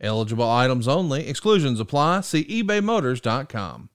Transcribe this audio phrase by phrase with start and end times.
[0.00, 1.26] Eligible items only.
[1.28, 2.20] Exclusions apply.
[2.20, 3.90] See ebaymotors.com.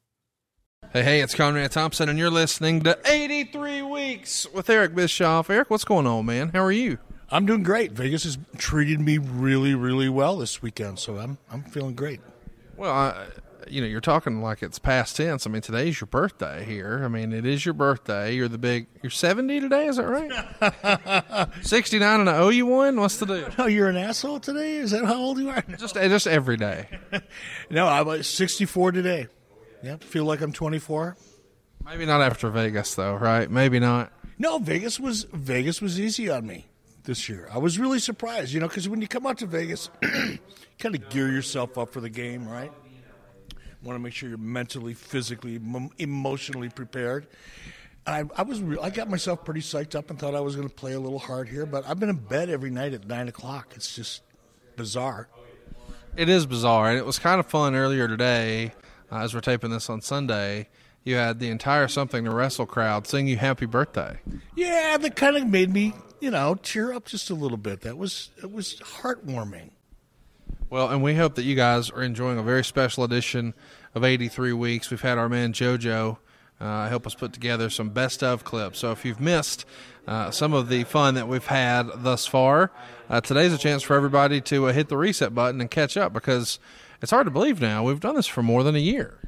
[0.94, 5.50] Hey, hey, it's Conrad Thompson, and you're listening to 83 Weeks with Eric Bischoff.
[5.50, 6.50] Eric, what's going on, man?
[6.50, 6.98] How are you?
[7.30, 7.94] I'm doing great.
[7.94, 12.20] Vegas has treated me really, really well this weekend, so I'm I'm feeling great.
[12.76, 13.28] Well, I,
[13.72, 15.48] you know, you're talking like it's past tense.
[15.48, 17.02] I mean, today's your birthday here.
[17.04, 18.36] I mean, it is your birthday.
[18.36, 18.88] You're the big.
[19.02, 21.50] You're 70 today, is that right?
[21.62, 23.00] 69 and I owe you one.
[23.00, 23.50] What's the deal?
[23.58, 24.76] Oh, you're an asshole today.
[24.76, 25.64] Is that how old you are?
[25.78, 26.88] Just eh, just every day.
[27.70, 29.28] no, I'm uh, 64 today.
[29.84, 31.16] Yeah, feel like I'm 24.
[31.86, 33.50] Maybe not after Vegas though, right?
[33.50, 34.12] Maybe not.
[34.38, 36.68] No, Vegas was Vegas was easy on me
[37.04, 37.48] this year.
[37.52, 39.90] I was really surprised, you know, because when you come out to Vegas,
[40.80, 42.72] kind of gear yourself up for the game, right?
[43.84, 45.60] Want to make sure you're mentally, physically,
[45.98, 47.28] emotionally prepared.
[48.06, 50.68] I, I was re- I got myself pretty psyched up and thought I was going
[50.68, 53.28] to play a little hard here, but I've been in bed every night at nine
[53.28, 53.74] o'clock.
[53.76, 54.22] It's just
[54.76, 55.30] bizarre.
[56.16, 58.74] It is bizarre, and it was kind of fun earlier today
[59.12, 60.70] uh, as we're taping this on Sunday,
[61.04, 64.20] you had the entire Something to Wrestle crowd sing you happy birthday.
[64.56, 67.82] Yeah, that kind of made me, you know, tear up just a little bit.
[67.82, 69.72] That was it was heartwarming.
[70.72, 73.54] Well, and we hope that you guys are enjoying a very special edition
[73.94, 74.90] of 83 Weeks.
[74.90, 76.18] We've had our man JoJo
[76.62, 78.80] uh, help us put together some best of clips.
[78.80, 79.66] So if you've missed
[80.08, 82.72] uh, some of the fun that we've had thus far,
[83.10, 86.14] uh, today's a chance for everybody to uh, hit the reset button and catch up
[86.14, 86.58] because
[87.02, 87.84] it's hard to believe now.
[87.84, 89.20] We've done this for more than a year.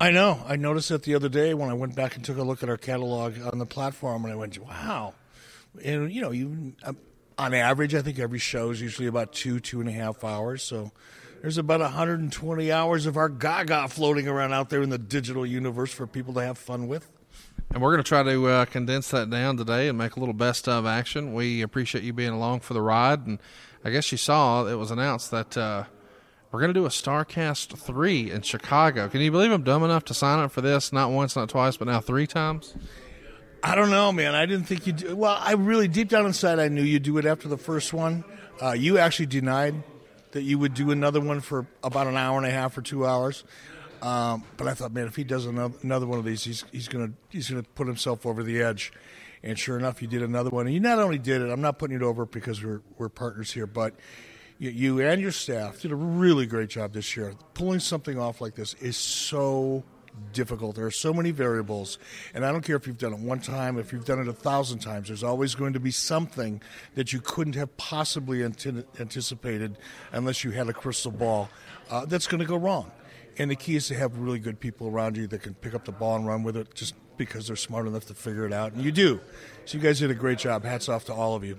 [0.00, 0.42] I know.
[0.44, 2.68] I noticed it the other day when I went back and took a look at
[2.68, 5.14] our catalog on the platform, and I went, "Wow!"
[5.84, 6.96] And you know, you um,
[7.40, 10.62] on average, I think every show is usually about two, two and a half hours.
[10.62, 10.92] So
[11.40, 15.90] there's about 120 hours of our Gaga floating around out there in the digital universe
[15.90, 17.08] for people to have fun with.
[17.72, 20.34] And we're going to try to uh, condense that down today and make a little
[20.34, 21.32] best of action.
[21.32, 23.38] We appreciate you being along for the ride, and
[23.84, 25.56] I guess you saw it was announced that.
[25.56, 25.84] Uh,
[26.52, 29.08] we're going to do a Starcast 3 in Chicago.
[29.08, 31.76] Can you believe I'm dumb enough to sign up for this not once, not twice,
[31.76, 32.74] but now three times?
[33.62, 34.34] I don't know, man.
[34.34, 35.12] I didn't think you'd.
[35.12, 38.24] Well, I really, deep down inside, I knew you'd do it after the first one.
[38.60, 39.74] Uh, you actually denied
[40.32, 43.06] that you would do another one for about an hour and a half or two
[43.06, 43.44] hours.
[44.02, 46.88] Um, but I thought, man, if he does another, another one of these, he's, he's
[46.88, 48.92] gonna he's gonna put himself over the edge.
[49.42, 50.66] And sure enough, you did another one.
[50.66, 53.50] And you not only did it, I'm not putting it over because we're we're partners
[53.50, 53.94] here, but
[54.58, 57.34] you and your staff did a really great job this year.
[57.54, 59.82] Pulling something off like this is so
[60.32, 60.76] difficult.
[60.76, 61.98] There are so many variables,
[62.34, 64.32] and I don't care if you've done it one time, if you've done it a
[64.32, 65.08] thousand times.
[65.08, 66.62] There's always going to be something
[66.94, 69.78] that you couldn't have possibly anticipated
[70.12, 71.50] unless you had a crystal ball
[71.90, 72.90] uh, that's going to go wrong.
[73.38, 75.84] And the key is to have really good people around you that can pick up
[75.84, 78.72] the ball and run with it, just because they're smart enough to figure it out.
[78.72, 79.20] And you do.
[79.64, 80.64] So you guys did a great job.
[80.64, 81.58] Hats off to all of you.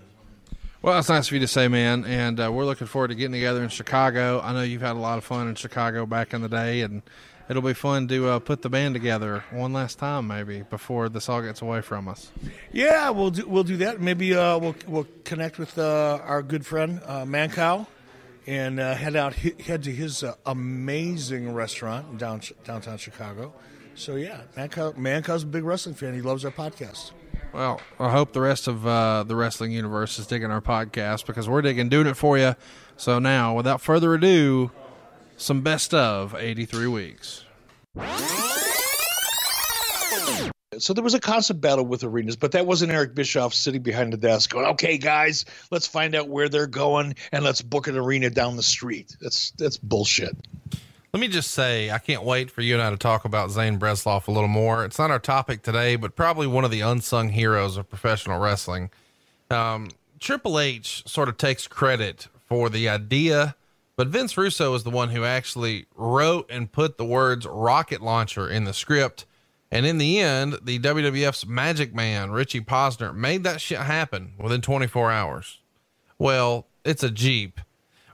[0.84, 3.34] Well, it's nice of you to say, man, and uh, we're looking forward to getting
[3.34, 4.42] together in Chicago.
[4.44, 7.04] I know you've had a lot of fun in Chicago back in the day, and
[7.50, 11.30] it'll be fun to uh, put the band together one last time, maybe before this
[11.30, 12.32] all gets away from us.
[12.72, 14.02] Yeah, we'll do, we'll do that.
[14.02, 17.88] Maybe uh, we'll we'll connect with uh, our good friend uh, Mancow
[18.48, 23.54] and uh, head out head to his uh, amazing restaurant in down, downtown Chicago.
[23.96, 26.14] So yeah, Mancow, Mancow's a big wrestling fan.
[26.14, 27.12] He loves our podcast.
[27.54, 31.50] Well, I hope the rest of uh, the wrestling universe is digging our podcast because
[31.50, 32.56] we're digging, doing it for you.
[32.96, 34.72] So now, without further ado,
[35.42, 37.44] some best of 83 weeks.
[40.78, 44.14] So there was a constant battle with arenas, but that wasn't Eric Bischoff sitting behind
[44.14, 47.98] the desk going, "Okay, guys, let's find out where they're going and let's book an
[47.98, 50.36] arena down the street." That's that's bullshit.
[51.14, 53.78] Let me just say, I can't wait for you and I to talk about Zane
[53.78, 54.86] Bresloff a little more.
[54.86, 58.92] It's not our topic today, but probably one of the unsung heroes of professional wrestling.
[59.50, 59.90] Um,
[60.22, 63.56] Triple H sort of takes credit for the idea,
[64.02, 68.50] but Vince Russo is the one who actually wrote and put the words rocket launcher
[68.50, 69.28] in the script.
[69.70, 74.62] And in the end, the WWF's magic man, Richie Posner, made that shit happen within
[74.62, 75.60] 24 hours.
[76.18, 77.60] Well, it's a Jeep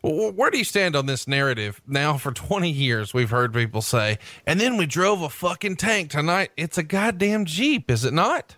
[0.02, 1.82] where do you stand on this narrative?
[1.88, 6.12] Now, for 20 years, we've heard people say, and then we drove a fucking tank
[6.12, 6.52] tonight.
[6.58, 8.58] It's a goddamn Jeep, is it not?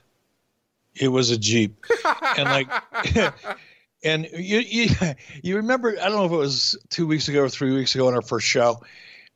[0.95, 1.85] It was a Jeep.
[2.37, 2.67] and like,
[4.03, 4.89] and you, you,
[5.43, 8.07] you remember, I don't know if it was two weeks ago or three weeks ago
[8.07, 8.81] on our first show,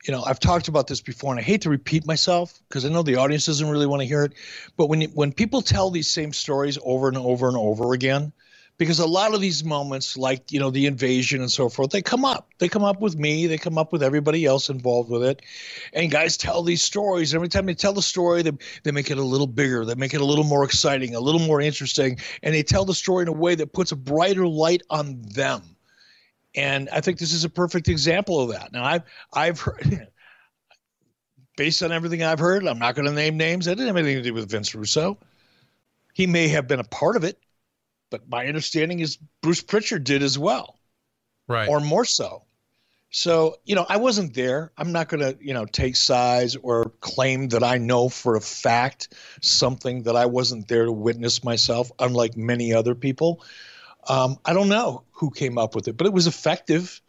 [0.05, 2.89] you know, I've talked about this before, and I hate to repeat myself because I
[2.89, 4.33] know the audience doesn't really want to hear it.
[4.75, 8.33] But when when people tell these same stories over and over and over again,
[8.83, 12.01] because a lot of these moments, like you know, the invasion and so forth, they
[12.01, 12.49] come up.
[12.59, 13.47] They come up with me.
[13.47, 15.41] They come up with everybody else involved with it.
[15.93, 17.33] And guys tell these stories.
[17.33, 18.51] Every time they tell the story, they
[18.83, 19.85] they make it a little bigger.
[19.85, 22.93] They make it a little more exciting, a little more interesting, and they tell the
[22.93, 25.73] story in a way that puts a brighter light on them
[26.55, 28.71] and I think this is a perfect example of that.
[28.71, 29.03] Now, I've
[29.33, 30.07] I've heard,
[31.57, 33.65] based on everything I've heard, I'm not going to name names.
[33.65, 35.17] That didn't have anything to do with Vince Russo.
[36.13, 37.39] He may have been a part of it,
[38.13, 40.79] but my understanding is Bruce Pritchard did as well,
[41.47, 42.43] right, or more so.
[43.09, 44.71] So you know, I wasn't there.
[44.77, 48.39] I'm not going to you know take sides or claim that I know for a
[48.41, 53.43] fact something that I wasn't there to witness myself, unlike many other people.
[54.07, 57.01] Um, I don't know who came up with it, but it was effective.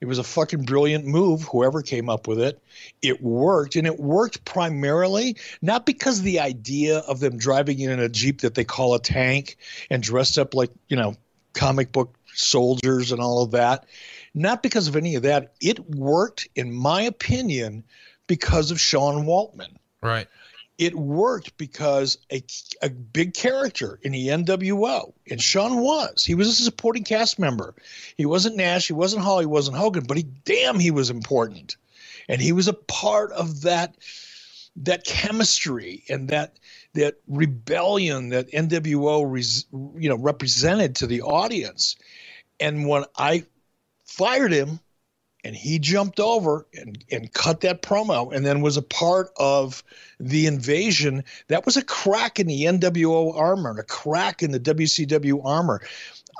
[0.00, 2.60] It was a fucking brilliant move, whoever came up with it.
[3.02, 8.00] It worked, and it worked primarily not because of the idea of them driving in
[8.00, 9.56] a Jeep that they call a tank
[9.90, 11.16] and dressed up like, you know,
[11.52, 13.86] comic book soldiers and all of that.
[14.32, 15.52] Not because of any of that.
[15.60, 17.84] It worked, in my opinion,
[18.26, 19.76] because of Sean Waltman.
[20.02, 20.28] Right
[20.80, 22.42] it worked because a,
[22.80, 26.24] a big character in the NWO, and Sean was.
[26.24, 27.74] He was a supporting cast member.
[28.16, 31.76] He wasn't Nash, he wasn't Hall, he wasn't Hogan, but he damn he was important,
[32.30, 33.94] and he was a part of that
[34.76, 36.58] that chemistry and that
[36.94, 41.96] that rebellion that NWO res, you know represented to the audience.
[42.58, 43.44] And when I
[44.06, 44.80] fired him
[45.44, 49.82] and he jumped over and, and cut that promo and then was a part of
[50.18, 51.24] the invasion.
[51.48, 55.80] That was a crack in the NWO armor, a crack in the WCW armor.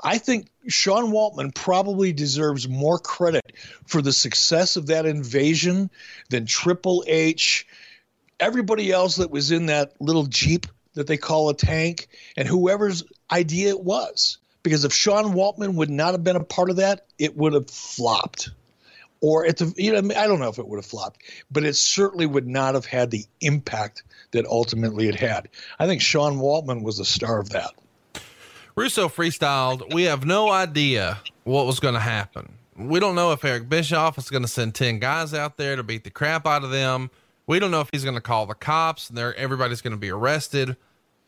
[0.02, 3.52] I think Sean Waltman probably deserves more credit
[3.86, 5.90] for the success of that invasion
[6.30, 7.66] than Triple H,
[8.38, 13.04] everybody else that was in that little Jeep that they call a tank, and whoever's
[13.30, 14.38] idea it was.
[14.62, 17.70] Because if Sean Waltman would not have been a part of that, it would have
[17.70, 18.50] flopped
[19.20, 21.76] or at the you know I don't know if it would have flopped, but it
[21.76, 24.02] certainly would not have had the impact
[24.32, 25.48] that ultimately it had.
[25.78, 27.72] I think Sean Waltman was the star of that.
[28.76, 29.92] Russo freestyled.
[29.92, 32.54] We have no idea what was going to happen.
[32.76, 35.82] We don't know if Eric Bischoff is going to send 10 guys out there to
[35.82, 37.10] beat the crap out of them.
[37.46, 40.10] We don't know if he's going to call the cops and everybody's going to be
[40.10, 40.76] arrested.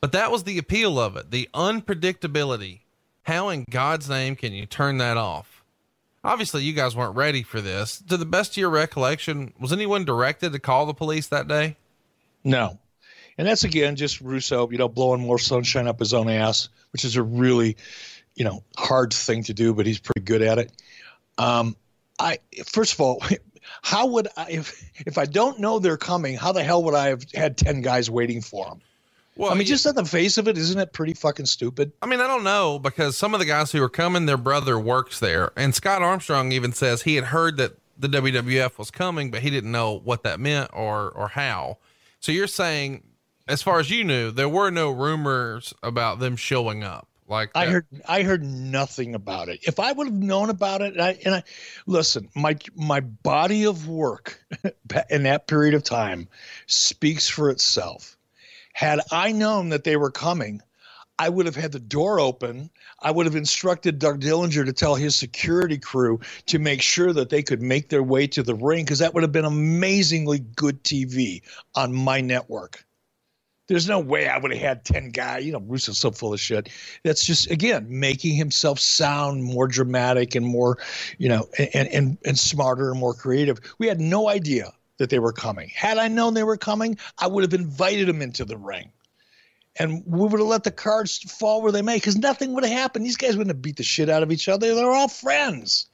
[0.00, 2.80] But that was the appeal of it, the unpredictability.
[3.24, 5.61] How in God's name can you turn that off?
[6.24, 8.00] Obviously, you guys weren't ready for this.
[8.08, 11.76] To the best of your recollection, was anyone directed to call the police that day?
[12.44, 12.78] No.
[13.38, 17.04] And that's again just Russo, you know, blowing more sunshine up his own ass, which
[17.04, 17.76] is a really,
[18.34, 20.72] you know, hard thing to do, but he's pretty good at it.
[21.38, 21.76] Um,
[22.19, 23.22] I first of all,
[23.82, 26.36] how would I if if I don't know they're coming?
[26.36, 28.80] How the hell would I have had ten guys waiting for them?
[29.37, 31.93] Well, I mean, just on the face of it, isn't it pretty fucking stupid?
[32.02, 34.79] I mean, I don't know because some of the guys who are coming, their brother
[34.79, 39.31] works there, and Scott Armstrong even says he had heard that the WWF was coming,
[39.31, 41.79] but he didn't know what that meant or or how.
[42.20, 43.05] So you're saying,
[43.49, 47.08] as far as you knew, there were no rumors about them showing up.
[47.29, 47.61] Like that.
[47.61, 49.61] I heard, I heard nothing about it.
[49.62, 51.43] If I would have known about it, and I, and I
[51.87, 54.38] listen, my my body of work
[55.08, 56.29] in that period of time
[56.67, 58.19] speaks for itself
[58.72, 60.62] had I known that they were coming,
[61.19, 62.70] I would have had the door open.
[63.00, 67.29] I would have instructed Doug Dillinger to tell his security crew to make sure that
[67.29, 70.82] they could make their way to the ring because that would have been amazingly good
[70.82, 71.43] TV
[71.74, 72.84] on my network.
[73.69, 75.44] There's no way I would have had 10 guys.
[75.44, 76.69] You know, Russo's so full of shit.
[77.05, 80.79] That's just, again, making himself sound more dramatic and more,
[81.19, 83.60] you know, and, and, and smarter and more creative.
[83.79, 85.70] We had no idea that they were coming.
[85.75, 88.93] Had I known they were coming, I would have invited them into the ring.
[89.77, 92.72] And we would have let the cards fall where they may because nothing would have
[92.72, 93.06] happened.
[93.06, 94.75] These guys wouldn't have beat the shit out of each other.
[94.75, 95.87] They're all friends.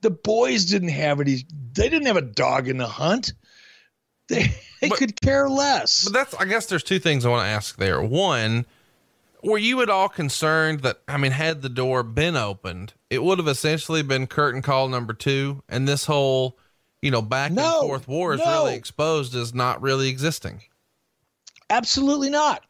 [0.00, 3.32] The boys didn't have any, they didn't have a dog in the hunt.
[4.28, 6.04] They, they but, could care less.
[6.04, 8.02] But that's, I guess there's two things I want to ask there.
[8.02, 8.64] One,
[9.42, 13.38] were you at all concerned that, I mean, had the door been opened, it would
[13.38, 16.58] have essentially been curtain call number two and this whole
[17.02, 18.64] you know, back no, and forth war is no.
[18.64, 20.62] really exposed as not really existing.
[21.70, 22.64] Absolutely not.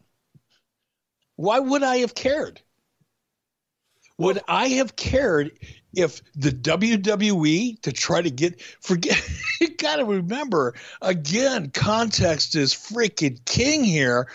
[1.36, 2.60] Why would I have cared?
[4.18, 5.52] Would I have cared
[5.94, 9.20] if the WWE to try to get forget
[9.60, 14.28] you got to remember again context is freaking king here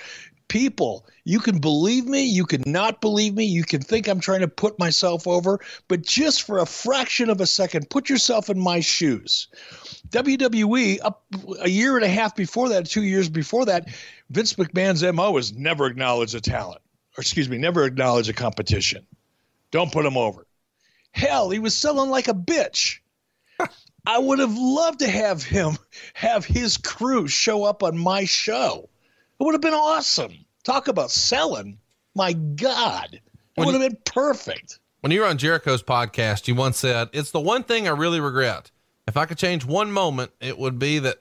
[0.48, 4.42] people, you can believe me, you can not believe me, you can think I'm trying
[4.42, 8.60] to put myself over, but just for a fraction of a second, put yourself in
[8.60, 9.48] my shoes.
[10.10, 11.24] WWE, up
[11.62, 13.88] a year and a half before that, two years before that,
[14.30, 16.82] Vince McMahon's MO was never acknowledge a talent,
[17.18, 19.06] or excuse me, never acknowledge a competition.
[19.72, 20.46] Don't put him over.
[21.12, 23.00] Hell, he was selling like a bitch.
[24.06, 25.78] I would have loved to have him
[26.14, 28.90] have his crew show up on my show.
[29.44, 30.46] It would have been awesome.
[30.64, 31.78] Talk about selling.
[32.16, 33.10] My God.
[33.16, 33.22] It
[33.56, 34.80] When would you- have been perfect.
[35.02, 38.22] When you were on Jericho's podcast, you once said, It's the one thing I really
[38.22, 38.72] regret.
[39.06, 41.18] If I could change one moment, it would be that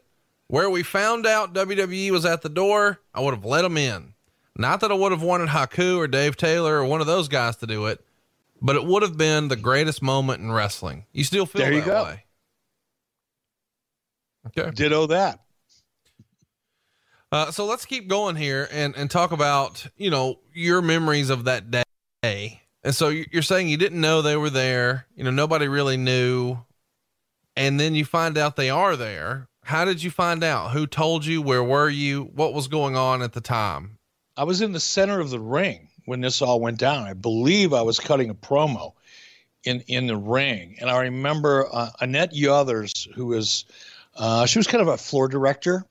[0.46, 4.14] where we found out WWE was at the door, I would have let them in.
[4.56, 7.56] Not that I would have wanted Haku or Dave Taylor or one of those guys
[7.56, 8.04] to do it,
[8.60, 11.06] but it would have been the greatest moment in wrestling.
[11.10, 12.04] You still feel There you that go.
[12.04, 12.24] way.
[14.46, 14.70] Okay.
[14.70, 15.40] Ditto that.
[17.32, 21.44] Uh, so let's keep going here and, and talk about, you know, your memories of
[21.44, 22.60] that day.
[22.84, 25.96] And so you- you're saying you didn't know they were there, you know, nobody really
[25.96, 26.58] knew.
[27.56, 29.48] And then you find out they are there.
[29.64, 30.72] How did you find out?
[30.72, 31.40] Who told you?
[31.40, 32.24] Where were you?
[32.34, 33.98] What was going on at the time?
[34.36, 37.04] I was in the center of the ring when this all went down.
[37.06, 38.92] I believe I was cutting a promo
[39.64, 43.64] in in the ring, and I remember uh, Annette Yothers, who was
[44.16, 45.84] uh, she was kind of a floor director.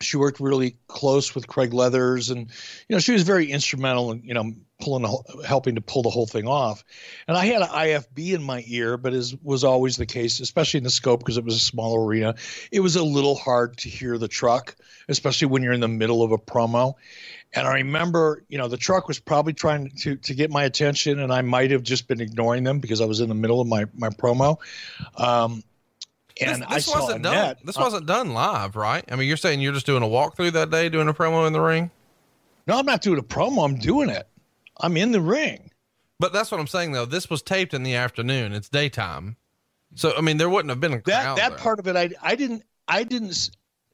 [0.00, 2.48] She worked really close with Craig Leathers, and
[2.88, 5.06] you know she was very instrumental in you know pulling
[5.44, 6.84] helping to pull the whole thing off.
[7.26, 10.78] And I had an IFB in my ear, but as was always the case, especially
[10.78, 12.36] in the scope because it was a small arena,
[12.70, 14.76] it was a little hard to hear the truck,
[15.08, 16.94] especially when you're in the middle of a promo.
[17.52, 21.18] And I remember, you know, the truck was probably trying to to get my attention,
[21.18, 23.66] and I might have just been ignoring them because I was in the middle of
[23.66, 24.58] my my promo.
[25.16, 25.62] Um,
[26.40, 27.56] and this, this saw wasn't done.
[27.64, 29.04] This uh, wasn't done live, right?
[29.10, 31.52] I mean, you're saying you're just doing a walkthrough that day, doing a promo in
[31.52, 31.90] the ring.
[32.66, 33.64] no, I'm not doing a promo.
[33.64, 34.28] I'm doing it.
[34.80, 35.70] I'm in the ring.
[36.20, 37.04] But that's what I'm saying though.
[37.06, 38.52] This was taped in the afternoon.
[38.52, 39.36] It's daytime.
[39.94, 41.58] So, I mean, there wouldn't have been a That crowd that there.
[41.58, 43.50] part of it, I I didn't I didn't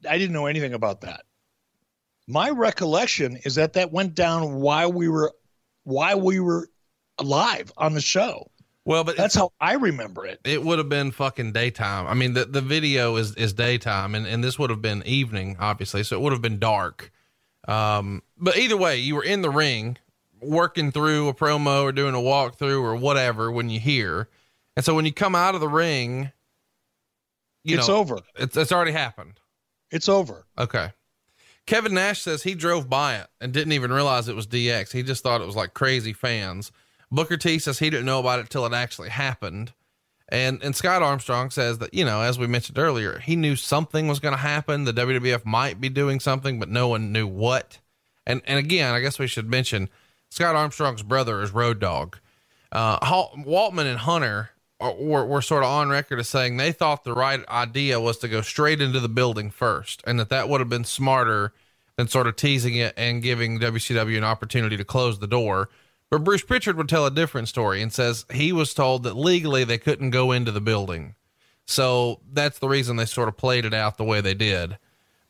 [0.08, 1.22] I didn't know anything about that.
[2.26, 5.32] My recollection is that that went down while we were
[5.84, 6.68] while we were
[7.22, 8.50] live on the show.
[8.84, 10.40] Well, but That's how I remember it.
[10.44, 12.06] it would have been fucking daytime.
[12.06, 15.56] I mean, the, the video is, is daytime and, and this would have been evening,
[15.58, 16.02] obviously.
[16.04, 17.10] So it would have been dark.
[17.66, 19.96] Um, but either way, you were in the ring
[20.40, 24.28] working through a promo or doing a walkthrough or whatever when you hear.
[24.76, 26.30] And so when you come out of the ring,
[27.62, 28.18] you it's know, over.
[28.36, 29.40] it's, it's already happened.
[29.90, 30.44] It's over.
[30.58, 30.92] Okay.
[31.66, 34.92] Kevin Nash says he drove by it and didn't even realize it was DX.
[34.92, 36.70] He just thought it was like crazy fans.
[37.10, 39.72] Booker T says he didn't know about it till it actually happened.
[40.28, 44.08] And and Scott Armstrong says that, you know, as we mentioned earlier, he knew something
[44.08, 44.84] was going to happen.
[44.84, 47.78] The WWF might be doing something, but no one knew what.
[48.26, 49.90] And and again, I guess we should mention
[50.30, 52.18] Scott Armstrong's brother is Road Dog.
[52.72, 57.04] Uh, Waltman and Hunter are, were, were sort of on record as saying they thought
[57.04, 60.60] the right idea was to go straight into the building first, and that that would
[60.60, 61.52] have been smarter
[61.96, 65.68] than sort of teasing it and giving WCW an opportunity to close the door.
[66.14, 69.64] But Bruce Pritchard would tell a different story and says he was told that legally
[69.64, 71.16] they couldn't go into the building.
[71.66, 74.78] So that's the reason they sort of played it out the way they did.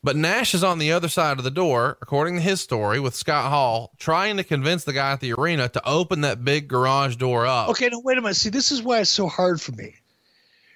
[0.03, 3.15] But Nash is on the other side of the door, according to his story, with
[3.15, 7.15] Scott Hall trying to convince the guy at the arena to open that big garage
[7.15, 7.69] door up.
[7.69, 8.35] Okay, now wait a minute.
[8.35, 9.95] See, this is why it's so hard for me.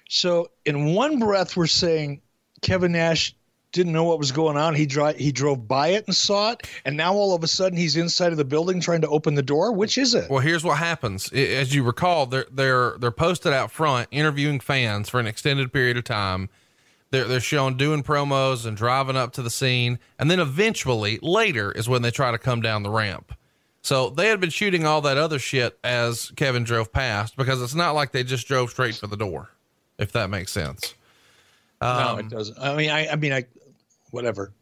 [0.08, 2.20] So, in one breath, we're saying
[2.62, 3.32] Kevin Nash
[3.72, 4.74] didn't know what was going on.
[4.74, 7.78] He dri- he drove by it and saw it, and now all of a sudden
[7.78, 9.72] he's inside of the building trying to open the door.
[9.72, 10.28] Which is it?
[10.30, 11.32] Well, here's what happens.
[11.32, 15.96] As you recall, they're they're they're posted out front interviewing fans for an extended period
[15.96, 16.48] of time.
[17.10, 21.70] They're they're shown doing promos and driving up to the scene, and then eventually later
[21.72, 23.32] is when they try to come down the ramp.
[23.82, 27.74] So they had been shooting all that other shit as Kevin drove past because it's
[27.74, 29.48] not like they just drove straight for the door,
[29.98, 30.94] if that makes sense.
[31.80, 32.58] no, Um, it doesn't.
[32.58, 33.46] I mean, I, I mean, I,
[34.10, 34.52] whatever.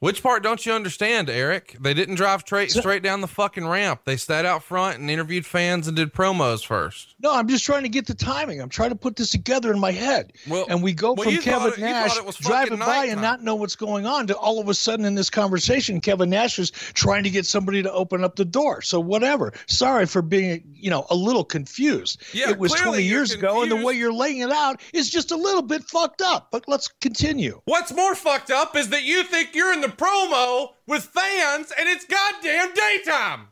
[0.00, 1.76] Which part don't you understand, Eric?
[1.78, 4.00] They didn't drive straight So- straight down the fucking ramp.
[4.06, 7.14] They sat out front and interviewed fans and did promos first.
[7.22, 8.62] No, I'm just trying to get the timing.
[8.62, 10.32] I'm trying to put this together in my head.
[10.48, 13.76] Well- and we go well, from Kevin it- Nash driving by and not know what's
[13.76, 17.30] going on to all of a sudden in this conversation, Kevin Nash is trying to
[17.30, 18.80] get somebody to open up the door.
[18.80, 19.52] So whatever.
[19.66, 22.22] Sorry for being, you know, a little confused.
[22.32, 25.10] Yeah, it was 20 you're years ago, and the way you're laying it out is
[25.10, 26.48] just a little bit fucked up.
[26.50, 27.60] But let's continue.
[27.66, 31.88] What's more fucked up is that you think you're in the promo with fans and
[31.88, 33.48] it's goddamn daytime.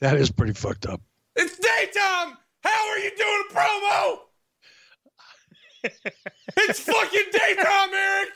[0.00, 1.00] That is pretty fucked up.
[1.36, 2.38] It's daytime.
[2.62, 4.18] How are you doing a promo?
[6.56, 8.28] it's fucking daytime, Eric.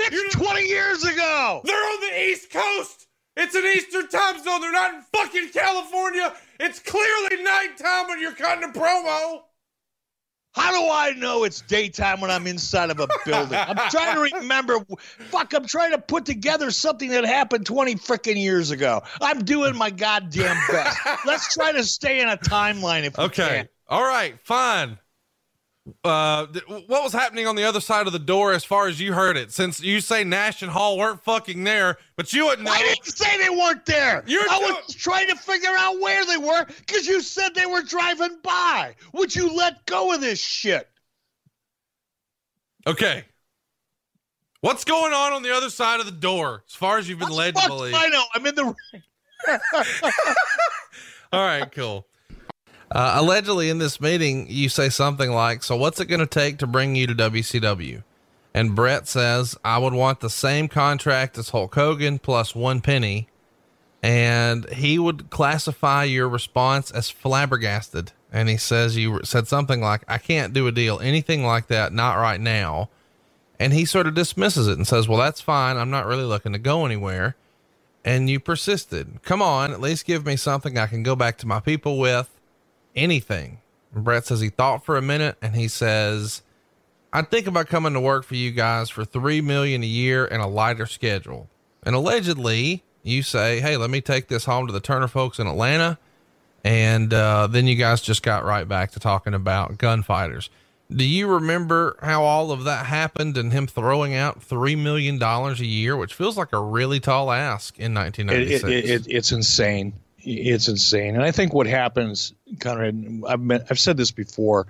[0.00, 1.60] It's 20 years ago.
[1.64, 3.06] They're on the East Coast.
[3.36, 4.60] It's an Eastern time zone.
[4.60, 6.34] They're not in fucking California.
[6.60, 9.42] It's clearly nighttime when you're cutting a promo.
[10.54, 13.58] How do I know it's daytime when I'm inside of a building?
[13.58, 14.78] I'm trying to remember.
[15.30, 19.02] Fuck, I'm trying to put together something that happened 20 freaking years ago.
[19.20, 20.98] I'm doing my goddamn best.
[21.26, 23.48] Let's try to stay in a timeline if we Okay.
[23.48, 23.68] can.
[23.88, 24.38] All right.
[24.44, 24.98] Fine.
[26.04, 26.46] Uh,
[26.86, 29.36] what was happening on the other side of the door as far as you heard
[29.36, 29.52] it?
[29.52, 32.72] Since you say Nash and Hall weren't fucking there, but you wouldn't know.
[32.72, 34.24] I didn't say they weren't there.
[34.26, 37.82] You're I was trying to figure out where they were because you said they were
[37.82, 38.94] driving by.
[39.12, 40.88] Would you let go of this shit?
[42.86, 43.24] Okay.
[44.60, 47.30] What's going on on the other side of the door as far as you've been
[47.30, 47.94] led to believe?
[47.94, 48.24] I know.
[48.34, 48.74] I'm in the.
[51.32, 52.06] All right, cool.
[52.90, 56.58] Uh, allegedly, in this meeting, you say something like, So, what's it going to take
[56.58, 58.02] to bring you to WCW?
[58.54, 63.28] And Bret says, I would want the same contract as Hulk Hogan plus one penny.
[64.02, 68.12] And he would classify your response as flabbergasted.
[68.32, 71.92] And he says, You said something like, I can't do a deal, anything like that,
[71.92, 72.88] not right now.
[73.60, 75.76] And he sort of dismisses it and says, Well, that's fine.
[75.76, 77.36] I'm not really looking to go anywhere.
[78.04, 79.20] And you persisted.
[79.24, 82.37] Come on, at least give me something I can go back to my people with
[82.98, 83.60] anything.
[83.94, 86.42] And Bret says he thought for a minute and he says,
[87.12, 90.42] I'd think about coming to work for you guys for three million a year and
[90.42, 91.48] a lighter schedule.
[91.84, 95.46] And allegedly, you say, Hey, let me take this home to the Turner folks in
[95.46, 95.98] Atlanta.
[96.64, 100.50] And uh, then you guys just got right back to talking about gunfighters.
[100.90, 105.54] Do you remember how all of that happened and him throwing out $3 million a
[105.56, 108.64] year, which feels like a really tall ask in It, 1996?
[108.64, 109.92] it, it, it's insane.
[110.30, 111.14] It's insane.
[111.14, 114.66] And I think what happens, Conrad, I've, been, I've said this before,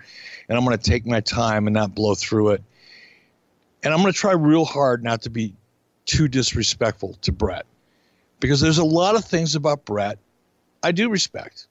[0.48, 2.62] and I'm going to take my time and not blow through it.
[3.82, 5.54] And I'm going to try real hard not to be
[6.06, 7.66] too disrespectful to Bret
[8.38, 10.18] because there's a lot of things about Bret
[10.82, 11.66] I do respect.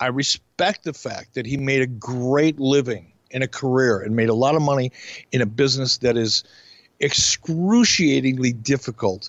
[0.00, 4.30] I respect the fact that he made a great living in a career and made
[4.30, 4.92] a lot of money
[5.30, 6.42] in a business that is
[7.00, 9.28] excruciatingly difficult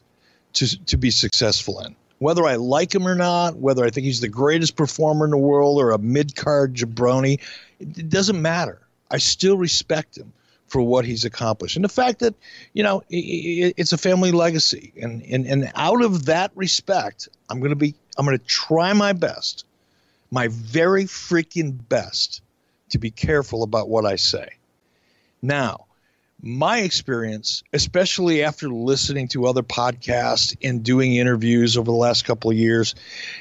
[0.54, 1.96] to, to be successful in.
[2.22, 5.40] Whether I like him or not, whether I think he's the greatest performer in the
[5.40, 7.40] world or a mid card jabroni,
[7.80, 8.80] it, doesn't matter.
[9.10, 10.32] I still respect him
[10.68, 11.78] for what he's accomplished.
[11.78, 12.36] And the fact that,
[12.74, 14.94] you know, it's a family legacy.
[15.02, 18.94] And, and, and out of that respect, I'm going to be, I'm going to try
[18.94, 19.66] my best,
[20.30, 22.44] my very freaking best
[22.90, 24.48] to be careful about what I say.
[25.42, 25.86] Now,
[26.42, 32.50] my experience, especially after listening to other podcasts and doing interviews over the last couple
[32.50, 32.96] of years,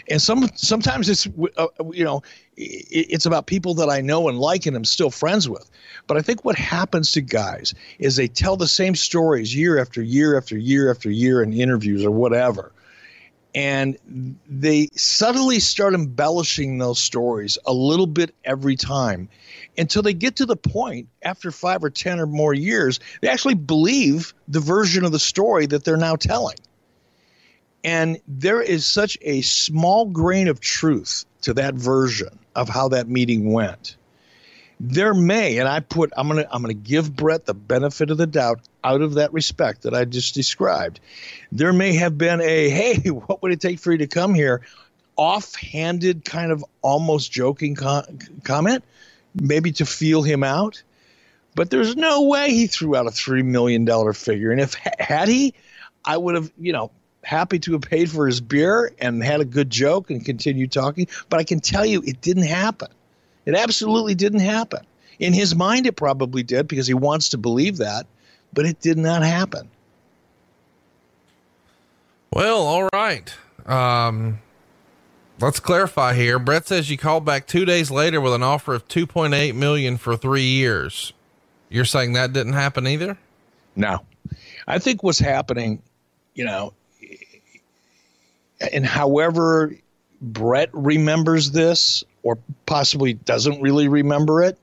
[0.09, 2.23] and some sometimes it's uh, you know
[2.57, 5.71] it's about people that I know and like and I'm still friends with.
[6.07, 10.03] But I think what happens to guys is they tell the same stories year after
[10.03, 12.73] year after year after year in interviews or whatever.
[13.55, 19.29] And they subtly start embellishing those stories a little bit every time
[19.77, 23.55] until they get to the point after five or 10 or more years, they actually
[23.55, 26.57] believe the version of the story that they're now telling.
[27.83, 33.09] And there is such a small grain of truth to that version of how that
[33.09, 33.97] meeting went.
[34.83, 38.27] There may, and I put, I'm gonna, I'm gonna give Bret the benefit of the
[38.27, 41.01] doubt out of that respect that I just described.
[41.53, 44.63] There may have been a, hey, what would it take for you to come here?
[45.17, 48.83] Offhanded, kind of almost joking comment
[49.35, 50.83] maybe to feel him out.
[51.55, 54.51] But there's no way he threw out a $3 million figure.
[54.51, 55.55] And if had he,
[56.05, 56.91] I would have, you know,
[57.23, 61.09] happy to have paid for his beer and had a good joke and continued talking.
[61.29, 62.89] But I can tell you it didn't happen.
[63.51, 64.87] It absolutely didn't happen.
[65.19, 68.07] In his mind, it probably did because he wants to believe that,
[68.53, 69.69] but it did not happen.
[72.33, 73.35] Well, all right.
[73.67, 74.39] Um,
[75.41, 76.39] let's clarify here.
[76.39, 80.17] Bret says you called back two days later with an offer of 2.8 million for
[80.17, 81.13] three years.
[81.69, 83.19] You're saying that didn't happen either?
[83.75, 84.05] No,
[84.69, 85.83] I think what's happening,
[86.35, 86.73] you know,
[88.73, 89.75] and however
[90.21, 94.59] Bret remembers this or possibly doesn't really remember it,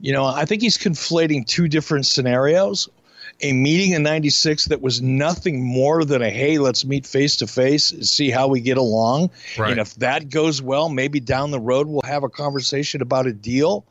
[0.00, 2.88] you know, I think he's conflating two different scenarios.
[3.40, 7.46] A meeting in 96 that was nothing more than a hey, let's meet face to
[7.46, 9.30] face, see how we get along.
[9.56, 9.70] Right.
[9.70, 13.32] And if that goes well, maybe down the road we'll have a conversation about a
[13.32, 13.86] deal.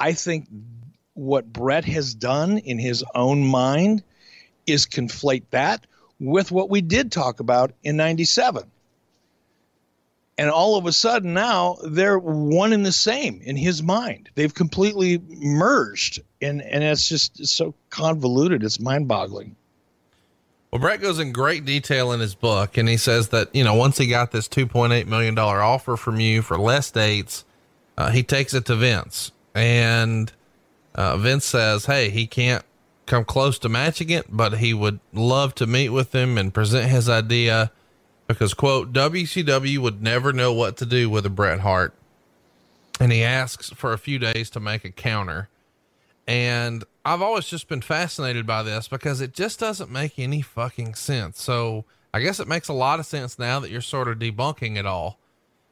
[0.00, 0.48] I think
[1.14, 4.02] what Bret has done in his own mind
[4.66, 5.86] is conflate that
[6.18, 8.64] with what we did talk about in 97.
[10.36, 14.30] And all of a sudden now they're one and the same in his mind.
[14.34, 16.20] They've completely merged.
[16.42, 18.64] And, and it's just it's so convoluted.
[18.64, 19.54] It's mind boggling.
[20.74, 23.74] Well, bret goes in great detail in his book, and he says that, you know,
[23.74, 27.44] once he got this $2.8 million offer from you for less dates,
[27.96, 29.30] uh, he takes it to Vince.
[29.54, 30.32] And
[30.96, 32.64] uh, Vince says, hey, he can't
[33.06, 36.90] come close to matching it, but he would love to meet with him and present
[36.90, 37.70] his idea
[38.26, 41.94] because, quote, WCW would never know what to do with a Bret Hart.
[43.00, 45.48] And he asks for a few days to make a counter.
[46.26, 50.94] And I've always just been fascinated by this because it just doesn't make any fucking
[50.94, 51.42] sense.
[51.42, 51.84] So
[52.14, 54.86] I guess it makes a lot of sense now that you're sort of debunking it
[54.86, 55.18] all.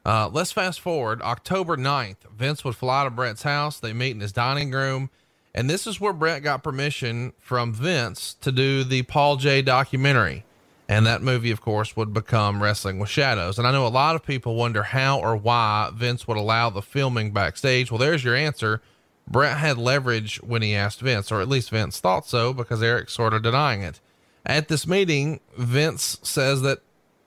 [0.05, 1.23] Uh, let's fast forward.
[1.23, 3.79] October 9th, Vince would fly to Bret's house.
[3.79, 5.11] They meet in his dining room.
[5.55, 10.45] And this is where Bret got permission from Vince to do the Paul Jay documentary.
[10.89, 13.59] And that movie, of course, would become Wrestling with Shadows.
[13.59, 16.83] And I know a lot of people wonder how or why Vince would allow the
[16.83, 17.91] filming backstage.
[17.91, 18.83] Well, there's your answer.
[19.27, 23.13] Bret had leverage when he asked Vince, or at least Vince thought so because Eric's
[23.13, 24.01] sort of denying it.
[24.45, 26.81] At this meeting, Vince says that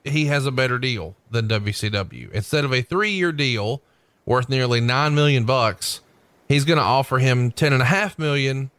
[0.04, 2.30] he has a better deal than WCW.
[2.32, 3.82] Instead of a three year deal
[4.24, 6.00] worth nearly nine million bucks,
[6.46, 8.70] he's going to offer him ten and a half million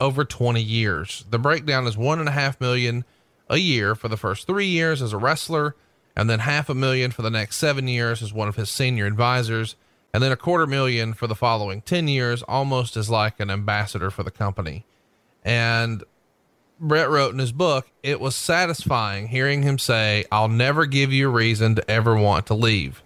[0.00, 1.24] over 20 years.
[1.30, 3.04] The breakdown is one and a half million
[3.48, 5.74] a year for the first three years as a wrestler,
[6.14, 9.06] and then half a million for the next seven years as one of his senior
[9.06, 9.76] advisors
[10.12, 14.10] and then a quarter million for the following 10 years, almost as like an ambassador
[14.10, 14.84] for the company.
[15.44, 16.02] And
[16.80, 21.28] Bret wrote in his book, it was satisfying hearing him say, I'll never give you
[21.28, 23.02] a reason to ever want to leave.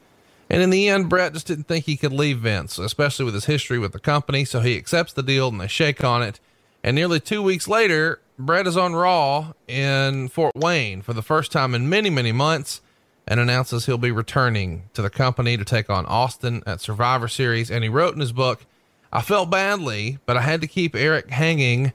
[0.48, 3.46] And in the end, Bret just didn't think he could leave Vince, especially with his
[3.46, 4.44] history with the company.
[4.44, 6.40] So he accepts the deal and they shake on it.
[6.84, 11.52] And nearly two weeks later, Bret is on Raw in Fort Wayne for the first
[11.52, 12.80] time in many, many months
[13.26, 17.70] and announces he'll be returning to the company to take on Austin at Survivor Series.
[17.70, 18.66] And he wrote in his book,
[19.12, 21.92] I felt badly, but I had to keep Eric hanging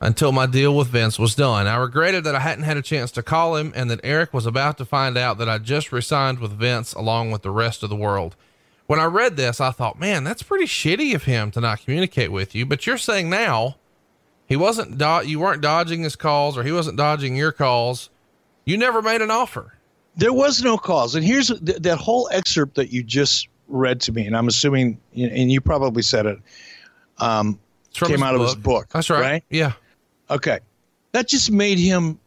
[0.00, 1.66] until my deal with Vince was done.
[1.66, 4.46] I regretted that I hadn't had a chance to call him and that Eric was
[4.46, 7.90] about to find out that I just resigned with Vince along with the rest of
[7.90, 8.36] the world.
[8.86, 12.30] When I read this, I thought, man, that's pretty shitty of him to not communicate
[12.30, 12.66] with you.
[12.66, 13.76] But you're saying now
[14.46, 18.10] he wasn't, do- you weren't dodging his calls or he wasn't dodging your calls.
[18.64, 19.74] You never made an offer.
[20.16, 21.14] There was no cause.
[21.14, 24.98] And here's th- that whole excerpt that you just read to me, and I'm assuming,
[25.16, 26.38] and you probably said it,
[27.18, 27.58] um,
[27.92, 28.40] came out book.
[28.40, 28.88] of his book.
[28.90, 29.20] That's right.
[29.20, 29.44] right.
[29.50, 29.72] Yeah.
[30.30, 30.60] Okay.
[31.12, 32.18] That just made him.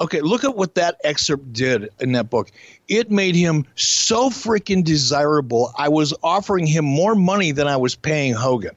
[0.00, 2.50] Okay, look at what that excerpt did in that book.
[2.88, 5.72] It made him so freaking desirable.
[5.76, 8.74] I was offering him more money than I was paying Hogan.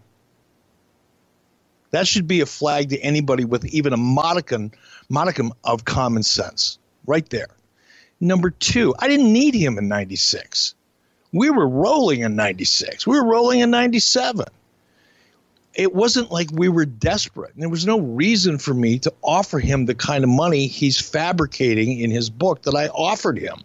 [1.94, 4.72] That should be a flag to anybody with even a modicum,
[5.10, 7.50] modicum of common sense, right there.
[8.20, 10.74] Number two, I didn't need him in 96.
[11.34, 13.06] We were rolling in 96.
[13.06, 14.44] We were rolling in 97.
[15.76, 17.52] It wasn't like we were desperate.
[17.56, 22.00] There was no reason for me to offer him the kind of money he's fabricating
[22.00, 23.58] in his book that I offered him.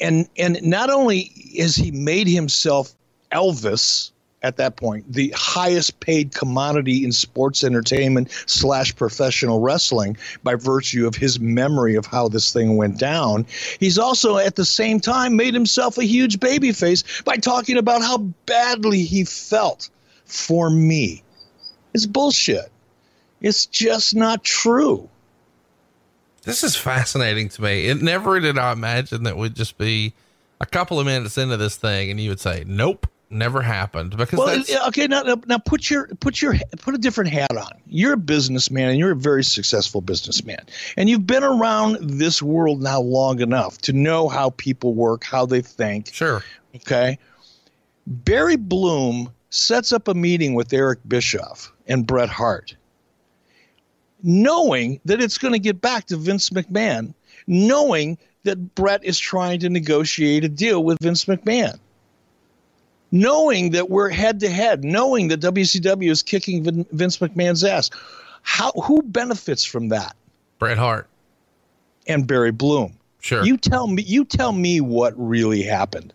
[0.00, 2.94] And and not only has he made himself
[3.32, 10.54] Elvis, at that point the highest paid commodity in sports entertainment slash professional wrestling by
[10.54, 13.46] virtue of his memory of how this thing went down.
[13.80, 18.18] He's also at the same time made himself a huge babyface by talking about how
[18.46, 19.90] badly he felt
[20.24, 21.22] for me.
[21.94, 22.70] It's bullshit.
[23.40, 25.08] It's just not true.
[26.42, 27.86] This is fascinating to me.
[27.86, 30.14] It never did i imagine that we'd just be
[30.60, 34.38] a couple of minutes into this thing and you would say nope never happened because
[34.38, 37.70] well, okay now, now put your put your put a different hat on.
[37.86, 40.64] You're a businessman and you're a very successful businessman.
[40.96, 45.46] And you've been around this world now long enough to know how people work how
[45.46, 46.12] they think.
[46.12, 46.42] Sure.
[46.74, 47.18] Okay?
[48.06, 52.76] Barry bloom sets up a meeting with eric bischoff and bret hart
[54.22, 57.14] knowing that it's going to get back to vince mcmahon
[57.46, 61.78] knowing that bret is trying to negotiate a deal with vince mcmahon
[63.10, 67.90] knowing that we're head to head, knowing that WCW is kicking Vince McMahon's ass.
[68.42, 70.16] How who benefits from that?
[70.58, 71.06] Bret Hart
[72.06, 72.94] and Barry Bloom.
[73.20, 73.44] Sure.
[73.44, 74.02] You tell me.
[74.02, 76.12] You tell me what really happened.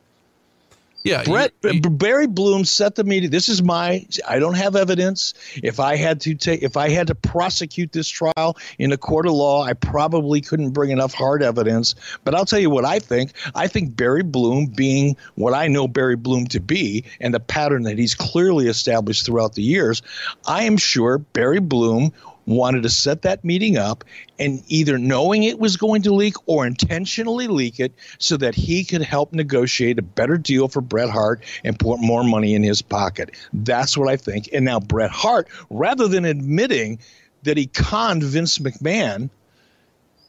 [1.04, 3.30] Yeah, Bret you, you, Barry Bloom set the meeting.
[3.30, 4.06] This is my.
[4.28, 5.34] I don't have evidence.
[5.62, 9.26] If I had to take, if I had to prosecute this trial in a court
[9.26, 11.96] of law, I probably couldn't bring enough hard evidence.
[12.24, 13.34] But I'll tell you what I think.
[13.54, 17.84] I think Barry Bloom, being what I know Barry Bloom to be, and the pattern
[17.84, 20.02] that he's clearly established throughout the years,
[20.48, 22.14] I am sure Barry Bloom
[22.46, 24.04] wanted to set that meeting up
[24.40, 28.84] and either knowing it was going to leak or intentionally leak it so that he
[28.84, 32.82] could help negotiate a better deal for Bret Hart and put more money in his
[32.82, 33.32] pocket.
[33.54, 34.50] That's what I think.
[34.54, 37.00] And now Bret Hart, rather than admitting
[37.44, 39.30] that he conned Vince McMahon,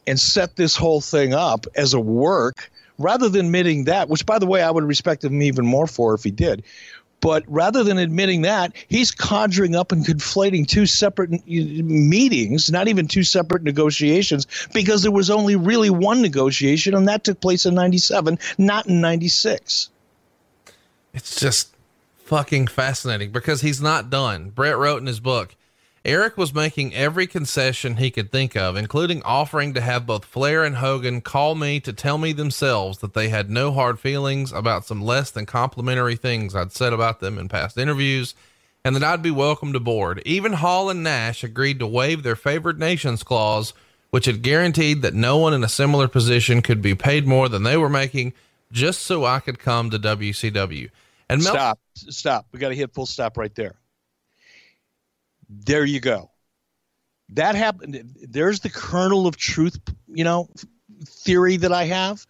[0.07, 4.39] and set this whole thing up as a work rather than admitting that, which by
[4.39, 6.63] the way, I would respect him even more for if he did.
[7.25, 13.09] But rather than admitting that, he's conjuring up and conflating two separate meetings, not even
[13.09, 17.75] two separate negotiations, because there was only really one negotiation, and that took place in
[17.75, 19.89] 97, not in 96.
[21.15, 21.75] It's just
[22.27, 24.51] fucking fascinating because he's not done.
[24.51, 25.57] Bret wrote in his book,
[26.07, 30.63] Eric was making every concession he could think of, including offering to have both Flair
[30.63, 34.85] and Hogan call me to tell me themselves that they had no hard feelings about
[34.85, 38.35] some less than complimentary things I'd said about them in past interviews,
[38.85, 40.21] and that I'd be welcomed aboard.
[40.27, 43.73] Even Hall and Nash agreed to waive their favored nations clause,
[44.11, 47.63] which had guaranteed that no one in a similar position could be paid more than
[47.63, 48.35] they were making,
[48.71, 50.91] just so I could come to WCW.
[51.31, 52.47] And Mel- stop, stop.
[52.53, 53.77] We got to hit full stop right there
[55.49, 56.31] there you go.
[57.31, 58.15] That happened.
[58.29, 59.79] There's the kernel of truth,
[60.09, 60.51] you know,
[61.05, 62.27] theory that I have.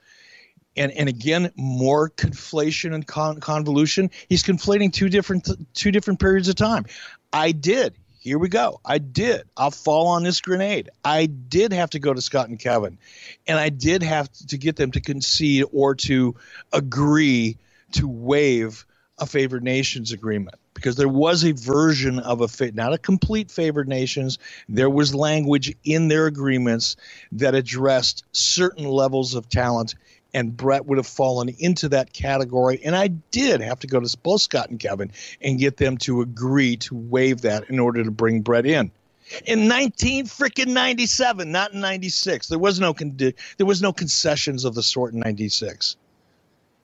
[0.77, 4.11] And, and again, more conflation and con- convolution.
[4.29, 6.87] He's conflating two different two different periods of time.
[7.33, 7.95] I did.
[8.19, 8.81] Here we go.
[8.85, 9.43] I did.
[9.57, 10.89] I'll fall on this grenade.
[11.05, 12.99] I did have to go to Scott and Kevin,
[13.47, 16.35] and I did have to get them to concede or to
[16.73, 17.59] agree
[17.93, 18.87] to waive
[19.19, 23.51] a favored nations agreement because there was a version of a fit, not a complete
[23.51, 24.39] favored nations.
[24.69, 26.97] There was language in their agreements
[27.33, 29.95] that addressed certain levels of talent,
[30.33, 32.81] and Bret would have fallen into that category.
[32.85, 36.21] And I did have to go to both Scott and Kevin and get them to
[36.21, 38.91] agree to waive that in order to bring Bret in.
[39.47, 42.49] In 19 freaking 97, not in 96.
[42.49, 45.97] There was no con- there was no concessions of the sort in 96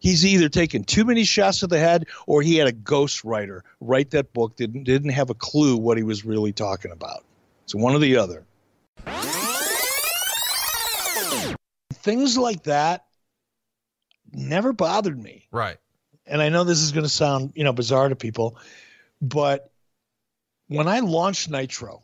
[0.01, 4.11] he's either taken too many shots to the head or he had a ghostwriter write
[4.11, 7.25] that book didn't didn't have a clue what he was really talking about.
[7.65, 8.45] It's one or the other.
[11.93, 13.05] Things like that
[14.33, 15.47] never bothered me.
[15.53, 15.77] Right.
[16.27, 18.57] And I know this is going to sound, you know, bizarre to people,
[19.21, 19.71] but
[20.69, 22.03] when I launched Nitro,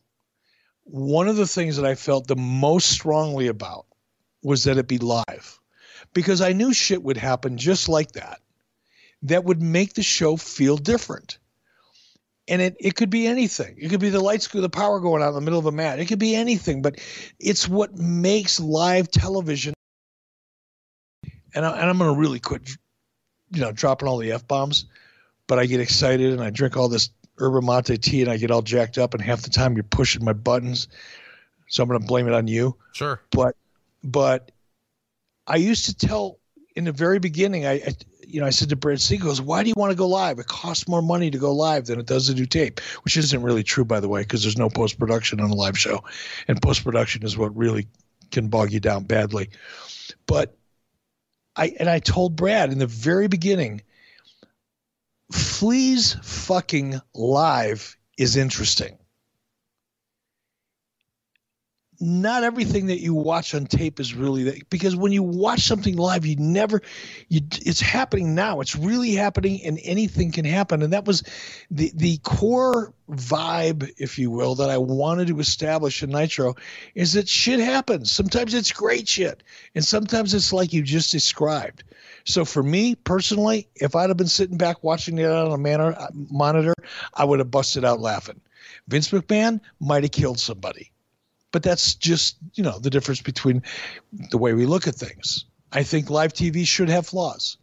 [0.85, 3.87] one of the things that I felt the most strongly about
[4.43, 5.61] was that it be live
[6.17, 8.41] because I knew shit would happen just like that
[9.25, 11.37] that would make the show feel different.
[12.49, 13.77] And it, it could be anything.
[13.79, 15.99] It could be the lights, the power going out in the middle of a mat.
[15.99, 17.01] It could be anything, but
[17.39, 19.75] it's what makes live television.
[21.55, 22.67] And, I, and I'm going to really quit,
[23.51, 24.87] you know, dropping all the f bombs,
[25.47, 28.51] but I get excited and I drink all this yerba mate tea and I get
[28.51, 30.89] all jacked up, and half the time you're pushing my buttons.
[31.69, 32.75] So I'm going to blame it on you.
[32.95, 33.21] Sure.
[33.33, 33.55] But,
[34.03, 34.51] but
[35.47, 36.39] I used to tell
[36.75, 37.93] in the very beginning, I, I
[38.27, 40.39] you know, I said to Brad Siegel, why do you want to go live?
[40.39, 43.43] It costs more money to go live than it does to do tape, which isn't
[43.43, 46.03] really true, by the way, because there's no post production on a live show.
[46.49, 47.87] And post production is what really
[48.33, 49.51] can bog you down badly.
[50.27, 50.57] But
[51.55, 53.83] I, and I told Brad in the very beginning,
[55.33, 58.99] Flea's fucking live is interesting
[62.01, 65.97] not everything that you watch on tape is really that because when you watch something
[65.97, 66.83] live you never
[67.29, 68.61] you it's happening now.
[68.61, 70.83] It's really happening and anything can happen.
[70.83, 71.23] And that was
[71.71, 76.55] the the core vibe if you will that I wanted to establish in Nitro
[76.95, 78.11] is that shit happens.
[78.11, 79.43] Sometimes it's great shit.
[79.75, 81.85] And sometimes it's like you just described.
[82.25, 85.95] So for me personally if I'd have been sitting back watching it on a manor,
[85.97, 86.75] uh, monitor
[87.15, 88.41] I would have busted out laughing.
[88.89, 90.93] Vince McMahon might have killed somebody
[91.53, 93.63] but that's just you know the difference between
[94.31, 95.45] the way we look at things.
[95.73, 97.57] I think live TV should have flaws,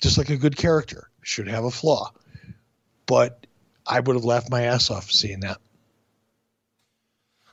[0.00, 2.12] just like a good character should have a flaw.
[3.06, 3.46] But
[3.86, 5.58] I would have laughed my ass off seeing that.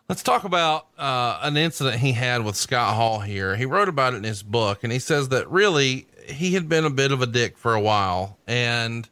[0.08, 3.56] Let's talk about uh, an incident he had with Scott Hall here.
[3.56, 6.84] He wrote about it in his book, and he says that really he had been
[6.84, 9.08] a bit of a dick for a while, and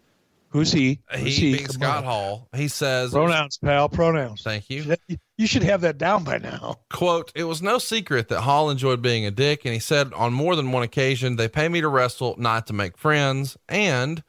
[0.49, 0.99] Who's he?
[1.11, 2.47] Who's he, he being Scott Hall.
[2.55, 3.87] He says pronouns, pal.
[3.87, 4.41] Pronouns.
[4.41, 4.95] Thank you.
[5.37, 6.77] You should have that down by now.
[6.89, 10.33] Quote: It was no secret that Hall enjoyed being a dick, and he said on
[10.33, 14.23] more than one occasion, "They pay me to wrestle, not to make friends." And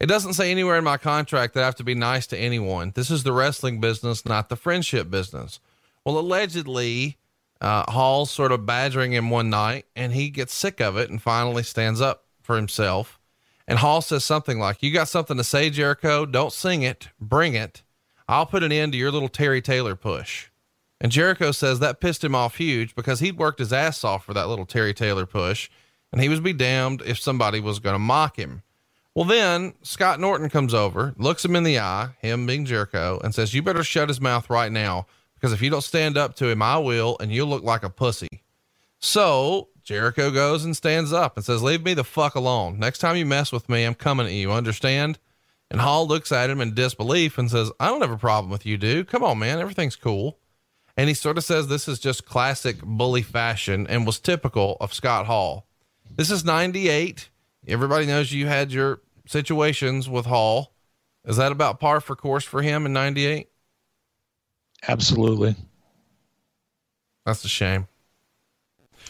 [0.00, 2.92] it doesn't say anywhere in my contract that I have to be nice to anyone.
[2.94, 5.60] This is the wrestling business, not the friendship business.
[6.06, 7.18] Well, allegedly,
[7.60, 11.20] uh, Hall's sort of badgering him one night, and he gets sick of it and
[11.20, 13.19] finally stands up for himself
[13.70, 16.26] and Hall says something like, You got something to say, Jericho?
[16.26, 17.84] Don't sing it, bring it.
[18.28, 20.48] I'll put an end to your little Terry Taylor push.
[21.00, 24.34] And Jericho says that pissed him off huge because he'd worked his ass off for
[24.34, 25.70] that little Terry Taylor push,
[26.10, 28.64] and he was be damned if somebody was going to mock him.
[29.14, 33.32] Well, then Scott Norton comes over, looks him in the eye, him being Jericho, and
[33.32, 36.48] says, You better shut his mouth right now because if you don't stand up to
[36.48, 38.42] him, I will, and you'll look like a pussy.
[38.98, 42.78] So Jericho goes and stands up and says, Leave me the fuck alone.
[42.78, 44.52] Next time you mess with me, I'm coming at you.
[44.52, 45.18] Understand?
[45.70, 48.66] And Hall looks at him in disbelief and says, I don't have a problem with
[48.66, 49.08] you, dude.
[49.08, 49.60] Come on, man.
[49.60, 50.38] Everything's cool.
[50.96, 54.92] And he sort of says this is just classic bully fashion and was typical of
[54.92, 55.66] Scott Hall.
[56.16, 57.30] This is 98.
[57.68, 60.74] Everybody knows you had your situations with Hall.
[61.24, 63.48] Is that about par for course for him in 98?
[64.88, 65.54] Absolutely.
[67.24, 67.86] That's a shame.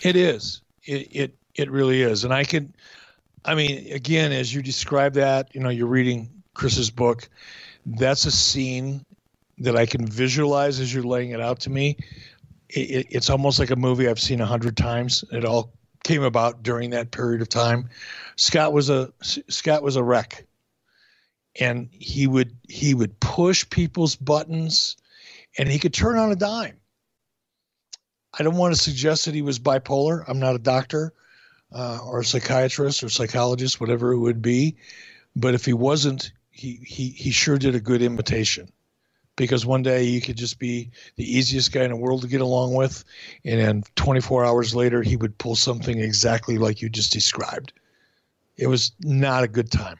[0.02, 0.62] It is.
[0.84, 2.24] It, it, it really is.
[2.24, 2.74] And I can,
[3.44, 7.28] I mean, again, as you describe that, you know, you're reading Chris's book.
[7.86, 9.04] That's a scene
[9.58, 11.96] that I can visualize as you're laying it out to me.
[12.70, 15.24] It, it's almost like a movie I've seen a hundred times.
[15.32, 15.72] It all
[16.04, 17.88] came about during that period of time.
[18.36, 20.46] Scott was a Scott was a wreck,
[21.58, 24.96] and he would he would push people's buttons,
[25.58, 26.79] and he could turn on a dime.
[28.38, 30.24] I don't want to suggest that he was bipolar.
[30.26, 31.12] I'm not a doctor
[31.72, 34.76] uh, or a psychiatrist or psychologist, whatever it would be.
[35.36, 38.70] But if he wasn't, he he he sure did a good imitation
[39.36, 42.40] because one day you could just be the easiest guy in the world to get
[42.40, 43.04] along with,
[43.44, 47.72] and then 24 hours later he would pull something exactly like you just described.
[48.56, 49.96] It was not a good time.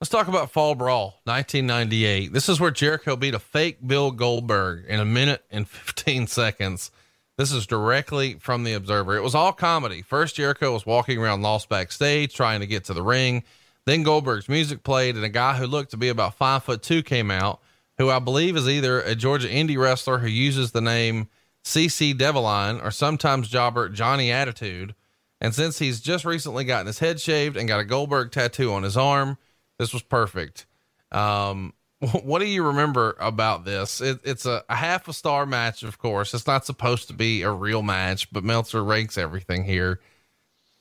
[0.00, 2.32] Let's talk about Fall Brawl 1998.
[2.32, 6.90] This is where Jericho beat a fake Bill Goldberg in a minute and 15 seconds.
[7.36, 9.14] This is directly from the Observer.
[9.14, 10.00] It was all comedy.
[10.00, 13.44] First, Jericho was walking around lost backstage trying to get to the ring.
[13.84, 17.02] Then Goldberg's music played, and a guy who looked to be about five foot two
[17.02, 17.60] came out
[17.98, 21.28] who I believe is either a Georgia indie wrestler who uses the name
[21.62, 24.94] CC Deviline or sometimes jobber Johnny Attitude.
[25.42, 28.82] And since he's just recently gotten his head shaved and got a Goldberg tattoo on
[28.82, 29.36] his arm,
[29.80, 30.66] this was perfect.
[31.10, 31.72] Um,
[32.22, 34.02] what do you remember about this?
[34.02, 36.34] It, it's a, a, half a star match, of course.
[36.34, 40.00] It's not supposed to be a real match, but Meltzer ranks everything here.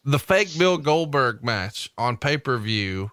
[0.03, 3.12] The fake Bill Goldberg match on pay per view.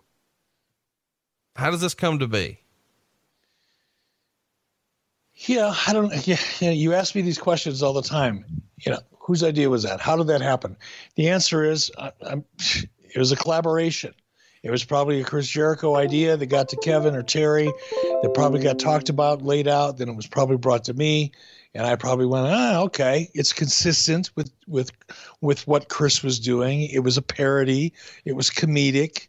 [1.54, 2.58] How does this come to be?
[5.34, 6.26] Yeah, I don't.
[6.26, 8.44] Yeah, you ask me these questions all the time.
[8.80, 10.00] You know, whose idea was that?
[10.00, 10.76] How did that happen?
[11.14, 12.12] The answer is, I,
[12.60, 14.14] it was a collaboration.
[14.62, 18.60] It was probably a Chris Jericho idea that got to Kevin or Terry, that probably
[18.60, 19.98] got talked about, laid out.
[19.98, 21.32] Then it was probably brought to me,
[21.74, 24.90] and I probably went, ah, okay, it's consistent with with
[25.40, 26.82] with what Chris was doing.
[26.82, 27.92] It was a parody.
[28.24, 29.28] It was comedic.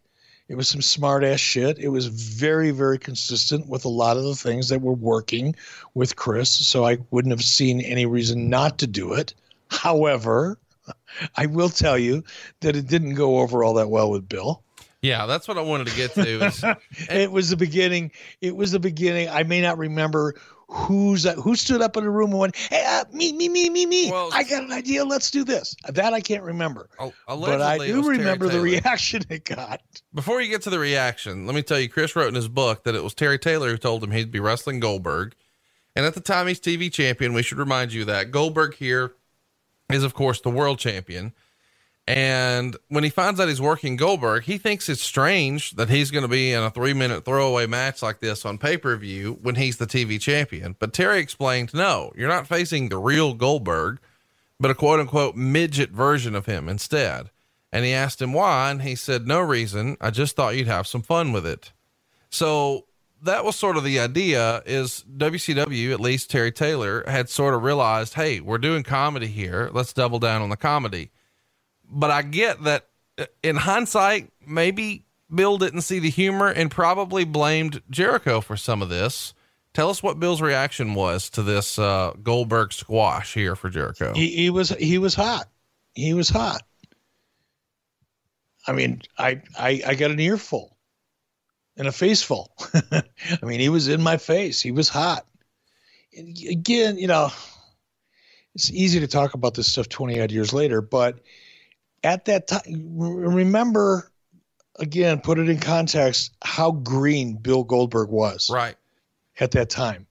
[0.49, 1.77] It was some smart ass shit.
[1.77, 5.55] It was very, very consistent with a lot of the things that were working
[5.93, 6.49] with Chris.
[6.49, 9.33] So I wouldn't have seen any reason not to do it.
[9.69, 10.57] However,
[11.35, 12.23] I will tell you
[12.61, 14.63] that it didn't go over all that well with Bill.
[15.01, 16.45] Yeah, that's what I wanted to get to.
[16.45, 16.63] Is,
[17.09, 18.11] it was the beginning.
[18.41, 19.29] It was the beginning.
[19.29, 20.35] I may not remember
[20.69, 23.69] who's uh, who stood up in the room and went, "Hey, uh, me, me, me,
[23.69, 24.11] me, me!
[24.11, 25.05] Well, I got an idea.
[25.05, 26.89] Let's do this." That I can't remember,
[27.27, 29.81] but I do remember the reaction it got.
[30.13, 32.83] Before you get to the reaction, let me tell you, Chris wrote in his book
[32.83, 35.35] that it was Terry Taylor who told him he'd be wrestling Goldberg,
[35.95, 37.33] and at the time he's TV champion.
[37.33, 39.13] We should remind you that Goldberg here
[39.91, 41.33] is, of course, the world champion.
[42.07, 46.21] And when he finds out he's working Goldberg, he thinks it's strange that he's going
[46.21, 49.55] to be in a three minute throwaway match like this on pay per view when
[49.55, 50.77] he's the TV champion.
[50.79, 53.99] But Terry explained, no, you're not facing the real Goldberg,
[54.57, 57.29] but a quote unquote midget version of him instead.
[57.73, 59.97] And he asked him why, and he said, no reason.
[59.99, 61.73] I just thought you'd have some fun with it.
[62.29, 62.85] So
[63.21, 67.63] that was sort of the idea is WCW, at least Terry Taylor had sort of
[67.63, 69.69] realized, Hey, we're doing comedy here.
[69.73, 71.11] Let's double down on the comedy
[71.89, 77.25] but I get that uh, in hindsight, maybe Bill didn't see the humor and probably
[77.25, 79.33] blamed Jericho for some of this.
[79.73, 84.13] Tell us what Bill's reaction was to this uh, Goldberg squash here for Jericho.
[84.13, 85.47] He, he was he was hot.
[85.93, 86.63] He was hot.
[88.65, 90.77] I mean, I I, I got an earful
[91.77, 92.51] and a faceful.
[92.91, 93.03] I
[93.43, 94.61] mean, he was in my face.
[94.61, 95.25] He was hot.
[96.15, 97.29] And again, you know,
[98.55, 101.19] it's easy to talk about this stuff 20 odd years later, but
[102.07, 102.63] at that time,
[102.97, 104.09] remember
[104.77, 108.49] again, put it in context how green Bill Goldberg was.
[108.49, 108.75] Right.
[109.39, 110.07] At that time.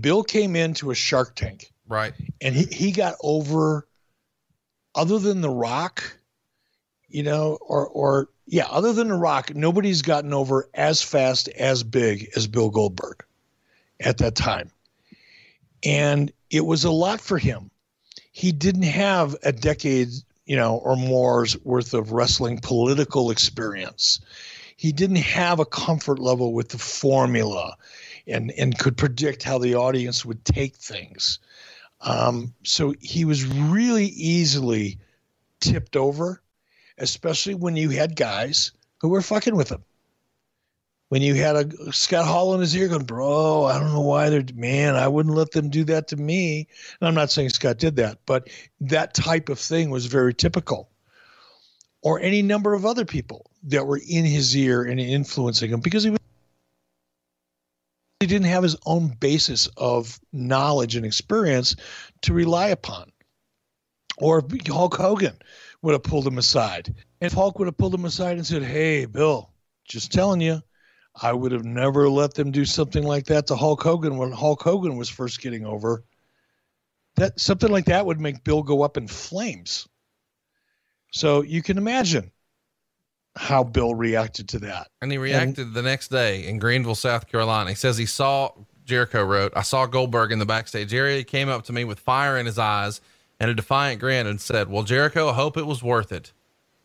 [0.00, 1.70] Bill came into a shark tank.
[1.86, 2.14] Right.
[2.40, 3.86] And he, he got over
[4.94, 6.16] other than the rock,
[7.08, 11.82] you know, or or yeah, other than the rock, nobody's gotten over as fast, as
[11.82, 13.22] big as Bill Goldberg
[14.00, 14.70] at that time.
[15.84, 17.70] And it was a lot for him.
[18.32, 20.08] He didn't have a decade
[20.46, 24.20] you know, or more's worth of wrestling political experience.
[24.76, 27.76] He didn't have a comfort level with the formula
[28.26, 31.38] and, and could predict how the audience would take things.
[32.00, 34.98] Um, so he was really easily
[35.60, 36.42] tipped over,
[36.98, 39.84] especially when you had guys who were fucking with him.
[41.10, 44.30] When you had a Scott Hall in his ear going, bro, I don't know why
[44.30, 46.66] they're, man, I wouldn't let them do that to me.
[47.00, 48.48] And I'm not saying Scott did that, but
[48.80, 50.90] that type of thing was very typical.
[52.02, 56.04] Or any number of other people that were in his ear and influencing him because
[56.04, 56.18] he was
[58.20, 61.76] he didn't have his own basis of knowledge and experience
[62.22, 63.12] to rely upon.
[64.16, 65.36] Or Hulk Hogan
[65.82, 66.94] would have pulled him aside.
[67.20, 69.50] And Hulk would have pulled him aside and said, Hey, Bill,
[69.86, 70.62] just telling you,
[71.20, 74.62] I would have never let them do something like that to Hulk Hogan when Hulk
[74.62, 76.02] Hogan was first getting over.
[77.16, 79.86] That something like that would make Bill go up in flames.
[81.12, 82.32] So you can imagine
[83.36, 84.88] how Bill reacted to that.
[85.00, 87.70] And he reacted and, the next day in Greenville, South Carolina.
[87.70, 88.50] He says he saw
[88.84, 91.18] Jericho wrote, I saw Goldberg in the backstage area.
[91.18, 93.00] He came up to me with fire in his eyes
[93.40, 96.32] and a defiant grin and said, Well, Jericho, I hope it was worth it.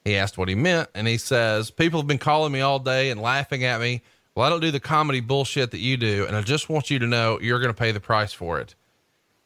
[0.06, 3.10] He asked what he meant, and he says, People have been calling me all day
[3.10, 4.02] and laughing at me.
[4.36, 7.00] Well, I don't do the comedy bullshit that you do, and I just want you
[7.00, 8.76] to know you're going to pay the price for it.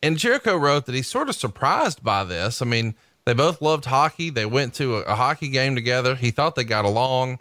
[0.02, 2.62] And Jericho wrote that he's sort of surprised by this.
[2.62, 4.30] I mean, they both loved hockey.
[4.30, 6.16] They went to a, a hockey game together.
[6.16, 7.40] He thought they got along,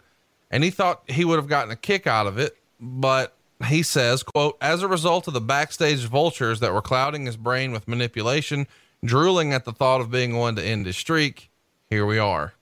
[0.49, 2.57] and he thought he would have gotten a kick out of it.
[2.79, 3.35] But
[3.65, 7.71] he says, quote, as a result of the backstage vultures that were clouding his brain
[7.71, 8.67] with manipulation,
[9.03, 11.49] drooling at the thought of being one to end his streak,
[11.89, 12.53] here we are.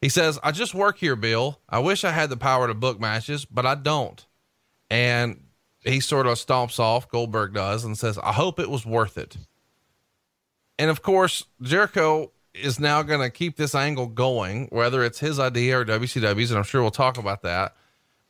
[0.00, 1.60] He says, I just work here, Bill.
[1.68, 4.24] I wish I had the power to book matches, but I don't.
[4.88, 5.44] And
[5.80, 9.36] he sort of stomps off, Goldberg does, and says, I hope it was worth it.
[10.78, 15.38] And of course, Jericho is now going to keep this angle going, whether it's his
[15.38, 17.76] idea or WCW's, and I'm sure we'll talk about that.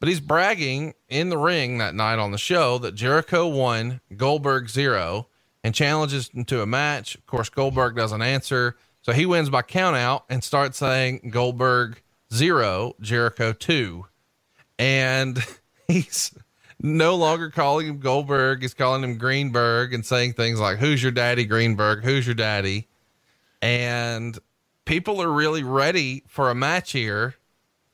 [0.01, 4.68] But he's bragging in the ring that night on the show that Jericho won, Goldberg
[4.68, 5.29] zero,
[5.62, 7.14] and challenges him to a match.
[7.14, 8.77] Of course, Goldberg doesn't answer.
[9.03, 14.07] So he wins by countout and starts saying Goldberg zero, Jericho two.
[14.79, 15.39] And
[15.87, 16.35] he's
[16.83, 18.63] no longer calling him Goldberg.
[18.63, 22.05] He's calling him Greenberg and saying things like, Who's your daddy, Greenberg?
[22.05, 22.89] Who's your daddy?
[23.63, 24.39] And
[24.85, 27.37] people are really ready for a match here,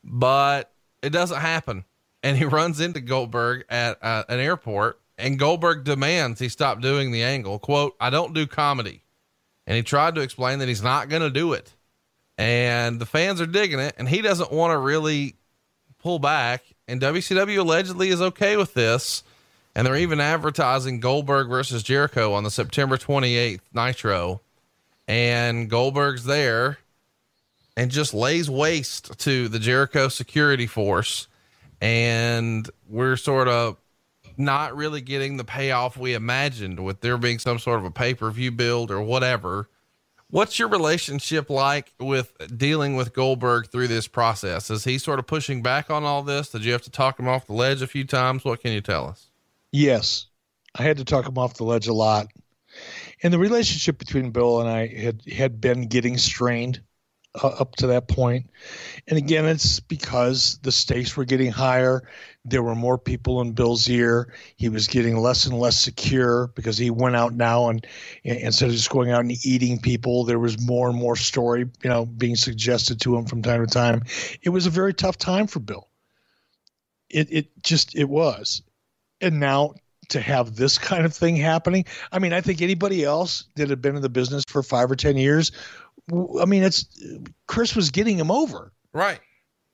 [0.05, 1.85] but it doesn't happen.
[2.23, 7.11] And he runs into Goldberg at uh, an airport, and Goldberg demands he stop doing
[7.11, 7.59] the angle.
[7.59, 9.03] Quote, I don't do comedy.
[9.67, 11.73] And he tried to explain that he's not going to do it.
[12.39, 15.35] And the fans are digging it, and he doesn't want to really
[16.03, 16.62] pull back.
[16.87, 19.25] And WCW allegedly is okay with this.
[19.75, 24.41] And they're even advertising Goldberg versus Jericho on the September 28th Nitro
[25.09, 26.79] and Goldberg's there
[27.77, 31.29] and just lays waste to the Jericho security force.
[31.81, 33.77] And we're sort of
[34.39, 38.14] not really getting the payoff we imagined with there being some sort of a pay
[38.14, 39.68] per view build or whatever.
[40.28, 44.70] What's your relationship like with dealing with Goldberg through this process?
[44.70, 46.51] Is he sort of pushing back on all this?
[46.51, 48.45] Did you have to talk him off the ledge a few times?
[48.45, 49.28] What can you tell us?
[49.70, 50.26] Yes,
[50.74, 52.26] I had to talk him off the ledge a lot
[53.22, 56.80] and the relationship between Bill and I had had been getting strained
[57.34, 58.51] uh, up to that point.
[59.07, 62.09] And again, it's because the stakes were getting higher.
[62.49, 64.32] There were more people in Bill's ear.
[64.57, 67.84] He was getting less and less secure because he went out now and,
[68.24, 71.68] and instead of just going out and eating people, there was more and more story,
[71.82, 74.03] you know, being suggested to him from time to time.
[74.42, 75.88] It was a very tough time for Bill.
[77.11, 78.62] It it just it was.
[79.20, 79.74] And now
[80.09, 81.84] to have this kind of thing happening.
[82.12, 84.97] I mean, I think anybody else that had been in the business for five or
[84.97, 85.53] 10 years,
[86.12, 86.86] I mean, it's
[87.47, 88.72] Chris was getting him over.
[88.92, 89.20] Right.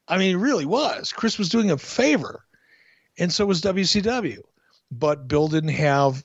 [0.08, 1.12] I mean, it really was.
[1.12, 2.44] Chris was doing a favor,
[3.18, 4.38] and so was WCW.
[4.90, 6.24] But Bill didn't have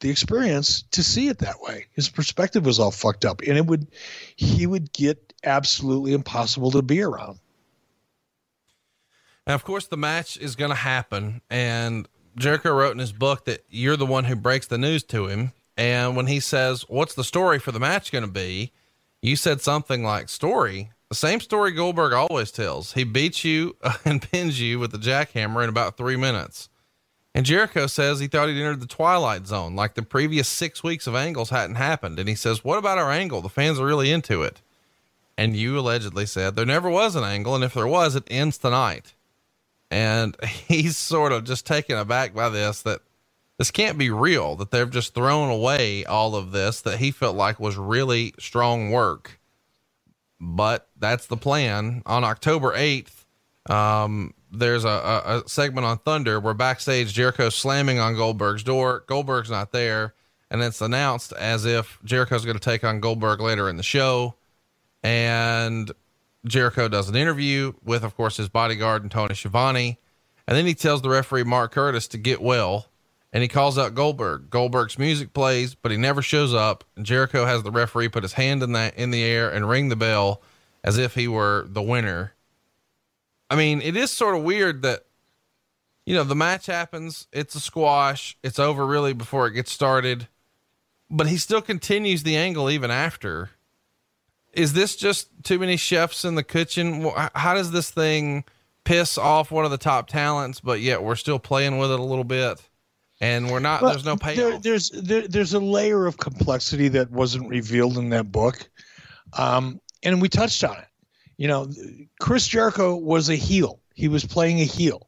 [0.00, 1.86] the experience to see it that way.
[1.92, 3.86] His perspective was all fucked up, and it would,
[4.36, 7.38] he would get absolutely impossible to be around.
[9.46, 13.44] And of course, the match is going to happen, and Jericho wrote in his book
[13.44, 15.52] that you're the one who breaks the news to him.
[15.76, 18.72] And when he says, What's the story for the match going to be?
[19.22, 20.90] You said something like, Story.
[21.10, 22.94] The same story Goldberg always tells.
[22.94, 26.68] He beats you and pins you with the jackhammer in about three minutes.
[27.34, 31.06] And Jericho says he thought he'd entered the twilight zone, like the previous six weeks
[31.06, 32.18] of angles hadn't happened.
[32.18, 33.40] And he says, What about our angle?
[33.40, 34.62] The fans are really into it.
[35.38, 38.58] And you allegedly said there never was an angle, and if there was, it ends
[38.58, 39.14] tonight
[39.90, 40.36] and
[40.68, 43.00] he's sort of just taken aback by this that
[43.58, 47.36] this can't be real that they've just thrown away all of this that he felt
[47.36, 49.39] like was really strong work
[50.40, 53.24] but that's the plan on october 8th
[53.68, 59.04] um, there's a, a, a, segment on thunder where backstage jericho's slamming on goldberg's door
[59.06, 60.14] goldberg's not there
[60.50, 64.34] and it's announced as if Jericho's going to take on Goldberg later in the show.
[65.02, 65.90] And
[66.44, 69.98] Jericho does an interview with, of course, his bodyguard and Tony Schiavone.
[70.46, 72.86] And then he tells the referee, Mark Curtis, to get well.
[73.32, 74.50] And he calls out Goldberg.
[74.50, 76.82] Goldberg's music plays, but he never shows up.
[77.00, 79.96] Jericho has the referee put his hand in that in the air and ring the
[79.96, 80.42] bell
[80.82, 82.34] as if he were the winner.
[83.48, 85.04] I mean, it is sort of weird that
[86.06, 90.26] you know, the match happens, it's a squash, it's over really before it gets started,
[91.08, 93.50] but he still continues the angle even after.
[94.52, 97.08] Is this just too many chefs in the kitchen?
[97.36, 98.44] How does this thing
[98.82, 102.04] piss off one of the top talents, but yet we're still playing with it a
[102.04, 102.60] little bit?
[103.20, 104.36] And we're not, well, there's no payoff.
[104.36, 108.68] There, there's, there, there's a layer of complexity that wasn't revealed in that book.
[109.34, 110.86] Um, and we touched on it.
[111.36, 111.70] You know,
[112.18, 113.80] Chris Jericho was a heel.
[113.94, 115.06] He was playing a heel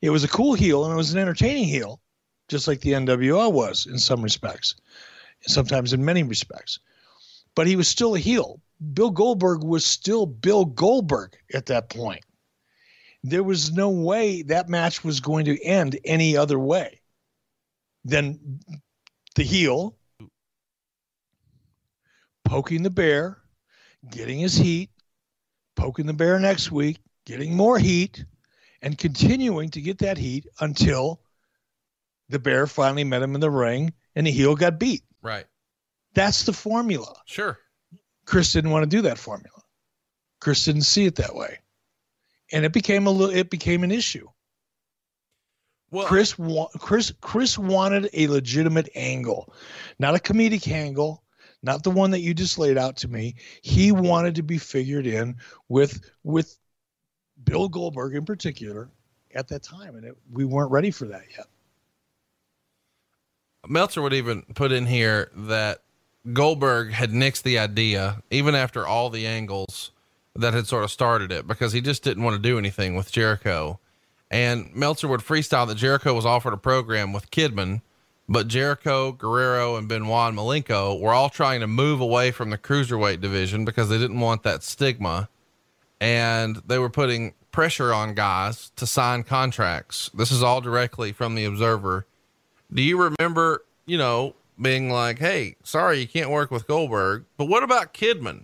[0.00, 2.00] it was a cool heel and it was an entertaining heel,
[2.48, 4.74] just like the NWO was in some respects,
[5.42, 6.78] sometimes in many respects.
[7.54, 8.60] But he was still a heel.
[8.94, 12.24] Bill Goldberg was still Bill Goldberg at that point.
[13.24, 17.00] There was no way that match was going to end any other way
[18.08, 18.60] than
[19.34, 19.96] the heel
[22.44, 23.38] poking the bear,
[24.10, 24.90] getting his heat,
[25.76, 28.24] poking the bear next week, getting more heat,
[28.80, 31.20] and continuing to get that heat until
[32.30, 35.02] the bear finally met him in the ring and the heel got beat.
[35.22, 35.44] Right.
[36.14, 37.14] That's the formula.
[37.26, 37.58] Sure.
[38.24, 39.62] Chris didn't want to do that formula.
[40.40, 41.58] Chris didn't see it that way.
[42.52, 44.28] And it became a little it became an issue.
[45.90, 49.52] Well, Chris wa- Chris Chris wanted a legitimate angle,
[49.98, 51.22] not a comedic angle,
[51.62, 53.36] not the one that you just laid out to me.
[53.62, 55.36] He wanted to be figured in
[55.68, 56.58] with with
[57.44, 58.90] Bill Goldberg in particular
[59.34, 61.46] at that time, and it, we weren't ready for that yet.
[63.66, 65.82] Meltzer would even put in here that
[66.32, 69.90] Goldberg had nixed the idea, even after all the angles
[70.34, 73.10] that had sort of started it, because he just didn't want to do anything with
[73.10, 73.80] Jericho.
[74.30, 77.80] And Meltzer would freestyle that Jericho was offered a program with Kidman,
[78.28, 82.58] but Jericho, Guerrero, and Benoit and Malenko were all trying to move away from the
[82.58, 85.28] cruiserweight division because they didn't want that stigma
[86.00, 90.10] and they were putting pressure on guys to sign contracts.
[90.14, 92.06] This is all directly from the Observer.
[92.72, 97.46] Do you remember, you know, being like, "Hey, sorry, you can't work with Goldberg," but
[97.46, 98.42] what about Kidman?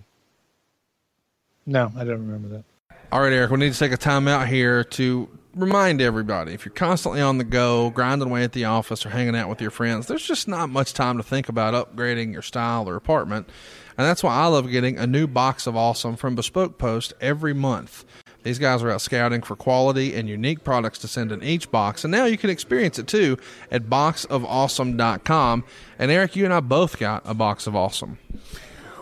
[1.67, 2.65] No, I don't remember that.
[3.13, 6.65] All right, Eric, we need to take a time out here to remind everybody if
[6.65, 9.71] you're constantly on the go, grinding away at the office or hanging out with your
[9.71, 13.49] friends, there's just not much time to think about upgrading your style or apartment.
[13.97, 17.55] And that's why I love getting a new box of awesome from Bespoke Post every
[17.55, 18.05] month.
[18.43, 22.05] These guys are out scouting for quality and unique products to send in each box,
[22.05, 23.39] and now you can experience it too
[23.71, 25.65] at boxofawesome.com.
[25.99, 28.19] And Eric, you and I both got a box of awesome.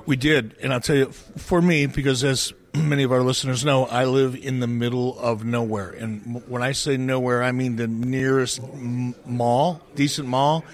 [0.06, 3.84] We did, and I'll tell you, for me, because as many of our listeners know,
[3.84, 7.86] I live in the middle of nowhere, and when I say nowhere, I mean the
[7.86, 8.60] nearest
[9.26, 10.64] mall, decent mall,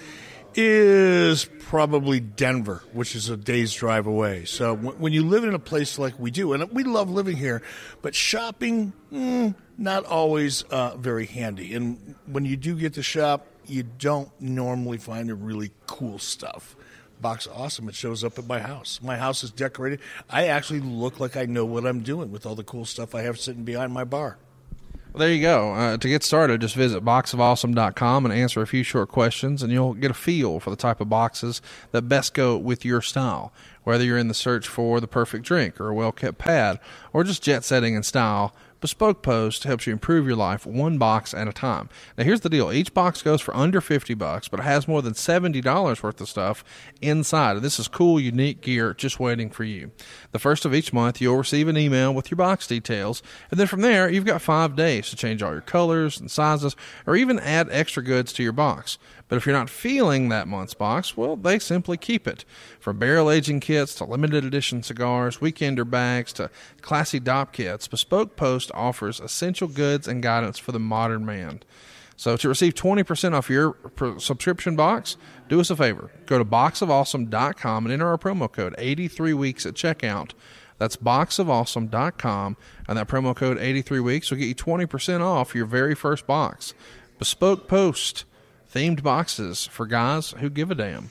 [0.55, 4.45] is probably Denver, which is a day's drive away.
[4.45, 7.61] So when you live in a place like we do, and we love living here,
[8.01, 11.73] but shopping, mm, not always uh, very handy.
[11.73, 16.75] And when you do get to shop, you don't normally find the really cool stuff.
[17.21, 17.89] Box awesome.
[17.89, 18.99] It shows up at my house.
[19.03, 19.99] My house is decorated.
[20.29, 23.23] I actually look like I know what I'm doing with all the cool stuff I
[23.23, 24.37] have sitting behind my bar.
[25.11, 25.73] Well, there you go.
[25.73, 29.95] Uh, to get started, just visit boxofawesome.com and answer a few short questions, and you'll
[29.95, 33.51] get a feel for the type of boxes that best go with your style.
[33.83, 36.79] Whether you're in the search for the perfect drink or a well kept pad,
[37.11, 41.33] or just jet setting in style, Bespoke Post helps you improve your life one box
[41.33, 41.89] at a time.
[42.17, 42.71] Now here's the deal.
[42.71, 46.29] Each box goes for under 50 bucks, but it has more than $70 worth of
[46.29, 46.63] stuff
[47.01, 47.61] inside.
[47.61, 49.91] This is cool, unique gear just waiting for you.
[50.31, 53.21] The first of each month, you'll receive an email with your box details,
[53.51, 56.75] and then from there, you've got five days to change all your colors and sizes,
[57.05, 58.97] or even add extra goods to your box.
[59.29, 62.43] But if you're not feeling that month's box, well, they simply keep it.
[62.79, 66.49] From barrel aging kits to limited edition cigars, weekender bags to
[66.81, 71.61] classy Dopp kits, Bespoke Post offers essential goods and guidance for the modern man.
[72.17, 73.77] So to receive 20% off your
[74.17, 75.15] subscription box,
[75.47, 76.11] do us a favor.
[76.25, 80.31] Go to boxofawesome.com and enter our promo code 83 weeks at checkout.
[80.79, 82.57] That's boxofawesome.com
[82.87, 86.73] and that promo code 83 weeks will get you 20% off your very first box.
[87.19, 88.25] Bespoke Post
[88.73, 91.09] themed boxes for guys who give a damn.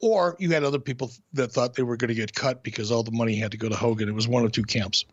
[0.00, 3.02] Or you had other people that thought they were going to get cut because all
[3.02, 4.08] the money had to go to Hogan.
[4.08, 5.06] It was one of two camps.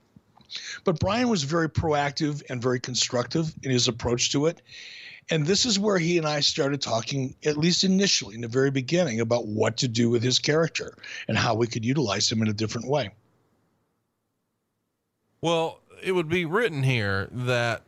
[0.84, 4.62] But Brian was very proactive and very constructive in his approach to it.
[5.30, 8.70] And this is where he and I started talking, at least initially in the very
[8.70, 10.98] beginning, about what to do with his character
[11.30, 13.12] and how we could utilize him in a different way.
[15.42, 17.84] Well, it would be written here that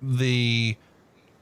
[0.00, 0.76] the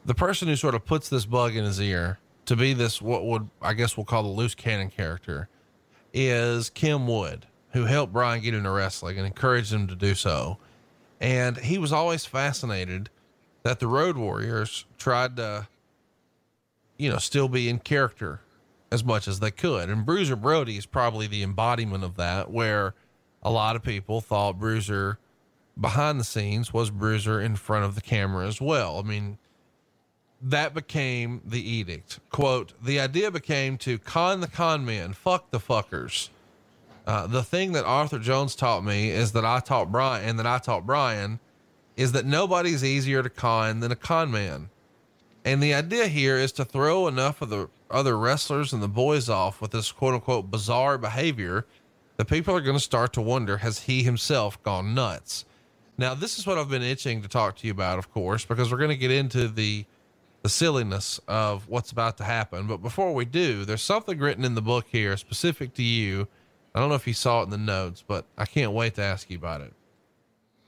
[0.04, 3.24] the person who sort of puts this bug in his ear to be this what
[3.24, 5.48] would I guess we'll call the loose cannon character
[6.12, 10.58] is Kim Wood, who helped Brian get into wrestling and encouraged him to do so.
[11.20, 13.10] And he was always fascinated
[13.64, 15.66] that the Road Warriors tried to,
[16.98, 18.40] you know, still be in character
[18.92, 19.88] as much as they could.
[19.88, 22.94] And Bruiser Brody is probably the embodiment of that, where
[23.42, 25.18] a lot of people thought Bruiser
[25.80, 28.98] behind the scenes was Bruiser in front of the camera as well.
[28.98, 29.38] I mean,
[30.40, 32.20] that became the edict.
[32.30, 36.28] Quote, the idea became to con the con men, fuck the fuckers.
[37.06, 40.46] Uh, the thing that Arthur Jones taught me is that I taught Brian and that
[40.46, 41.38] I taught Brian
[41.96, 44.70] is that nobody's easier to con than a con man.
[45.44, 49.28] And the idea here is to throw enough of the other wrestlers and the boys
[49.28, 51.66] off with this quote unquote bizarre behavior
[52.16, 55.44] that people are going to start to wonder has he himself gone nuts?
[55.96, 58.70] Now, this is what I've been itching to talk to you about, of course, because
[58.70, 59.84] we're going to get into the
[60.42, 62.66] the silliness of what's about to happen.
[62.66, 66.28] But before we do, there's something written in the book here specific to you.
[66.74, 69.02] I don't know if you saw it in the notes, but I can't wait to
[69.02, 69.72] ask you about it.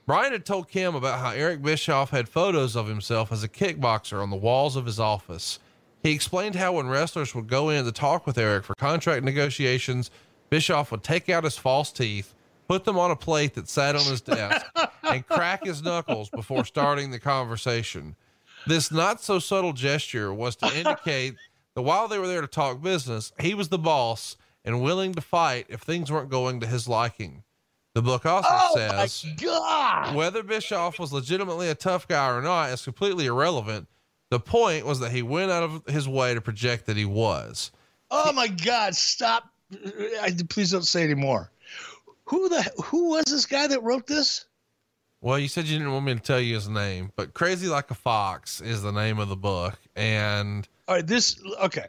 [0.06, 4.22] Brian had told Kim about how Eric Bischoff had photos of himself as a kickboxer
[4.22, 5.58] on the walls of his office.
[6.02, 10.10] He explained how when wrestlers would go in to talk with Eric for contract negotiations,
[10.48, 12.34] Bischoff would take out his false teeth,
[12.68, 14.66] put them on a plate that sat on his desk,
[15.02, 18.16] and crack his knuckles before starting the conversation.
[18.66, 21.36] This not so subtle gesture was to indicate
[21.74, 25.20] that while they were there to talk business, he was the boss and willing to
[25.20, 27.44] fight if things weren't going to his liking.
[27.94, 29.24] The book also oh says
[30.14, 33.88] whether Bischoff was legitimately a tough guy or not is completely irrelevant.
[34.28, 37.70] The point was that he went out of his way to project that he was.
[38.10, 38.94] Oh my God!
[38.94, 39.44] Stop!
[40.20, 41.50] I, please don't say anymore.
[42.26, 44.46] Who the who was this guy that wrote this?
[45.20, 47.90] Well, you said you didn't want me to tell you his name, but Crazy Like
[47.90, 49.78] a Fox is the name of the book.
[49.94, 51.86] And All right, this okay.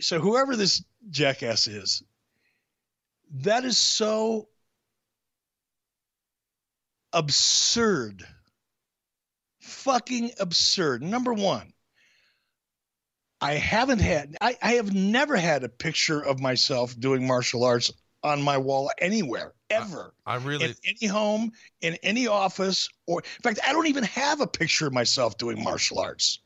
[0.00, 2.02] So whoever this jackass is,
[3.42, 4.48] that is so
[7.12, 8.24] absurd.
[9.60, 11.02] Fucking absurd.
[11.02, 11.72] Number one,
[13.40, 17.90] I haven't had I, I have never had a picture of myself doing martial arts
[18.22, 23.42] on my wall anywhere ever I really, in any home in any office or in
[23.42, 26.40] fact i don't even have a picture of myself doing martial arts.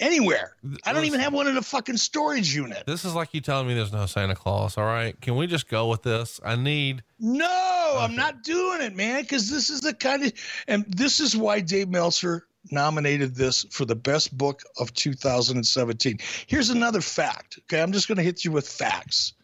[0.00, 0.56] Anywhere.
[0.84, 2.82] I don't even have one in a fucking storage unit.
[2.88, 4.76] This is like you telling me there's no Santa Claus.
[4.76, 5.18] All right.
[5.20, 6.40] Can we just go with this?
[6.44, 10.32] I need, no i'm not doing it man because this is the kind of
[10.66, 16.70] and this is why dave meltzer nominated this for the best book of 2017 here's
[16.70, 17.82] another fact okay?
[17.82, 19.34] I'm just going to hit you with facts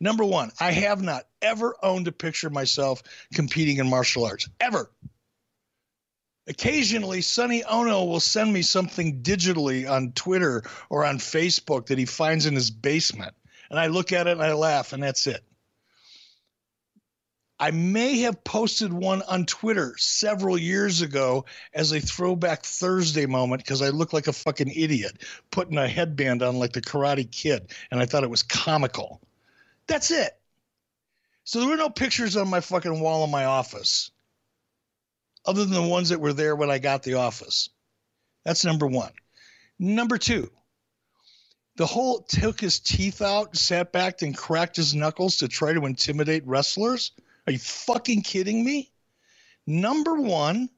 [0.00, 3.02] number one i have not ever owned a picture of myself
[3.34, 4.90] competing in martial arts ever
[6.48, 12.04] occasionally Sonny Onoo will send me something digitally on twitter or on facebook that he
[12.04, 13.34] finds in his basement
[13.70, 15.42] and i look at it and i laugh and that's it
[17.58, 23.62] I may have posted one on Twitter several years ago as a throwback Thursday moment
[23.62, 27.72] because I look like a fucking idiot putting a headband on like the Karate Kid,
[27.90, 29.22] and I thought it was comical.
[29.86, 30.32] That's it.
[31.44, 34.10] So there were no pictures on my fucking wall in my office,
[35.44, 37.68] other than the ones that were there when I got the office.
[38.44, 39.12] That's number one.
[39.78, 40.50] Number two,
[41.76, 45.86] the whole took his teeth out, sat back, and cracked his knuckles to try to
[45.86, 47.12] intimidate wrestlers.
[47.46, 48.90] Are you fucking kidding me?
[49.66, 50.68] Number one,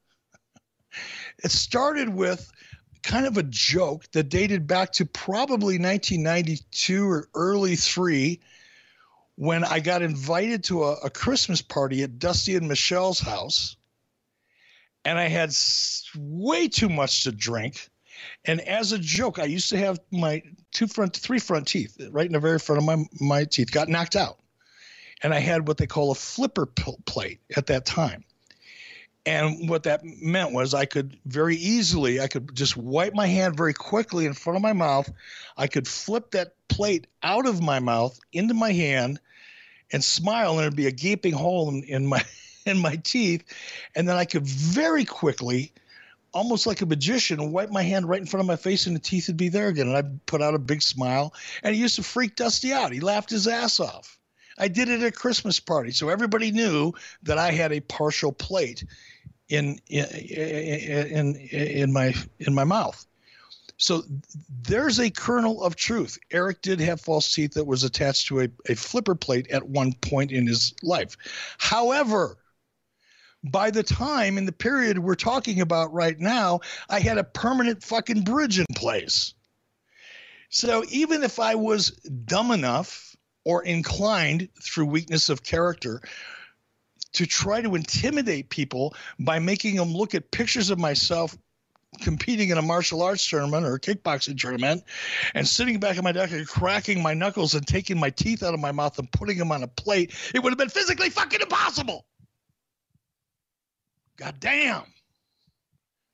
[1.42, 2.50] it started with
[3.02, 8.40] kind of a joke that dated back to probably 1992 or early three
[9.38, 13.76] when I got invited to a, a Christmas party at Dusty and Michelle's house.
[15.04, 15.54] And I had
[16.16, 17.88] way too much to drink.
[18.44, 22.26] And as a joke, I used to have my two front, three front teeth right
[22.26, 24.40] in the very front of my, my teeth got knocked out
[25.22, 28.24] and I had what they call a flipper plate at that time.
[29.24, 33.56] And what that meant was I could very easily, I could just wipe my hand
[33.56, 35.08] very quickly in front of my mouth.
[35.56, 39.20] I could flip that plate out of my mouth into my hand
[39.92, 42.24] and smile, and there'd be a gaping hole in, in my
[42.66, 43.44] in my teeth.
[43.94, 45.72] And then I could very quickly,
[46.32, 49.00] almost like a magician, wipe my hand right in front of my face, and the
[49.00, 49.88] teeth would be there again.
[49.88, 51.32] And I'd put out a big smile.
[51.62, 52.92] And it used to freak Dusty out.
[52.92, 54.18] He laughed his ass off.
[54.58, 58.32] I did it at a Christmas party, so everybody knew that I had a partial
[58.32, 58.84] plate
[59.48, 63.06] in in in in my in my mouth.
[63.78, 64.02] So
[64.62, 66.18] there's a kernel of truth.
[66.32, 69.92] Eric did have false teeth that was attached to a, a flipper plate at one
[69.94, 71.16] point in his life.
[71.58, 72.38] However,
[73.44, 76.60] by the time in the period we're talking about right now,
[76.90, 79.34] I had a permanent fucking bridge in place.
[80.50, 81.90] So even if I was
[82.24, 86.02] dumb enough or inclined through weakness of character
[87.12, 91.38] to try to intimidate people by making them look at pictures of myself
[91.98, 94.84] competing in a martial arts tournament or a kickboxing tournament
[95.34, 98.54] and sitting back at my desk and cracking my knuckles and taking my teeth out
[98.54, 101.40] of my mouth and putting them on a plate, it would have been physically fucking
[101.40, 102.06] impossible.
[104.16, 104.82] God damn.
[104.82, 104.84] I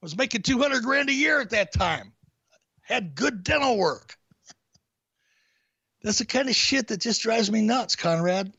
[0.02, 2.12] was making 200 grand a year at that time.
[2.82, 4.16] Had good dental work.
[6.02, 8.52] That's the kind of shit that just drives me nuts, Conrad.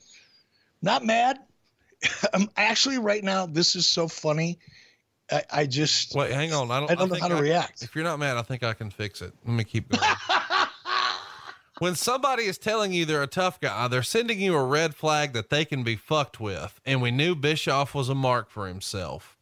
[0.81, 1.37] Not mad.
[2.33, 4.57] I'm actually right now, this is so funny.
[5.31, 6.69] I, I just Wait, hang on.
[6.71, 7.81] I don't, I don't know how to react.
[7.81, 9.33] If you're not mad, I think I can fix it.
[9.45, 10.03] Let me keep going.
[11.79, 15.33] when somebody is telling you they're a tough guy, they're sending you a red flag
[15.33, 16.79] that they can be fucked with.
[16.85, 19.35] And we knew Bischoff was a mark for himself.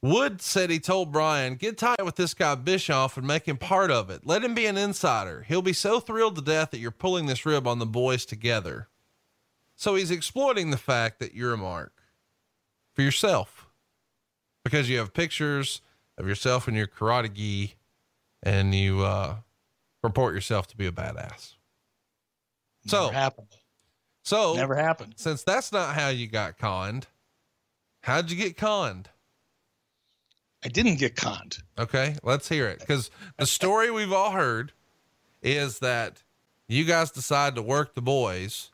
[0.00, 3.90] Wood said he told Brian, get tight with this guy Bischoff and make him part
[3.90, 4.24] of it.
[4.24, 5.44] Let him be an insider.
[5.48, 8.88] He'll be so thrilled to death that you're pulling this rib on the boys together.
[9.74, 11.92] So he's exploiting the fact that you're a mark
[12.94, 13.57] for yourself
[14.64, 15.80] because you have pictures
[16.16, 17.74] of yourself in your karate gi
[18.42, 19.36] and you uh,
[20.02, 21.54] report yourself to be a badass.
[22.86, 23.48] So, never happened.
[24.22, 25.14] so Never happened.
[25.16, 27.06] since that's not how you got conned,
[28.02, 29.08] how'd you get conned?
[30.64, 31.58] I didn't get conned.
[31.78, 32.80] Okay, let's hear it.
[32.80, 34.72] Because the story we've all heard
[35.42, 36.22] is that
[36.66, 38.70] you guys decide to work the boys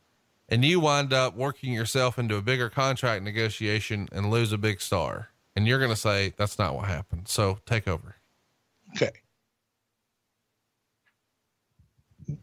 [0.49, 4.81] and you wind up working yourself into a bigger contract negotiation and lose a big
[4.81, 5.29] star.
[5.57, 7.29] And you're going to say that's not what happened.
[7.29, 8.17] So take over.
[8.97, 9.13] Okay.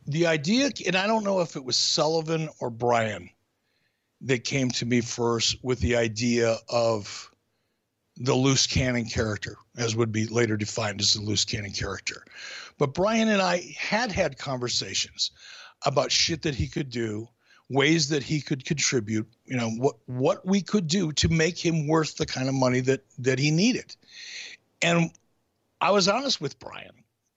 [0.07, 3.30] The idea, and I don't know if it was Sullivan or Brian
[4.22, 7.30] that came to me first with the idea of
[8.18, 12.24] the loose cannon character, as would be later defined as the loose cannon character.
[12.78, 15.32] But Brian and I had had conversations
[15.86, 17.28] about shit that he could do,
[17.72, 21.88] ways that he could contribute, you know, what what we could do to make him
[21.88, 23.95] worth the kind of money that that he needed.
[24.82, 25.11] And
[25.80, 26.91] I was honest with Brian.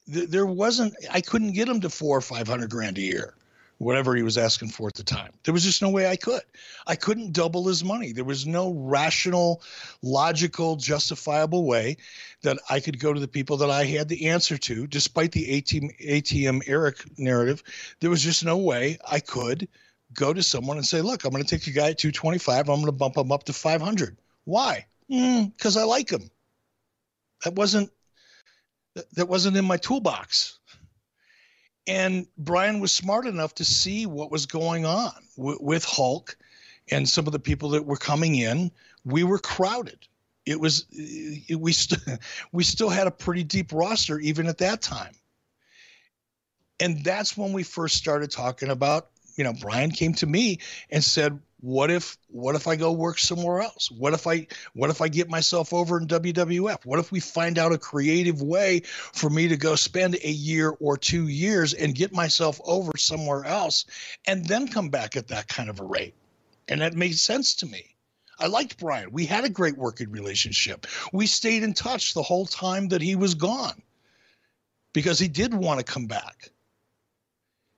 [0.07, 3.35] There wasn't I couldn't get him to 4 or 500 grand a year.
[3.79, 5.33] Whatever he was asking for at the time.
[5.43, 6.43] There was just no way I could.
[6.87, 8.13] I couldn't double his money.
[8.13, 9.63] There was no rational,
[10.01, 11.97] logical, justifiable way
[12.43, 15.61] that I could go to the people that I had the answer to, despite the
[15.61, 17.65] ATM, ATM Eric narrative.
[17.99, 19.69] There was just no way I could
[20.13, 22.69] go to someone and say, look, I'm going to take a guy at 225.
[22.69, 24.17] I'm going to bump him up to 500.
[24.45, 24.87] Why?
[25.11, 26.31] Hmm, because I like him.
[27.45, 27.91] That wasn't
[28.95, 30.59] that, that wasn't in my toolbox.
[31.87, 36.37] And Brian was smart enough to see what was going on w- with Hulk
[36.91, 38.71] and some of the people that were coming in.
[39.05, 40.07] We were crowded.
[40.47, 42.19] It was it, we st-
[42.53, 45.15] we still had a pretty deep roster even at that time.
[46.81, 50.59] And that's when we first started talking about, you know, Brian came to me
[50.91, 53.91] and said, "What if what if I go work somewhere else?
[53.91, 56.85] What if I what if I get myself over in WWF?
[56.85, 60.75] What if we find out a creative way for me to go spend a year
[60.81, 63.87] or 2 years and get myself over somewhere else
[64.27, 66.15] and then come back at that kind of a rate?"
[66.69, 67.95] And that made sense to me.
[68.39, 69.13] I liked Brian.
[69.13, 70.87] We had a great working relationship.
[71.13, 73.81] We stayed in touch the whole time that he was gone
[74.93, 76.51] because he did want to come back.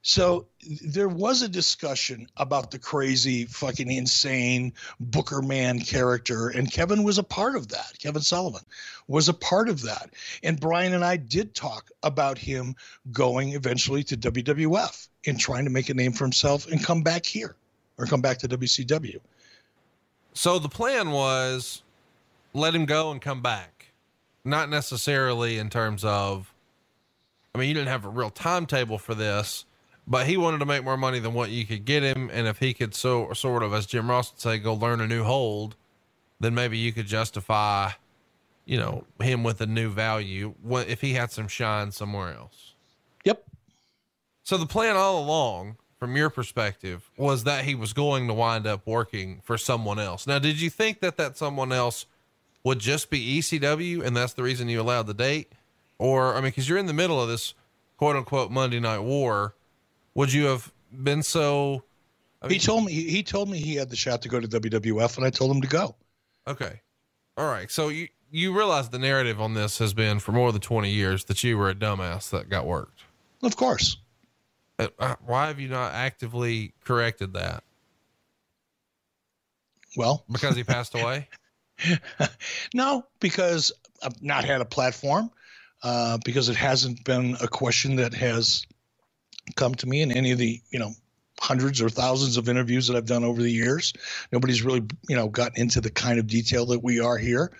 [0.09, 0.47] So
[0.87, 7.19] there was a discussion about the crazy, fucking insane Booker Man character, and Kevin was
[7.19, 7.99] a part of that.
[7.99, 8.63] Kevin Sullivan
[9.09, 10.11] was a part of that.
[10.45, 12.77] And Brian and I did talk about him
[13.11, 17.27] going eventually to WWF and trying to make a name for himself and come back
[17.27, 17.57] here
[17.99, 19.19] or come back to WCW.
[20.35, 21.83] So the plan was
[22.55, 23.89] let him go and come back.
[24.45, 26.55] Not necessarily in terms of,
[27.57, 29.65] I mean, you didn't have a real timetable for this,
[30.07, 32.31] but he wanted to make more money than what you could get him.
[32.33, 35.07] And if he could so sort of, as Jim Ross would say, go learn a
[35.07, 35.75] new hold,
[36.39, 37.91] then maybe you could justify,
[38.65, 42.75] you know, him with a new value if he had some shine somewhere else.
[43.25, 43.45] Yep.
[44.45, 48.67] So the plan all along, from your perspective, was that he was going to wind
[48.67, 50.27] up working for someone else.
[50.27, 52.07] Now, did you think that that someone else
[52.63, 55.51] would just be ECW, and that's the reason you allowed the date?
[55.99, 57.55] Or I mean, because you're in the middle of this
[57.97, 59.55] quote unquote Monday Night War,
[60.17, 61.85] would you have been so?
[62.43, 65.17] I He told me he told me he had the shot to go to WWF,
[65.17, 65.95] and I told him to go.
[66.47, 66.81] okay,
[67.37, 67.71] all right.
[67.71, 71.25] So you you realize the narrative on this has been for more than 20 years
[71.27, 73.05] that you were a dumbass that got worked.
[73.43, 73.99] Of course.
[74.79, 77.63] Uh, uh, why have you not actively corrected that?
[79.97, 81.29] Well, because he passed away.
[82.75, 85.31] no, because I've not had a platform.
[85.83, 88.67] Uh, because it hasn't been a question that has
[89.55, 90.93] come to me in any of the you know
[91.41, 93.93] hundreds or thousands of interviews that I've done over the years.
[94.33, 97.53] Nobody's really you know gotten into the kind of detail that we are here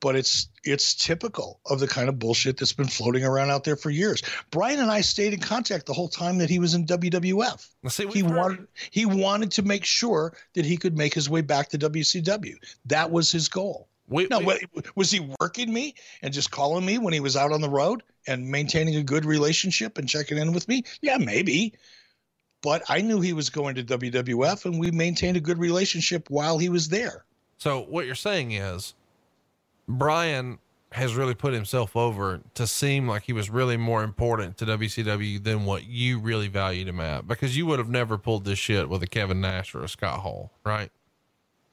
[0.00, 3.76] but it's it's typical of the kind of bullshit that's been floating around out there
[3.76, 4.22] for years.
[4.50, 7.68] Brian and I stayed in contact the whole time that he was in WWF.
[7.82, 11.40] Let's see, he wanted he wanted to make sure that he could make his way
[11.40, 12.54] back to WCW.
[12.86, 13.88] That was his goal.
[14.08, 14.58] We, now, we,
[14.94, 18.02] was he working me and just calling me when he was out on the road
[18.26, 20.84] and maintaining a good relationship and checking in with me?
[21.02, 21.74] Yeah, maybe.
[22.62, 26.58] But I knew he was going to WWF, and we maintained a good relationship while
[26.58, 27.24] he was there.
[27.58, 28.94] So what you're saying is
[29.86, 30.58] Brian
[30.92, 35.42] has really put himself over to seem like he was really more important to WCW
[35.42, 38.88] than what you really valued him at because you would have never pulled this shit
[38.88, 40.90] with a Kevin Nash or a Scott Hall, right?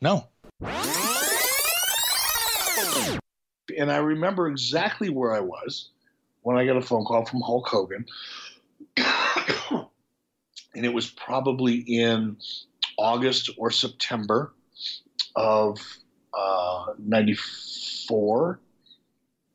[0.02, 0.28] No.
[3.78, 5.90] And I remember exactly where I was
[6.42, 8.06] when I got a phone call from Hulk Hogan.
[8.98, 12.38] and it was probably in
[12.98, 14.54] August or September
[15.36, 15.80] of
[16.34, 18.60] uh, 94,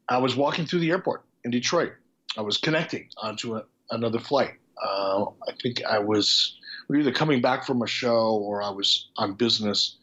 [0.09, 1.93] I was walking through the airport in Detroit.
[2.37, 4.55] I was connecting onto a, another flight.
[4.83, 6.57] Uh, I think I was
[6.89, 9.97] we were either coming back from a show or I was on business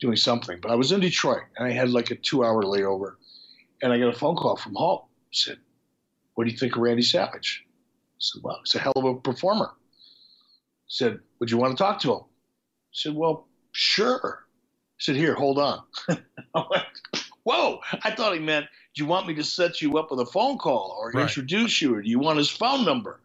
[0.00, 0.58] doing something.
[0.60, 3.14] But I was in Detroit and I had like a two hour layover.
[3.84, 5.06] And I got a phone call from Hulk.
[5.30, 5.58] He said,
[6.34, 7.64] What do you think of Randy Savage?
[7.66, 9.72] I said, Well, he's a hell of a performer.
[10.86, 12.20] He said, Would you want to talk to him?
[12.20, 14.44] I said, Well, sure
[14.98, 15.82] said, Here, hold on.
[16.08, 16.84] I went,
[17.42, 20.26] Whoa, I thought he meant, Do you want me to set you up with a
[20.26, 21.22] phone call or right.
[21.22, 23.20] introduce you, or do you want his phone number?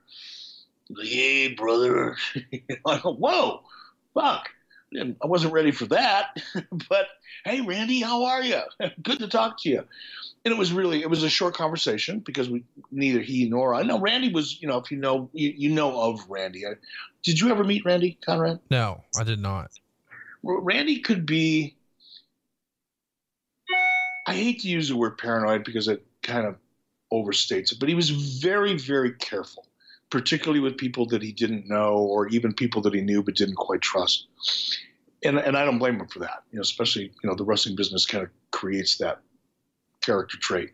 [1.01, 2.17] Hey, brother.
[2.85, 3.61] I go, Whoa,
[4.13, 4.49] fuck.
[4.91, 6.37] And I wasn't ready for that.
[6.89, 7.07] but
[7.45, 8.61] hey, Randy, how are you?
[9.03, 9.83] Good to talk to you.
[10.45, 13.83] And it was really, it was a short conversation because we neither he nor I
[13.83, 16.63] know Randy was, you know, if you know, you, you know of Randy.
[17.23, 18.59] Did you ever meet Randy Conrad?
[18.71, 19.71] No, I did not.
[20.43, 21.75] Randy could be.
[24.27, 26.55] I hate to use the word paranoid because it kind of
[27.11, 29.65] overstates it, but he was very, very careful,
[30.09, 33.55] particularly with people that he didn't know or even people that he knew but didn't
[33.55, 34.27] quite trust.
[35.23, 36.43] And and I don't blame him for that.
[36.51, 39.19] You know, especially you know the wrestling business kind of creates that
[40.01, 40.71] character trait.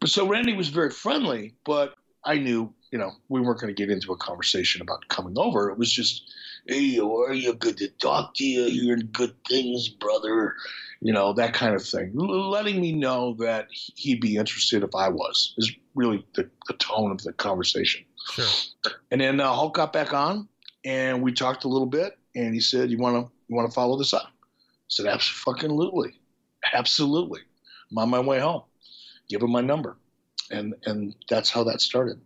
[0.00, 3.80] But so Randy was very friendly, but I knew you know we weren't going to
[3.80, 5.70] get into a conversation about coming over.
[5.70, 6.30] It was just
[6.66, 7.54] hey, are you?
[7.54, 8.62] Good to talk to you.
[8.62, 10.54] You're in good things, brother.
[11.00, 12.14] You know, that kind of thing.
[12.18, 16.74] L- letting me know that he'd be interested if I was is really the, the
[16.74, 18.04] tone of the conversation.
[18.30, 18.92] Sure.
[19.10, 20.48] And then uh, Hulk got back on
[20.84, 23.74] and we talked a little bit and he said, you want to, you want to
[23.74, 24.26] follow this up?
[24.26, 26.20] I said, absolutely.
[26.72, 27.40] Absolutely.
[27.90, 28.62] I'm on my way home.
[29.28, 29.96] Give him my number.
[30.50, 32.20] And, and that's how that started.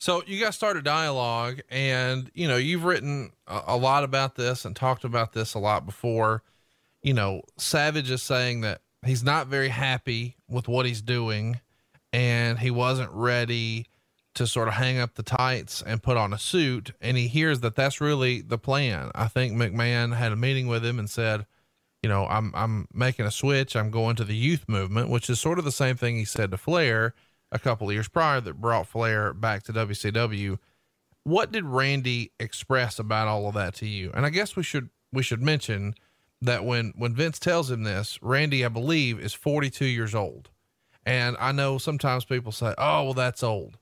[0.00, 4.64] So you guys started dialogue and, you know, you've written a, a, lot about this
[4.64, 6.44] and talked about this a lot before.
[7.02, 11.60] You know, Savage is saying that he's not very happy with what he's doing
[12.12, 13.86] and he wasn't ready
[14.34, 16.92] to sort of hang up the tights and put on a suit.
[17.00, 19.10] And he hears that that's really the plan.
[19.14, 21.46] I think McMahon had a meeting with him and said,
[22.02, 23.74] you know, I'm, I'm making a switch.
[23.74, 26.52] I'm going to the youth movement, which is sort of the same thing he said
[26.52, 27.14] to Flair
[27.50, 30.58] a couple of years prior that brought Flair back to WCW.
[31.24, 34.10] What did Randy express about all of that to you?
[34.14, 35.94] And I guess we should we should mention
[36.40, 40.50] that when when Vince tells him this, Randy, I believe, is 42 years old.
[41.06, 43.78] And I know sometimes people say, "Oh, well, that's old."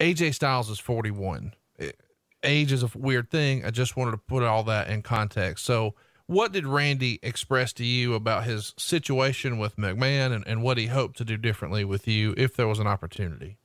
[0.00, 1.54] AJ Styles is 41.
[2.44, 3.64] age is a weird thing.
[3.64, 5.64] I just wanted to put all that in context.
[5.64, 5.94] So,
[6.26, 10.86] what did Randy express to you about his situation with McMahon and, and what he
[10.86, 13.56] hoped to do differently with you if there was an opportunity?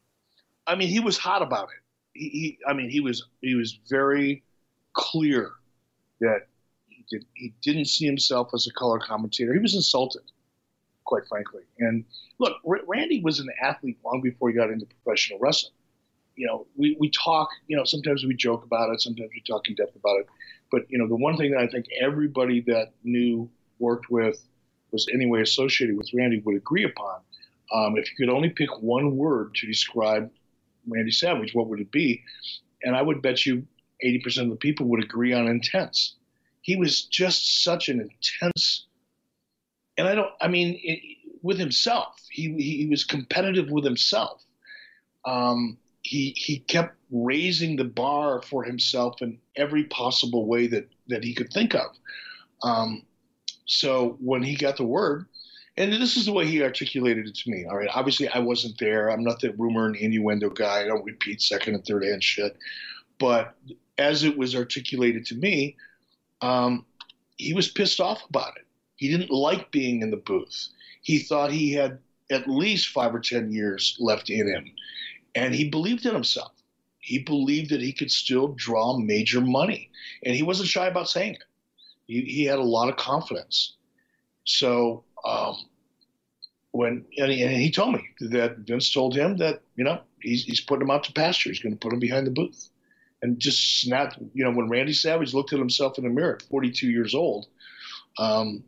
[0.66, 1.82] I mean, he was hot about it.
[2.14, 4.43] He, he I mean, he was he was very
[4.93, 5.51] clear
[6.22, 6.47] that
[6.88, 9.53] he did he didn't see himself as a color commentator.
[9.53, 10.24] He was insulted,
[11.06, 11.64] quite frankly.
[11.80, 12.06] And
[12.39, 15.74] look, R- Randy was an athlete long before he got into professional wrestling.
[16.36, 19.68] You know, we, we talk, you know, sometimes we joke about it, sometimes we talk
[19.68, 20.28] in depth about it.
[20.72, 23.49] But you know, the one thing that I think everybody that knew,
[23.80, 24.43] worked with,
[24.91, 27.20] was anyway associated with Randy would agree upon.
[27.74, 30.32] Um, if you could only pick one word to describe
[30.88, 32.24] Randy Savage, what would it be?
[32.84, 33.66] And I would bet you
[34.04, 36.16] 80% of the people would agree on intense.
[36.62, 38.86] He was just such an intense,
[39.98, 41.00] and I don't, I mean, it,
[41.41, 42.16] with himself.
[42.32, 44.44] He, he was competitive with himself.
[45.26, 51.24] Um, he he kept raising the bar for himself in every possible way that that
[51.24, 51.96] he could think of.
[52.62, 53.04] Um,
[53.66, 55.26] so when he got the word,
[55.78, 57.66] and this is the way he articulated it to me.
[57.66, 59.10] All right, obviously I wasn't there.
[59.10, 60.82] I'm not the rumor and innuendo guy.
[60.82, 62.58] I don't repeat second and third hand shit.
[63.18, 63.56] But
[63.98, 65.78] as it was articulated to me,
[66.41, 66.86] um,
[67.38, 68.66] he was pissed off about it.
[68.96, 70.70] He didn't like being in the booth.
[71.02, 72.00] He thought he had
[72.32, 74.72] at least five or ten years left in him,
[75.36, 76.52] and he believed in himself.
[77.00, 79.89] He believed that he could still draw major money,
[80.26, 81.44] and he wasn't shy about saying it.
[82.08, 83.76] He, he had a lot of confidence.
[84.46, 85.58] So um,
[86.72, 90.44] when and he, and he, told me that Vince told him that you know he's
[90.44, 91.50] he's putting him out to pasture.
[91.50, 92.70] He's going to put him behind the booth,
[93.22, 94.18] and just snapped.
[94.34, 97.48] You know when Randy Savage looked at himself in the mirror at 42 years old,
[98.18, 98.64] um,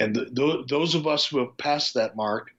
[0.00, 2.50] and the, the, those of us who have passed that mark,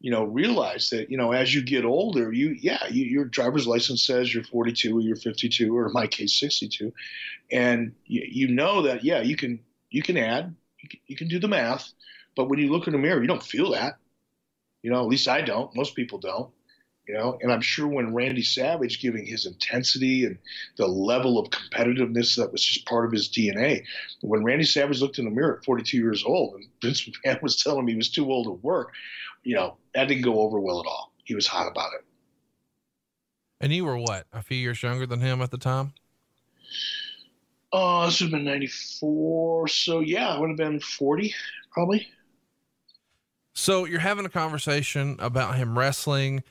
[0.00, 3.66] you know, realize that you know as you get older, you yeah, you, your driver's
[3.66, 6.92] license says you're 42 or you're 52 or in my case 62,
[7.50, 11.28] and you, you know that yeah, you can you can add, you can, you can
[11.28, 11.92] do the math,
[12.36, 13.96] but when you look in the mirror, you don't feel that.
[14.82, 15.74] You know, at least I don't.
[15.76, 16.50] Most people don't.
[17.12, 20.38] You know, and I'm sure when Randy Savage giving his intensity and
[20.78, 23.84] the level of competitiveness that was just part of his DNA,
[24.22, 27.62] when Randy Savage looked in the mirror at 42 years old and Vince McMahon was
[27.62, 28.94] telling him he was too old to work,
[29.42, 31.12] you know, that didn't go over well at all.
[31.24, 32.02] He was hot about it.
[33.60, 35.92] And you were what, a few years younger than him at the time?
[37.74, 39.68] Oh, this would have been 94.
[39.68, 41.34] So, yeah, I would have been 40,
[41.72, 42.08] probably.
[43.52, 46.42] So, you're having a conversation about him wrestling.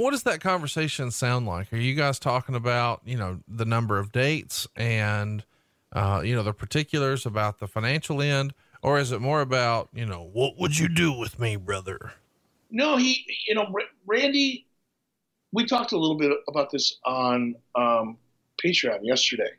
[0.00, 1.70] What does that conversation sound like?
[1.74, 5.44] Are you guys talking about, you know, the number of dates and,
[5.92, 8.54] uh, you know, the particulars about the financial end?
[8.82, 12.14] Or is it more about, you know, what would you do with me, brother?
[12.70, 13.66] No, he, you know,
[14.06, 14.66] Randy,
[15.52, 18.16] we talked a little bit about this on um,
[18.64, 19.50] Patreon yesterday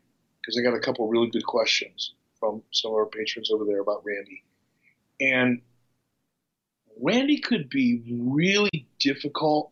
[0.41, 3.81] because I got a couple really good questions from some of our patrons over there
[3.81, 4.43] about Randy.
[5.19, 5.61] And
[6.99, 9.71] Randy could be really difficult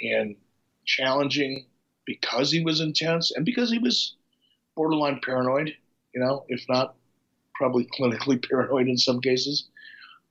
[0.00, 0.36] and
[0.84, 1.66] challenging
[2.06, 4.14] because he was intense and because he was
[4.74, 5.74] borderline paranoid,
[6.14, 6.94] you know, if not
[7.54, 9.68] probably clinically paranoid in some cases.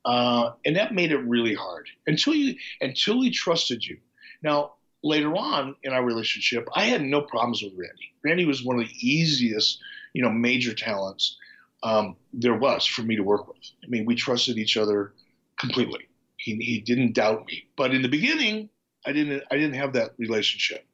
[0.05, 3.97] Uh, and that made it really hard until you until he trusted you.
[4.41, 8.13] Now, later on in our relationship, I had no problems with Randy.
[8.23, 9.79] Randy was one of the easiest,
[10.13, 11.37] you know, major talents
[11.83, 13.57] um, there was for me to work with.
[13.83, 15.13] I mean, we trusted each other
[15.59, 16.07] completely.
[16.37, 17.67] He, he didn't doubt me.
[17.75, 18.69] But in the beginning,
[19.07, 20.85] I didn't I didn't have that relationship,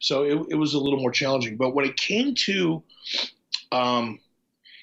[0.00, 1.56] so it, it was a little more challenging.
[1.56, 2.82] But when it came to,
[3.70, 4.18] um,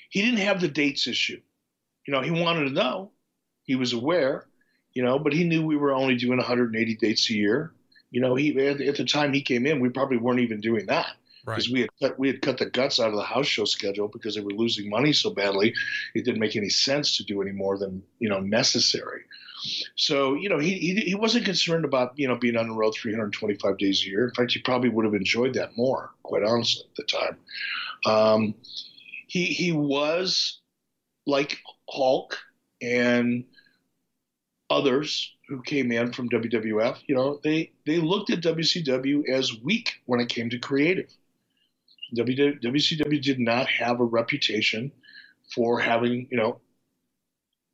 [0.09, 1.41] he didn't have the dates issue.
[2.07, 3.11] You know, he wanted to know.
[3.63, 4.45] He was aware.
[4.93, 7.73] You know, but he knew we were only doing 180 dates a year
[8.15, 10.85] you know, he at, at the time he came in, we probably weren't even doing
[10.85, 11.73] that because right.
[11.73, 14.35] we had cut, we had cut the guts out of the house show schedule because
[14.35, 15.73] they were losing money so badly.
[16.13, 19.23] It didn't make any sense to do any more than you know necessary.
[19.95, 22.95] So you know he, he he wasn't concerned about you know being on the road
[22.95, 24.25] 325 days a year.
[24.27, 27.37] In fact, he probably would have enjoyed that more, quite honestly, at the time.
[28.05, 28.55] Um,
[29.27, 30.59] he he was
[31.25, 31.57] like
[31.89, 32.37] Hulk
[32.81, 33.45] and
[34.69, 39.93] others who came in from WWF, you know, they they looked at WCW as weak
[40.05, 41.09] when it came to creative.
[42.17, 44.91] WCW did not have a reputation
[45.53, 46.59] for having, you know,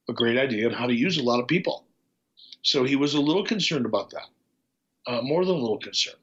[0.10, 1.86] a great idea on how to use a lot of people.
[2.64, 4.28] So he was a little concerned about that,
[5.08, 6.18] uh, more than a little concerned.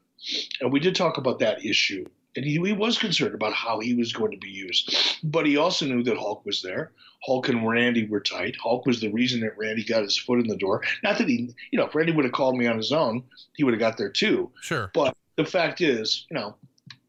[0.60, 2.04] And we did talk about that issue
[2.38, 4.96] and he, he was concerned about how he was going to be used.
[5.24, 6.92] But he also knew that Hulk was there.
[7.24, 8.54] Hulk and Randy were tight.
[8.62, 10.82] Hulk was the reason that Randy got his foot in the door.
[11.02, 13.24] Not that he, you know, if Randy would have called me on his own,
[13.56, 14.50] he would have got there too.
[14.60, 14.90] Sure.
[14.94, 16.54] But the fact is, you know,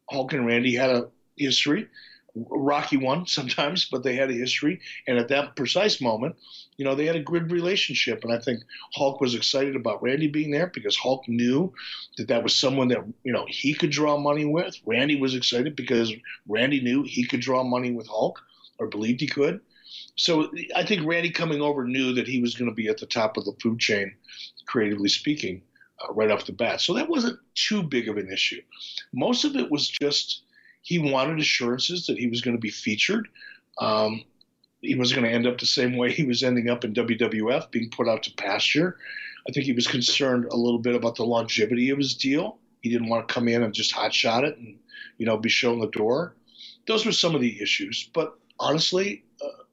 [0.09, 1.07] Hulk and Randy had a
[1.38, 1.88] history
[2.36, 4.80] rocky one sometimes, but they had a history.
[5.08, 6.36] And at that precise moment,
[6.78, 8.24] you know, they had a good relationship.
[8.24, 8.64] And I think
[8.94, 11.74] Hulk was excited about Randy being there because Hulk knew
[12.18, 14.76] that that was someone that, you know, he could draw money with.
[14.86, 16.14] Randy was excited because
[16.48, 18.42] Randy knew he could draw money with Hulk
[18.80, 19.60] or believed he could.
[20.16, 23.06] So I think Randy coming over knew that he was going to be at the
[23.06, 24.14] top of the food chain,
[24.66, 25.62] creatively speaking,
[26.02, 26.82] uh, right off the bat.
[26.82, 28.62] So that wasn't too big of an issue.
[29.14, 30.44] Most of it was just
[30.82, 33.28] he wanted assurances that he was going to be featured.
[33.80, 34.24] Um,
[34.82, 37.72] he was going to end up the same way he was ending up in WWF,
[37.72, 38.98] being put out to pasture.
[39.48, 42.60] I think he was concerned a little bit about the longevity of his deal.
[42.82, 44.78] He didn't want to come in and just hot shot it and
[45.18, 46.36] you know be shown the door.
[46.88, 49.64] Those were some of the issues, but honestly, uh,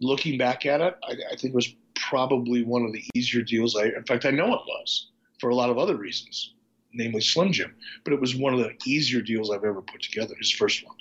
[0.00, 3.76] looking back at it, I, I, think it was probably one of the easier deals.
[3.76, 6.54] I, in fact, I know it was for a lot of other reasons,
[6.94, 7.74] namely Slim Jim.
[8.04, 10.34] But it was one of the easier deals I've ever put together.
[10.38, 10.96] His first one.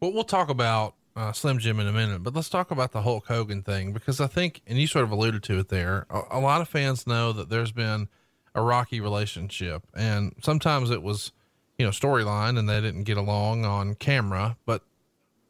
[0.00, 3.02] Well, we'll talk about uh, Slim Jim in a minute, but let's talk about the
[3.02, 6.06] Hulk Hogan thing because I think, and you sort of alluded to it there.
[6.10, 8.08] A, a lot of fans know that there's been
[8.54, 11.32] a rocky relationship, and sometimes it was,
[11.78, 14.82] you know, storyline, and they didn't get along on camera, but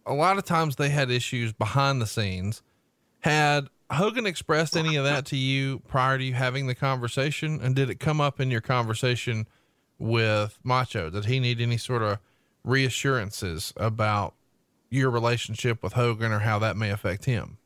[0.07, 2.63] a lot of times they had issues behind the scenes.
[3.21, 7.61] Had Hogan expressed any of that to you prior to you having the conversation?
[7.63, 9.47] And did it come up in your conversation
[9.99, 11.11] with Macho?
[11.11, 12.19] Did he need any sort of
[12.65, 14.35] reassurances about
[14.91, 17.59] your relationship with Hogan or how that may affect him?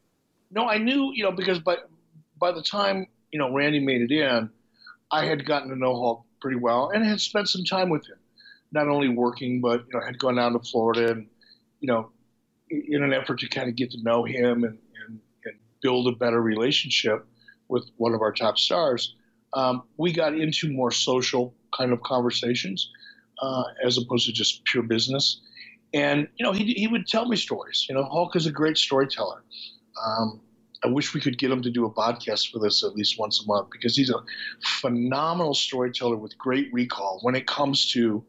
[0.50, 1.76] No, I knew, you know, because by
[2.38, 4.50] by the time, you know, Randy made it in,
[5.10, 8.16] I had gotten to know Hulk pretty well and had spent some time with him.
[8.72, 11.28] Not only working, but you know, had gone down to Florida and,
[11.80, 12.10] you know,
[12.70, 14.78] in an effort to kind of get to know him and,
[15.82, 17.26] build a better relationship
[17.68, 19.14] with one of our top stars,
[19.54, 22.90] um, we got into more social kind of conversations
[23.40, 25.40] uh, as opposed to just pure business.
[25.92, 27.86] And you know, he he would tell me stories.
[27.88, 29.42] You know, Hulk is a great storyteller.
[30.04, 30.40] Um,
[30.84, 33.42] I wish we could get him to do a podcast with us at least once
[33.42, 34.22] a month because he's a
[34.80, 38.24] phenomenal storyteller with great recall when it comes to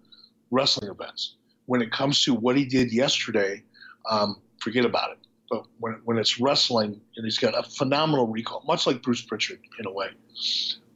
[0.50, 1.36] wrestling events.
[1.68, 3.64] When it comes to what he did yesterday,
[4.10, 5.20] um, forget about it.
[5.52, 9.60] But when, when it's wrestling, and he's got a phenomenal recall, much like Bruce Pritchard
[9.78, 10.08] in a way.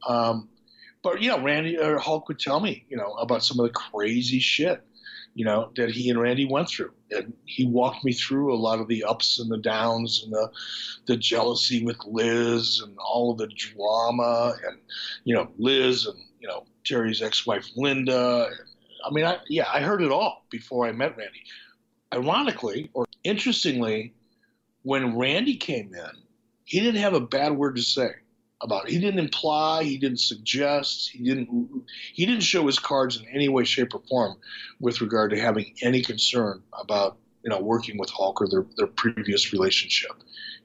[0.08, 0.48] Um,
[1.02, 3.72] but you know, Randy or Hulk would tell me, you know, about some of the
[3.72, 4.82] crazy shit,
[5.34, 8.80] you know, that he and Randy went through, and he walked me through a lot
[8.80, 10.50] of the ups and the downs and the
[11.06, 14.78] the jealousy with Liz and all of the drama, and
[15.24, 18.48] you know, Liz and you know Terry's ex-wife Linda.
[19.06, 21.42] I mean, I, yeah, I heard it all before I met Randy.
[22.12, 24.14] Ironically, or interestingly,
[24.86, 26.10] when Randy came in,
[26.62, 28.10] he didn't have a bad word to say
[28.62, 28.92] about it.
[28.92, 31.48] He didn't imply, he didn't suggest, he didn't
[32.12, 34.36] he didn't show his cards in any way, shape, or form
[34.78, 38.86] with regard to having any concern about you know working with Hulk or their, their
[38.86, 40.12] previous relationship.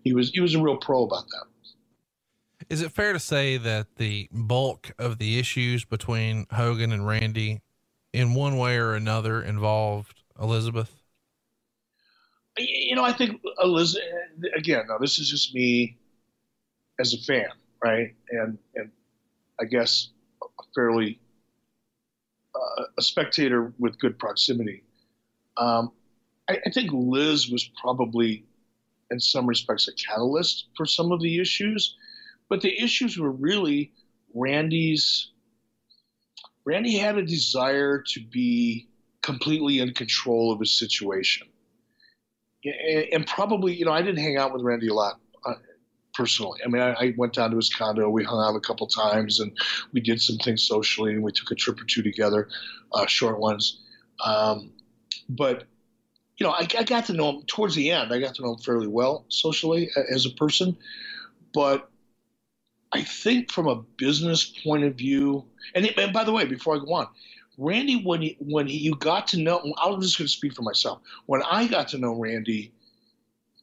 [0.03, 2.65] He was he was a real pro about that.
[2.69, 7.61] Is it fair to say that the bulk of the issues between Hogan and Randy,
[8.13, 11.00] in one way or another, involved Elizabeth?
[12.57, 14.03] You know, I think Elizabeth.
[14.55, 15.97] Again, now this is just me
[16.99, 17.51] as a fan
[17.83, 18.15] right?
[18.29, 18.91] And and
[19.59, 20.09] I guess
[20.41, 21.19] a fairly
[22.55, 24.83] uh, a spectator with good proximity.
[25.57, 25.91] Um,
[26.49, 28.45] I, I, think Liz was probably,
[29.09, 31.95] in some respects, a catalyst for some of the issues,
[32.49, 33.91] but the issues were really
[34.33, 35.29] Randy's.
[36.63, 38.87] Randy had a desire to be
[39.21, 41.47] completely in control of his situation.
[42.63, 45.19] And probably, you know, I didn't hang out with Randy a lot
[46.13, 46.59] personally.
[46.63, 48.09] I mean, I, I, went down to his condo.
[48.09, 49.55] We hung out a couple times, and
[49.93, 52.47] we did some things socially, and we took a trip or two together,
[52.93, 53.81] uh, short ones.
[54.23, 54.71] Um,
[55.29, 55.65] but
[56.37, 58.11] you know, I, I, got to know him towards the end.
[58.11, 60.75] I got to know him fairly well socially as a person,
[61.53, 61.89] but
[62.91, 65.45] I think from a business point of view,
[65.75, 67.07] and, and by the way, before I go on,
[67.61, 70.63] Randy, when he, when he, you got to know, I'm just going to speak for
[70.63, 70.99] myself.
[71.27, 72.71] When I got to know Randy,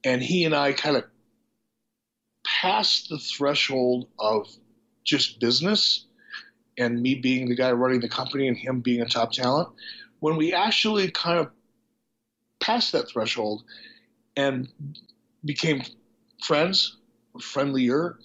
[0.05, 1.05] and he and I kind of
[2.45, 4.47] passed the threshold of
[5.05, 6.07] just business
[6.79, 9.69] and me being the guy running the company and him being a top talent,
[10.21, 11.51] when we actually kind of
[12.61, 13.65] passed that threshold
[14.37, 14.69] and
[15.45, 15.83] became
[16.45, 16.99] friends,
[17.41, 18.17] friendlier,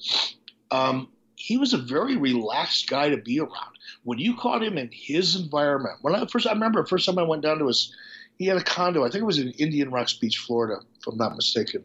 [0.69, 3.72] um, he was a very relaxed guy to be around.
[4.03, 7.23] When you caught him in his environment, when I first I remember first time I
[7.23, 7.93] went down to his,
[8.38, 9.03] he had a condo.
[9.03, 11.84] I think it was in Indian Rocks Beach, Florida, if I'm not mistaken.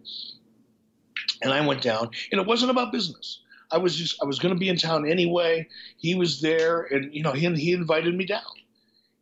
[1.42, 3.40] And I went down, and it wasn't about business.
[3.70, 5.68] I was just I was going to be in town anyway.
[5.98, 8.42] He was there, and you know he he invited me down.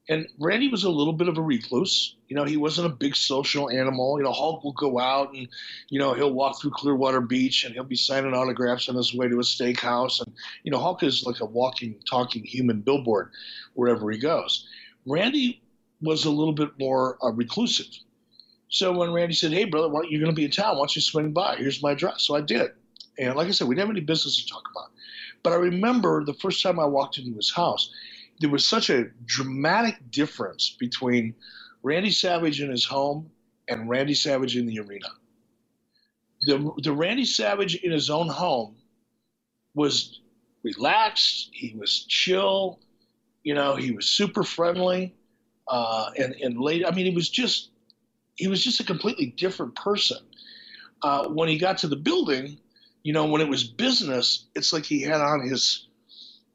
[0.09, 2.15] And Randy was a little bit of a recluse.
[2.29, 4.19] You know, he wasn't a big social animal.
[4.19, 5.49] You know, Hulk will go out and,
[5.91, 9.29] you know, he'll walk through Clearwater Beach and he'll be signing autographs on his way
[9.29, 10.21] to a steakhouse.
[10.25, 13.31] And, you know, Hulk is like a walking, talking human billboard
[13.75, 14.67] wherever he goes.
[15.07, 15.61] Randy
[16.01, 17.87] was a little bit more uh, reclusive.
[18.69, 20.75] So when Randy said, "Hey, brother, why, you're going to be in town?
[20.75, 21.57] Why don't you swing by?
[21.57, 22.73] Here's my address." So I did,
[23.19, 24.91] and like I said, we didn't have any business to talk about.
[25.43, 27.91] But I remember the first time I walked into his house,
[28.41, 31.35] there was such a dramatic difference between
[31.83, 33.31] Randy Savage in his home
[33.69, 35.09] and Randy Savage in the arena.
[36.43, 38.77] The the Randy Savage in his own home
[39.75, 40.21] was
[40.65, 41.51] relaxed.
[41.53, 42.81] He was chill.
[43.45, 45.15] You know, he was super friendly.
[45.69, 46.87] Uh, and and late.
[46.87, 47.71] I mean, he was just
[48.37, 50.19] he was just a completely different person.
[51.03, 52.59] Uh, when he got to the building,
[53.03, 55.86] You know, when it was business, it's like he had on his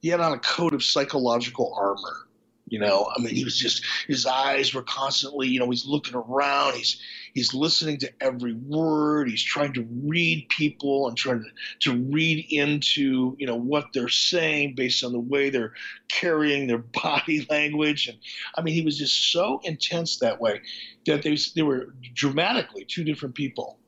[0.02, 2.28] he had on a coat of psychological armor.
[2.68, 6.16] You know, I mean, he was just his eyes were constantly, you know, he's looking
[6.16, 7.02] around, he's
[7.34, 12.46] he's listening to every word, he's trying to read people and trying to, to read
[12.50, 15.74] into, you know, what they're saying based on the way they're
[16.08, 18.08] carrying their body language.
[18.08, 18.18] And
[18.58, 20.62] I mean, he was just so intense that way
[21.08, 23.80] that they they were dramatically two different people.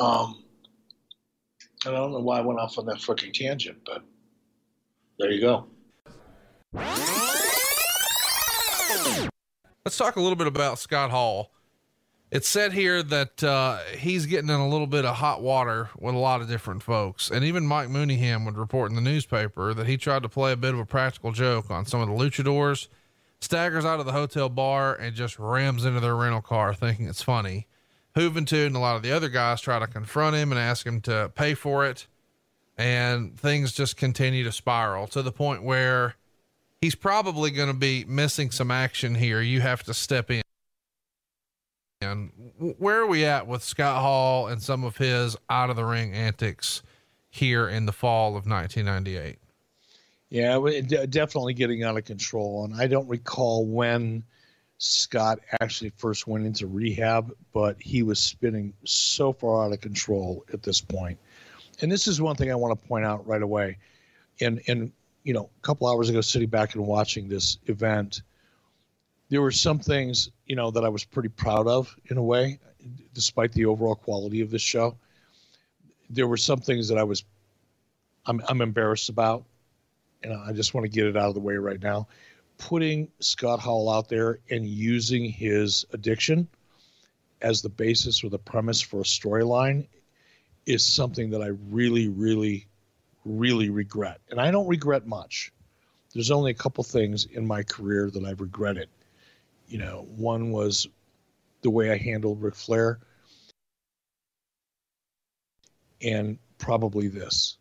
[0.00, 0.42] Um,
[1.84, 4.02] I don't know why I went off on that fucking tangent, but
[5.18, 5.66] there you go.
[9.84, 11.52] Let's talk a little bit about Scott Hall.
[12.32, 16.14] It's said here that uh, he's getting in a little bit of hot water with
[16.14, 17.30] a lot of different folks.
[17.30, 20.56] And even Mike Mooneyham would report in the newspaper that he tried to play a
[20.56, 22.88] bit of a practical joke on some of the luchadors,
[23.40, 27.22] staggers out of the hotel bar and just rams into their rental car thinking it's
[27.22, 27.68] funny.
[28.16, 31.00] Juventud and a lot of the other guys try to confront him and ask him
[31.02, 32.08] to pay for it.
[32.78, 36.16] And things just continue to spiral to the point where
[36.82, 39.40] he's probably going to be missing some action here.
[39.40, 40.42] You have to step in.
[42.02, 42.30] And
[42.78, 46.12] where are we at with Scott Hall and some of his out of the ring
[46.12, 46.82] antics
[47.30, 49.38] here in the fall of 1998?
[50.28, 50.58] Yeah,
[51.06, 52.64] definitely getting out of control.
[52.64, 54.22] And I don't recall when
[54.76, 60.44] Scott actually first went into rehab, but he was spinning so far out of control
[60.52, 61.18] at this point.
[61.80, 63.78] And this is one thing I want to point out right away.
[64.40, 64.92] And and
[65.26, 68.22] you know, a couple hours ago, sitting back and watching this event,
[69.28, 72.60] there were some things, you know, that I was pretty proud of in a way,
[73.12, 74.96] despite the overall quality of this show.
[76.08, 77.24] There were some things that I was,
[78.26, 79.44] I'm, I'm embarrassed about,
[80.22, 82.06] and I just want to get it out of the way right now.
[82.58, 86.46] Putting Scott Hall out there and using his addiction
[87.42, 89.88] as the basis or the premise for a storyline
[90.66, 92.66] is something that I really, really
[93.26, 94.20] really regret.
[94.30, 95.52] And I don't regret much.
[96.14, 98.88] There's only a couple things in my career that I've regretted.
[99.68, 100.86] You know, one was
[101.62, 103.00] the way I handled Ric Flair,
[106.00, 107.58] and probably this.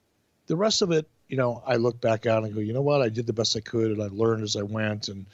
[0.47, 3.01] The rest of it, you know, I look back out and go, you know what?
[3.01, 5.25] I did the best I could and I learned as I went and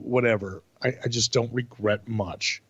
[0.00, 0.62] whatever.
[0.82, 2.62] I, I just don't regret much.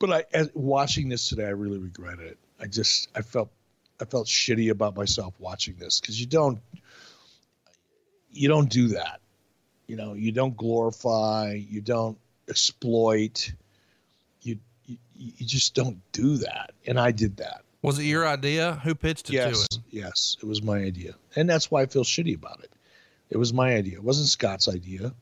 [0.00, 2.36] But I, as, watching this today, I really regret it.
[2.60, 3.50] I just, I felt
[4.00, 6.60] I felt shitty about myself watching this because you don't
[8.30, 9.20] you don't do that.
[9.86, 12.18] You know, you don't glorify, you don't
[12.48, 13.52] exploit,
[14.42, 16.72] you you, you just don't do that.
[16.86, 17.62] And I did that.
[17.82, 18.80] Was it your idea?
[18.84, 19.84] Who pitched it yes, to him?
[19.90, 21.14] Yes, it was my idea.
[21.36, 22.70] And that's why I feel shitty about it.
[23.30, 23.98] It was my idea.
[23.98, 25.14] It wasn't Scott's idea.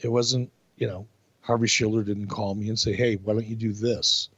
[0.00, 1.06] It wasn't, you know,
[1.42, 4.28] Harvey Schiller didn't call me and say, "Hey, why don't you do this?"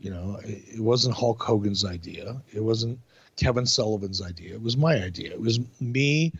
[0.00, 2.40] You know, it wasn't Hulk Hogan's idea.
[2.52, 3.00] It wasn't
[3.36, 4.54] Kevin Sullivan's idea.
[4.54, 5.30] It was my idea.
[5.30, 6.32] It was me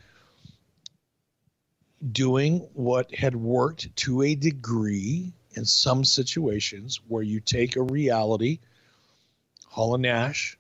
[2.13, 8.61] doing what had worked to a degree in some situations where you take a reality,
[9.67, 10.57] Hall and Nash,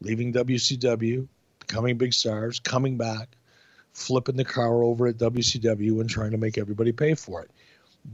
[0.00, 1.26] leaving WCW,
[1.58, 3.36] becoming big stars, coming back,
[3.92, 7.50] flipping the car over at WCW and trying to make everybody pay for it.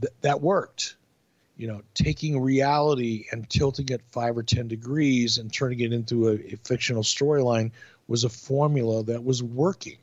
[0.01, 0.95] Th- that worked
[1.63, 6.27] you know, taking reality and tilting it five or 10 degrees and turning it into
[6.27, 7.71] a, a fictional storyline
[8.09, 9.95] was a formula that was working.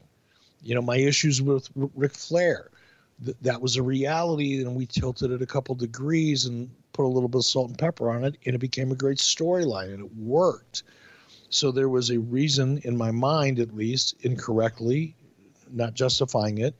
[0.62, 2.70] You know, my issues with R- Ric Flair,
[3.22, 7.12] th- that was a reality, and we tilted it a couple degrees and put a
[7.12, 10.00] little bit of salt and pepper on it, and it became a great storyline, and
[10.00, 10.84] it worked.
[11.50, 15.14] So there was a reason in my mind, at least, incorrectly,
[15.70, 16.74] not justifying it,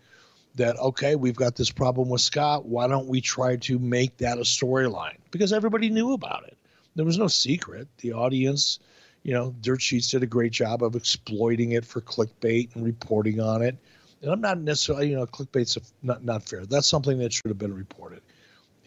[0.57, 2.67] that okay, we've got this problem with Scott.
[2.67, 5.17] Why don't we try to make that a storyline?
[5.31, 6.57] Because everybody knew about it.
[6.97, 7.89] There was no secret.
[7.99, 8.81] The audience,
[9.23, 13.41] you know, Dirt Sheets did a great job of exploiting it for clickbait and reporting
[13.41, 13.77] on it.
[14.23, 16.67] And I'm not necessarily, you know, clickbait's not not fair.
[16.67, 18.21] That's something that should have been reported.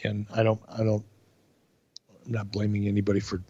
[0.03, 1.06] And I don't, I don't,
[2.26, 3.41] I'm not blaming anybody for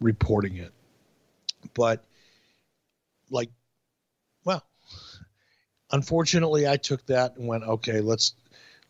[0.00, 0.72] reporting it,
[1.74, 2.04] but
[3.30, 3.50] like
[5.92, 8.34] unfortunately, I took that and went, okay, let's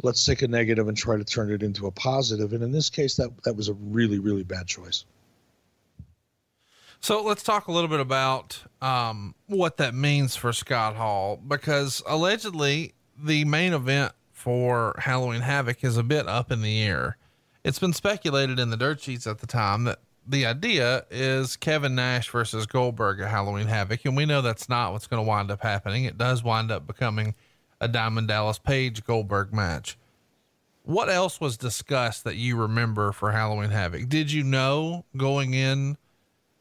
[0.02, 2.52] let's take a negative and try to turn it into a positive.
[2.52, 5.04] And in this case, that that was a really really bad choice.
[7.00, 12.02] So let's talk a little bit about um, what that means for Scott Hall, because
[12.06, 17.16] allegedly the main event for Halloween Havoc is a bit up in the air.
[17.64, 19.98] It's been speculated in the dirt sheets at the time that
[20.28, 24.92] the idea is Kevin Nash versus Goldberg at Halloween Havoc, and we know that's not
[24.92, 26.04] what's going to wind up happening.
[26.04, 27.34] It does wind up becoming
[27.80, 29.96] a Diamond Dallas Page Goldberg match.
[30.82, 34.08] What else was discussed that you remember for Halloween Havoc?
[34.08, 35.96] Did you know going in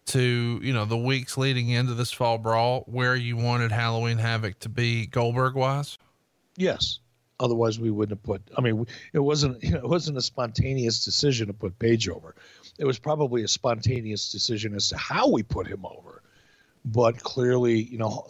[0.08, 4.60] to, you know, the weeks leading into this fall brawl where you wanted Halloween Havoc
[4.60, 5.98] to be Goldberg wise?
[6.58, 7.00] Yes.
[7.40, 8.42] Otherwise, we wouldn't have put.
[8.58, 9.62] I mean, it wasn't.
[9.62, 12.36] You know, it wasn't a spontaneous decision to put Page over.
[12.78, 16.22] It was probably a spontaneous decision as to how we put him over.
[16.84, 18.28] But clearly, you know,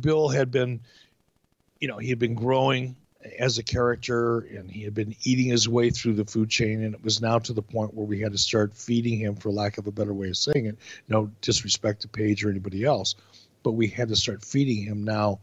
[0.00, 0.80] Bill had been,
[1.80, 2.96] you know, he had been growing
[3.38, 6.94] as a character and he had been eating his way through the food chain and
[6.94, 9.78] it was now to the point where we had to start feeding him for lack
[9.78, 10.76] of a better way of saying it
[11.08, 13.14] no disrespect to page or anybody else
[13.62, 15.38] but we had to start feeding him now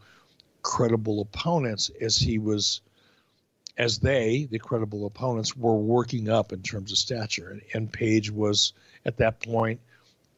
[0.62, 2.82] credible opponents as he was
[3.80, 8.30] as they the credible opponents were working up in terms of stature and, and page
[8.30, 8.74] was
[9.06, 9.80] at that point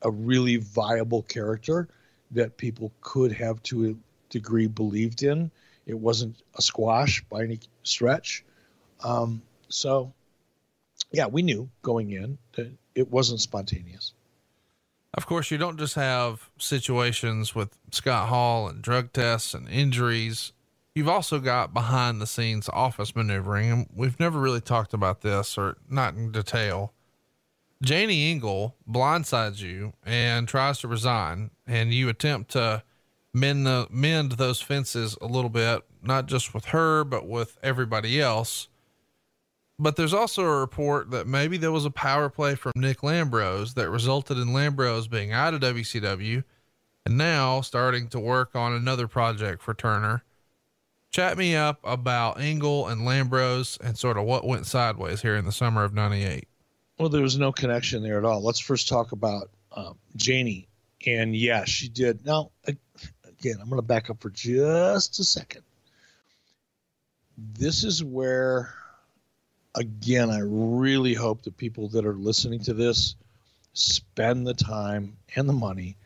[0.03, 1.89] a really viable character
[2.31, 3.95] that people could have to a
[4.29, 5.51] degree believed in
[5.85, 8.43] it wasn't a squash by any stretch.
[9.03, 10.13] Um, so,
[11.11, 14.13] yeah, we knew going in that it wasn't spontaneous.
[15.13, 20.53] Of course, you don't just have situations with Scott Hall and drug tests and injuries.
[20.93, 25.57] You've also got behind the scenes office maneuvering, and we've never really talked about this
[25.57, 26.93] or not in detail.
[27.81, 32.83] Janie Engel blindsides you and tries to resign, and you attempt to
[33.33, 38.19] mend the mend those fences a little bit, not just with her, but with everybody
[38.19, 38.67] else.
[39.79, 43.73] But there's also a report that maybe there was a power play from Nick Lambros
[43.75, 46.43] that resulted in Lambros being out of WCW
[47.05, 50.23] and now starting to work on another project for Turner.
[51.11, 55.43] Chat me up about Engel and Lambros and sort of what went sideways here in
[55.43, 56.47] the summer of 98.
[56.97, 58.41] Well, there was no connection there at all.
[58.41, 60.69] Let's first talk about um, Janie.
[61.05, 62.25] And yeah, she did.
[62.25, 65.63] Now, again, I'm going to back up for just a second.
[67.37, 68.73] This is where,
[69.75, 73.15] again, I really hope the people that are listening to this
[73.73, 75.97] spend the time and the money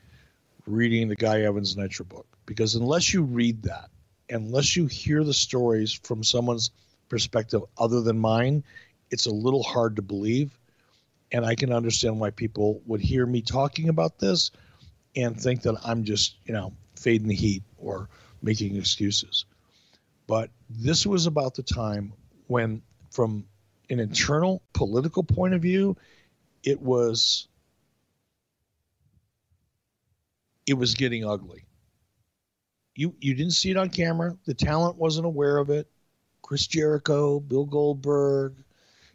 [0.66, 2.26] reading the Guy Evans Nitro book.
[2.48, 3.90] Because unless you read that,
[4.30, 6.72] unless you hear the stories from someone's
[7.10, 8.64] perspective other than mine,
[9.12, 10.58] it's a little hard to believe.
[11.32, 14.52] And I can understand why people would hear me talking about this
[15.16, 18.10] and think that I'm just, you know, fading the heat or
[18.42, 19.46] making excuses.
[20.28, 22.14] But this was about the time
[22.48, 22.82] when,
[23.12, 23.46] from
[23.90, 25.96] an internal political point of view,
[26.64, 27.48] it was
[30.66, 31.65] it was getting ugly.
[32.96, 34.38] You you didn't see it on camera.
[34.46, 35.88] The talent wasn't aware of it.
[36.42, 38.56] Chris Jericho, Bill Goldberg,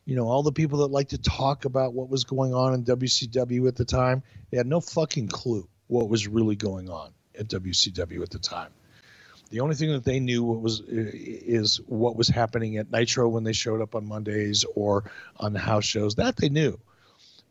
[0.05, 2.85] you know, all the people that like to talk about what was going on in
[2.85, 7.48] WCW at the time, they had no fucking clue what was really going on at
[7.48, 8.70] WCW at the time.
[9.51, 13.52] The only thing that they knew was is what was happening at Nitro when they
[13.52, 16.16] showed up on Mondays or on the house shows.
[16.16, 16.78] That they knew,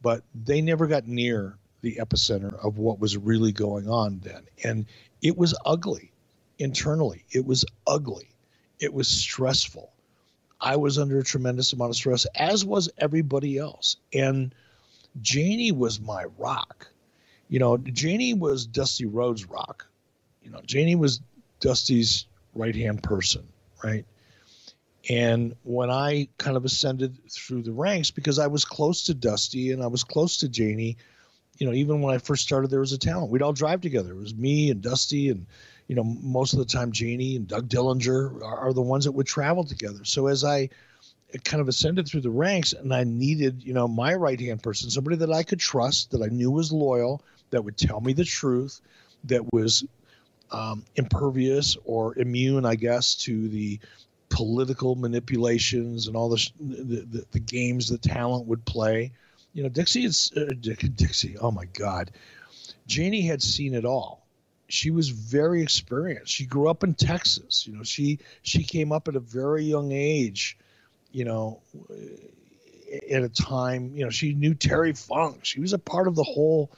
[0.02, 4.86] but they never got near the epicenter of what was really going on then, and
[5.22, 6.12] it was ugly
[6.60, 7.26] internally.
[7.32, 8.30] It was ugly.
[8.80, 9.92] It was stressful.
[10.62, 14.54] I was under a tremendous amount of stress, as was everybody else, and
[15.22, 16.88] Janie was my rock
[17.50, 19.88] you know, Janie was Dusty Rhodes' rock.
[20.44, 21.20] You know, Janie was
[21.60, 23.46] Dusty's right hand person,
[23.84, 24.06] right?
[25.10, 29.72] And when I kind of ascended through the ranks, because I was close to Dusty
[29.72, 30.98] and I was close to Janie,
[31.58, 33.32] you know, even when I first started, there was a talent.
[33.32, 34.12] We'd all drive together.
[34.12, 35.48] It was me and Dusty, and
[35.90, 39.12] you know, most of the time, Janie and Doug Dillinger are, are the ones that
[39.12, 40.06] would travel together.
[40.06, 40.70] So as I
[41.44, 44.92] kind of ascended through the ranks, and I needed, you know, my right hand person,
[44.92, 48.24] somebody that I could trust, that I knew was loyal, that would tell me the
[48.24, 48.82] truth,
[49.24, 49.84] that was
[50.52, 53.80] um, impervious or immune, I guess, to the
[54.30, 59.12] political manipulations and all the, the, the, games the talent would play.
[59.54, 61.36] You know, Dixie uh, Dixie.
[61.40, 62.12] Oh my God,
[62.86, 64.29] Janie had seen it all.
[64.70, 66.32] She was very experienced.
[66.32, 67.68] She grew up in Texas.
[67.68, 70.58] You know, she she came up at a very young age.
[71.12, 71.62] You know,
[73.12, 73.94] at a time.
[73.96, 75.46] You know, she knew Terry Funk.
[75.46, 76.72] She was a part of the whole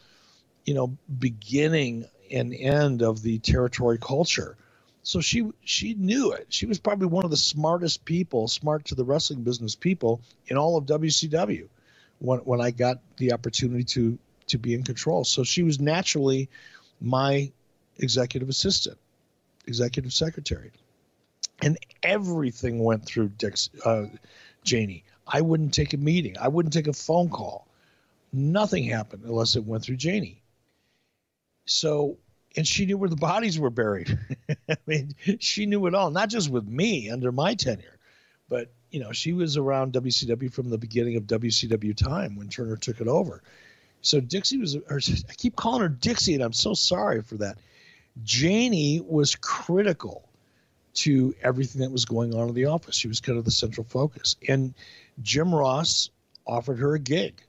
[0.65, 4.57] you know, beginning and end of the territory culture.
[5.03, 6.47] So she she knew it.
[6.49, 10.57] She was probably one of the smartest people, smart to the wrestling business people in
[10.57, 11.67] all of WCW
[12.19, 15.23] when when I got the opportunity to to be in control.
[15.23, 16.49] So she was naturally
[16.99, 17.51] my
[18.01, 18.97] executive assistant,
[19.67, 20.71] executive secretary.
[21.61, 24.05] And everything went through Dixie, uh,
[24.63, 25.03] Janie.
[25.27, 26.35] I wouldn't take a meeting.
[26.39, 27.67] I wouldn't take a phone call.
[28.33, 30.41] Nothing happened unless it went through Janie.
[31.65, 32.17] So,
[32.57, 34.17] and she knew where the bodies were buried.
[34.69, 37.99] I mean, she knew it all, not just with me under my tenure,
[38.49, 42.75] but you know, she was around WCW from the beginning of WCW time when Turner
[42.75, 43.41] took it over.
[44.01, 44.99] So Dixie was, or
[45.29, 47.57] I keep calling her Dixie, and I'm so sorry for that.
[48.23, 50.27] Janie was critical
[50.93, 52.95] to everything that was going on in the office.
[52.95, 54.35] She was kind of the central focus.
[54.47, 54.73] And
[55.21, 56.09] Jim Ross
[56.45, 57.41] offered her a gig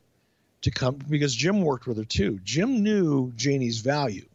[0.63, 2.39] to come because Jim worked with her too.
[2.45, 4.27] Jim knew Janie's value,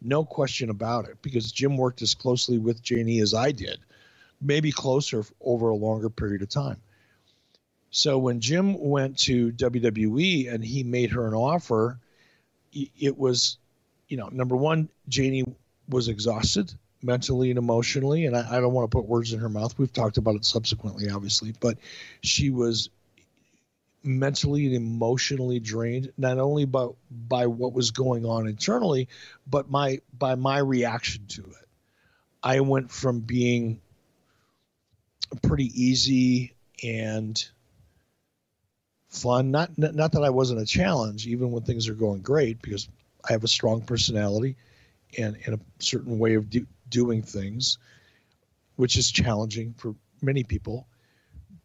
[0.00, 3.78] no question about it, because Jim worked as closely with Janie as I did,
[4.40, 6.80] maybe closer over a longer period of time.
[7.90, 12.00] So when Jim went to WWE and he made her an offer,
[12.72, 13.58] it was,
[14.08, 15.44] you know, number one, Janie
[15.88, 18.26] was exhausted mentally and emotionally.
[18.26, 19.78] And I, I don't want to put words in her mouth.
[19.78, 21.78] We've talked about it subsequently, obviously, but
[22.22, 22.88] she was
[24.02, 29.08] mentally and emotionally drained, not only by, by what was going on internally,
[29.46, 31.68] but my by my reaction to it.
[32.42, 33.80] I went from being
[35.42, 37.42] pretty easy and
[39.08, 39.50] fun.
[39.50, 42.88] Not, not not that I wasn't a challenge, even when things are going great, because
[43.26, 44.56] I have a strong personality
[45.18, 47.78] and, and a certain way of do, doing things,
[48.76, 50.86] which is challenging for many people.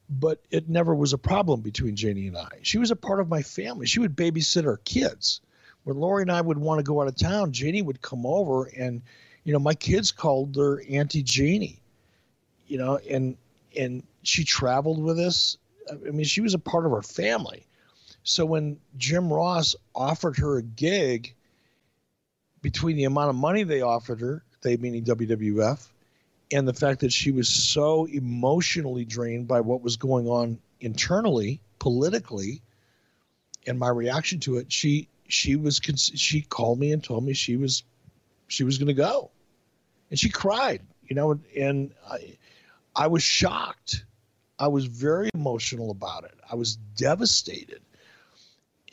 [0.10, 2.60] But it never was a problem between Janie and I.
[2.64, 3.86] She was a part of my family.
[3.86, 5.42] She would babysit our kids.
[5.84, 8.66] When Lori and I would want to go out of town, Janie would come over,
[8.66, 9.02] and
[9.44, 11.82] you know my kids called her Auntie Janie.
[12.68, 13.38] You know, and
[13.78, 15.58] and she traveled with us
[15.92, 17.66] I mean, she was a part of our family.
[18.24, 21.36] So when Jim Ross offered her a gig,
[22.61, 25.88] between the amount of money they offered her, they meaning WWF,
[26.52, 31.61] and the fact that she was so emotionally drained by what was going on internally,
[31.80, 32.61] politically,
[33.68, 35.80] and my reaction to it, she she was
[36.15, 37.84] she called me and told me she was
[38.48, 39.30] she was going to go,
[40.10, 42.38] and she cried, you know, and I
[42.95, 44.03] I was shocked
[44.60, 46.38] I was very emotional about it.
[46.52, 47.81] I was devastated.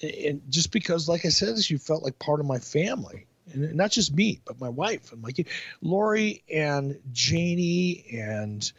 [0.02, 3.26] And just because, like I said, she felt like part of my family.
[3.56, 5.48] And not just me, but my wife and my kid.
[5.82, 8.70] Lori and Janie and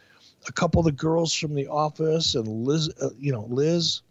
[0.47, 4.01] a couple of the girls from the office and Liz, uh, you know, Liz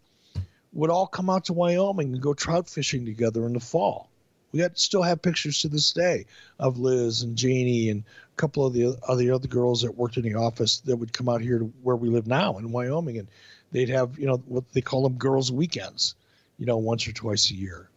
[0.73, 4.09] would all come out to Wyoming and go trout fishing together in the fall.
[4.51, 6.25] We got still have pictures to this day
[6.59, 10.23] of Liz and Janie and a couple of the other other girls that worked in
[10.23, 13.27] the office that would come out here to where we live now in Wyoming, and
[13.71, 16.15] they'd have you know what they call them girls' weekends,
[16.57, 17.89] you know, once or twice a year.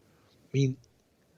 [0.53, 0.77] I mean,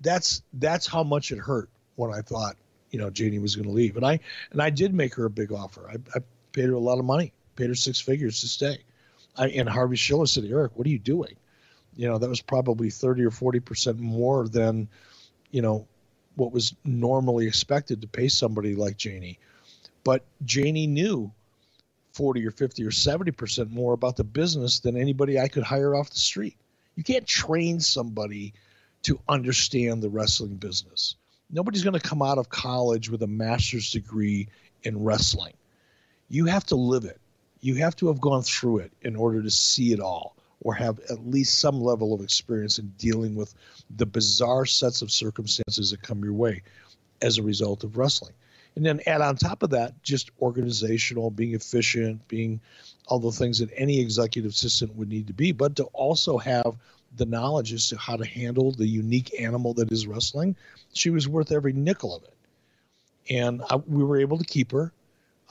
[0.03, 2.57] that's that's how much it hurt when I thought
[2.91, 4.21] you know Janie was going to leave, and I
[4.51, 5.89] and I did make her a big offer.
[5.89, 6.21] I, I
[6.53, 8.79] paid her a lot of money, paid her six figures to stay.
[9.37, 11.37] I, and Harvey Schiller said, Eric, what are you doing?
[11.97, 14.89] you know that was probably 30 or 40 percent more than
[15.51, 15.87] you know
[16.35, 19.39] what was normally expected to pay somebody like janie
[20.05, 21.31] but janie knew
[22.15, 25.95] 40 or 50 or 70 percent more about the business than anybody i could hire
[25.95, 26.57] off the street
[26.95, 28.55] you can't train somebody
[29.03, 31.17] to understand the wrestling business.
[31.51, 34.49] Nobody's going to come out of college with a master's degree
[34.85, 35.55] in wrestling.
[36.29, 37.21] You have to live it.
[37.61, 41.01] You have to have gone through it in order to see it all or have
[41.11, 43.55] at least some level of experience in dealing with
[43.97, 46.63] the bizarre sets of circumstances that come your way
[47.21, 48.33] as a result of wrestling.
[48.75, 52.61] And then add on top of that, just organizational, being efficient, being
[53.07, 56.77] all the things that any executive assistant would need to be, but to also have
[57.17, 60.57] the knowledge as to how to handle the unique animal that is wrestling.
[60.93, 62.35] She was worth every nickel of it.
[63.31, 64.93] And I, we were able to keep her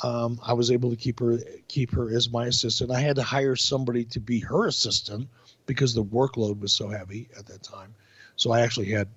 [0.03, 2.91] um, I was able to keep her keep her as my assistant.
[2.91, 5.27] I had to hire somebody to be her assistant
[5.65, 7.93] because the workload was so heavy at that time.
[8.35, 9.07] So I actually had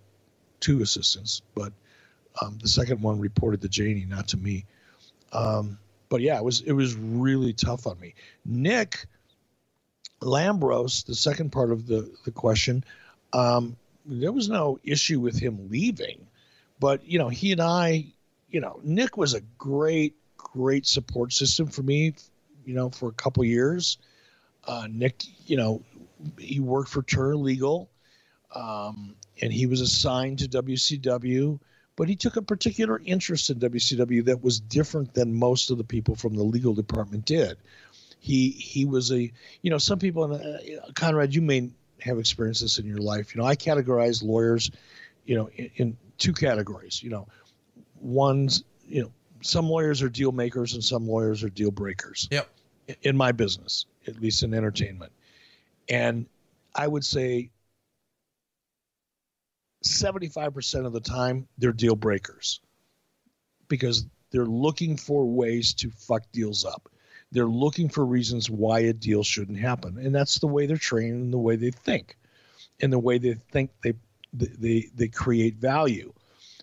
[0.60, 1.72] two assistants, but
[2.42, 4.66] um, the second one reported to Janie, not to me.
[5.32, 5.78] Um,
[6.10, 8.14] but yeah, it was it was really tough on me.
[8.44, 9.06] Nick
[10.20, 12.84] Lambros, the second part of the the question,
[13.32, 13.76] um,
[14.06, 16.26] there was no issue with him leaving,
[16.80, 18.06] but you know he and I,
[18.50, 22.14] you know, Nick was a great great support system for me,
[22.64, 23.98] you know, for a couple years.
[24.66, 25.82] Uh, Nick, you know,
[26.38, 27.90] he worked for Turner Legal,
[28.54, 31.58] um, and he was assigned to WCW,
[31.96, 35.84] but he took a particular interest in WCW that was different than most of the
[35.84, 37.56] people from the legal department did.
[38.24, 39.30] He he was a
[39.60, 41.68] you know some people uh, Conrad you may
[42.00, 43.34] have experienced this in your life.
[43.34, 44.70] You know I categorize lawyers,
[45.26, 47.02] you know, in, in two categories.
[47.02, 47.28] You know,
[48.00, 52.26] one's you know some lawyers are deal makers and some lawyers are deal breakers.
[52.30, 52.48] Yep.
[53.02, 55.12] In my business, at least in entertainment.
[55.90, 56.24] And
[56.74, 57.50] I would say
[59.84, 62.62] 75% of the time they're deal breakers
[63.68, 66.88] because they're looking for ways to fuck deals up.
[67.34, 69.98] They're looking for reasons why a deal shouldn't happen.
[69.98, 72.16] And that's the way they're trained and the way they think.
[72.80, 73.94] And the way they think they
[74.32, 76.12] they, they, create value.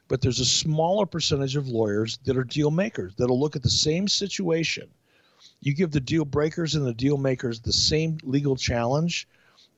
[0.07, 3.69] But there's a smaller percentage of lawyers that are deal makers that'll look at the
[3.69, 4.89] same situation.
[5.59, 9.27] You give the deal breakers and the deal makers the same legal challenge,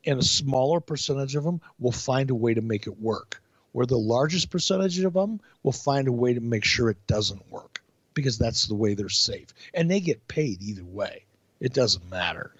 [0.05, 3.41] and a smaller percentage of them will find a way to make it work.
[3.73, 7.51] Where the largest percentage of them will find a way to make sure it doesn't
[7.51, 7.82] work
[8.13, 9.47] because that's the way they're safe.
[9.73, 11.25] And they get paid either way.
[11.59, 12.53] It doesn't matter.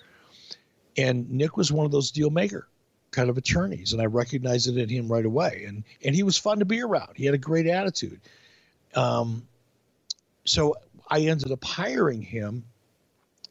[0.97, 2.67] And Nick was one of those deal maker
[3.11, 5.65] kind of attorneys, and I recognized it in him right away.
[5.67, 7.11] And and he was fun to be around.
[7.15, 8.19] He had a great attitude.
[8.95, 9.47] Um,
[10.45, 10.75] so
[11.09, 12.65] I ended up hiring him.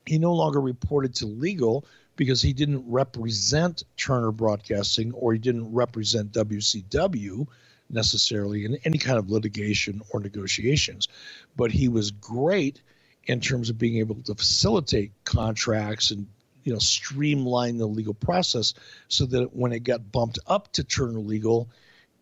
[0.05, 1.85] He no longer reported to legal
[2.17, 7.47] because he didn't represent Turner Broadcasting or he didn't represent WCW
[7.93, 11.09] necessarily in any kind of litigation or negotiations.
[11.57, 12.81] But he was great
[13.25, 16.27] in terms of being able to facilitate contracts and
[16.65, 18.75] you know streamline the legal process
[19.09, 21.69] so that when it got bumped up to Turner Legal,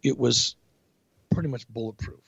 [0.02, 0.56] it was
[1.30, 2.20] pretty much bulletproof.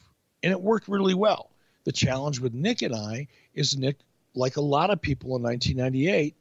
[0.43, 1.51] And it worked really well.
[1.85, 3.97] The challenge with Nick and I is Nick,
[4.35, 6.37] like a lot of people in 1998,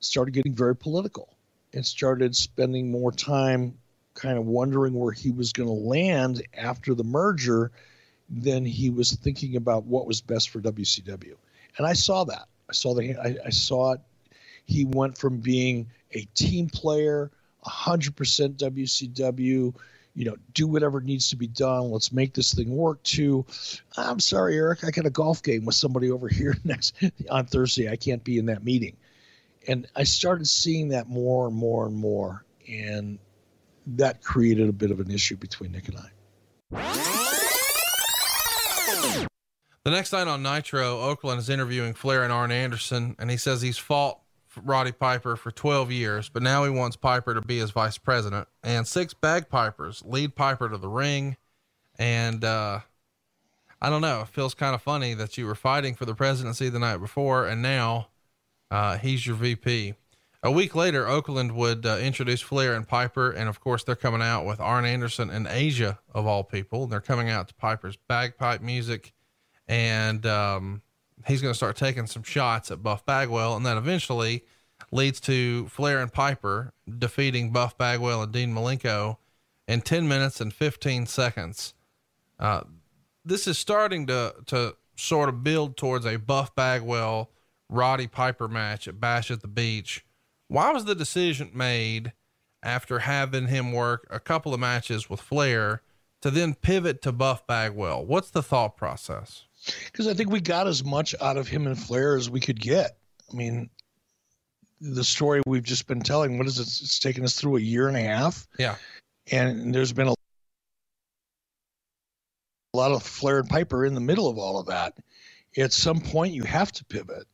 [0.00, 1.36] started getting very political
[1.74, 3.78] and started spending more time
[4.14, 7.72] kind of wondering where he was going to land after the merger
[8.28, 11.34] than he was thinking about what was best for WCW.
[11.78, 12.46] And I saw that.
[12.68, 14.00] I saw the I, I saw it.
[14.64, 17.30] He went from being a team player,
[17.66, 18.12] 100%
[18.56, 19.74] WCW,
[20.14, 21.90] you know, do whatever needs to be done.
[21.90, 23.02] Let's make this thing work.
[23.04, 23.44] To,
[23.96, 26.94] I'm sorry, Eric, I got a golf game with somebody over here next
[27.30, 27.90] on Thursday.
[27.90, 28.96] I can't be in that meeting.
[29.68, 32.44] And I started seeing that more and more and more.
[32.68, 33.18] And
[33.86, 36.10] that created a bit of an issue between Nick and I.
[39.84, 43.62] The next night on Nitro, Okerlund is interviewing Flair and Arn Anderson, and he says
[43.62, 44.20] he's fought
[44.62, 48.46] Roddy Piper for 12 years, but now he wants Piper to be his vice president.
[48.62, 51.36] And six bagpipers lead Piper to the ring.
[51.98, 52.80] And uh,
[53.80, 56.68] I don't know, it feels kind of funny that you were fighting for the presidency
[56.68, 58.08] the night before, and now
[58.70, 59.94] uh, he's your VP.
[60.44, 64.22] A week later, Okerlund would uh, introduce Flair and Piper, and of course, they're coming
[64.22, 66.88] out with Arn Anderson and Asia, of all people.
[66.88, 69.12] They're coming out to Piper's bagpipe music,
[69.68, 70.82] and um,
[71.28, 74.42] he's going to start taking some shots at Buff Bagwell, and that eventually
[74.90, 79.18] leads to Flair and Piper defeating Buff Bagwell and Dean Malenko
[79.68, 81.72] in 10 minutes and 15 seconds.
[82.40, 82.62] Uh,
[83.24, 87.30] this is starting to, to sort of build towards a Buff Bagwell
[87.68, 90.04] Roddy Piper match at Bash at the Beach
[90.52, 92.12] why was the decision made
[92.62, 95.80] after having him work a couple of matches with Flair
[96.20, 98.04] to then pivot to Buff Bagwell?
[98.04, 99.44] What's the thought process?
[99.86, 102.60] Because I think we got as much out of him and Flair as we could
[102.60, 102.98] get.
[103.32, 103.70] I mean,
[104.80, 106.62] the story we've just been telling, what is it?
[106.62, 108.46] It's taken us through a year and a half.
[108.58, 108.76] Yeah.
[109.30, 110.14] And there's been a
[112.74, 114.98] lot of Flair and Piper in the middle of all of that.
[115.56, 117.26] At some point, you have to pivot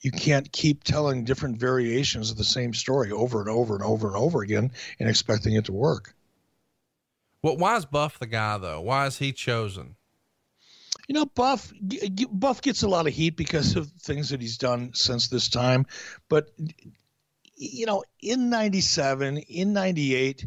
[0.00, 4.08] you can't keep telling different variations of the same story over and over and over
[4.08, 6.14] and over again and expecting it to work.
[7.42, 8.80] Well, why is Buff the guy though?
[8.80, 9.96] Why is he chosen?
[11.08, 11.72] You know, Buff
[12.32, 15.86] Buff gets a lot of heat because of things that he's done since this time,
[16.28, 16.50] but
[17.56, 20.46] you know, in 97, in 98,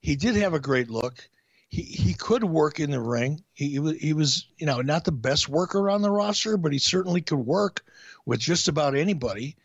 [0.00, 1.28] he did have a great look.
[1.68, 3.42] He, he could work in the ring.
[3.52, 6.72] He, he was, he was, you know, not the best worker on the roster, but
[6.72, 7.84] he certainly could work
[8.30, 9.56] with just about anybody.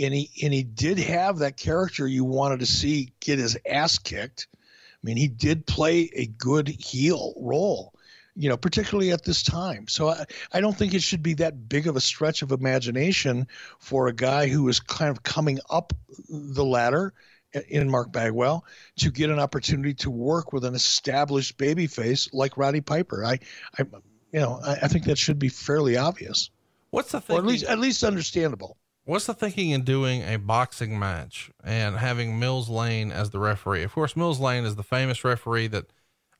[0.00, 4.00] And he and he did have that character you wanted to see get his ass
[4.00, 4.48] kicked.
[4.52, 7.94] I mean, he did play a good heel role,
[8.34, 9.86] you know, particularly at this time.
[9.86, 13.46] So I, I don't think it should be that big of a stretch of imagination
[13.78, 15.92] for a guy who is kind of coming up
[16.28, 17.14] the ladder
[17.54, 18.64] uh, in Mark Bagwell
[18.96, 23.24] to get an opportunity to work with an established babyface like Roddy Piper.
[23.24, 23.38] I,
[23.78, 23.84] I
[24.32, 26.50] you know, I, I think that should be fairly obvious.
[26.90, 27.36] What's the thinking?
[27.36, 28.76] Or at least, at least understandable.
[29.04, 33.82] What's the thinking in doing a boxing match and having Mills Lane as the referee?
[33.82, 35.86] Of course, Mills Lane is the famous referee that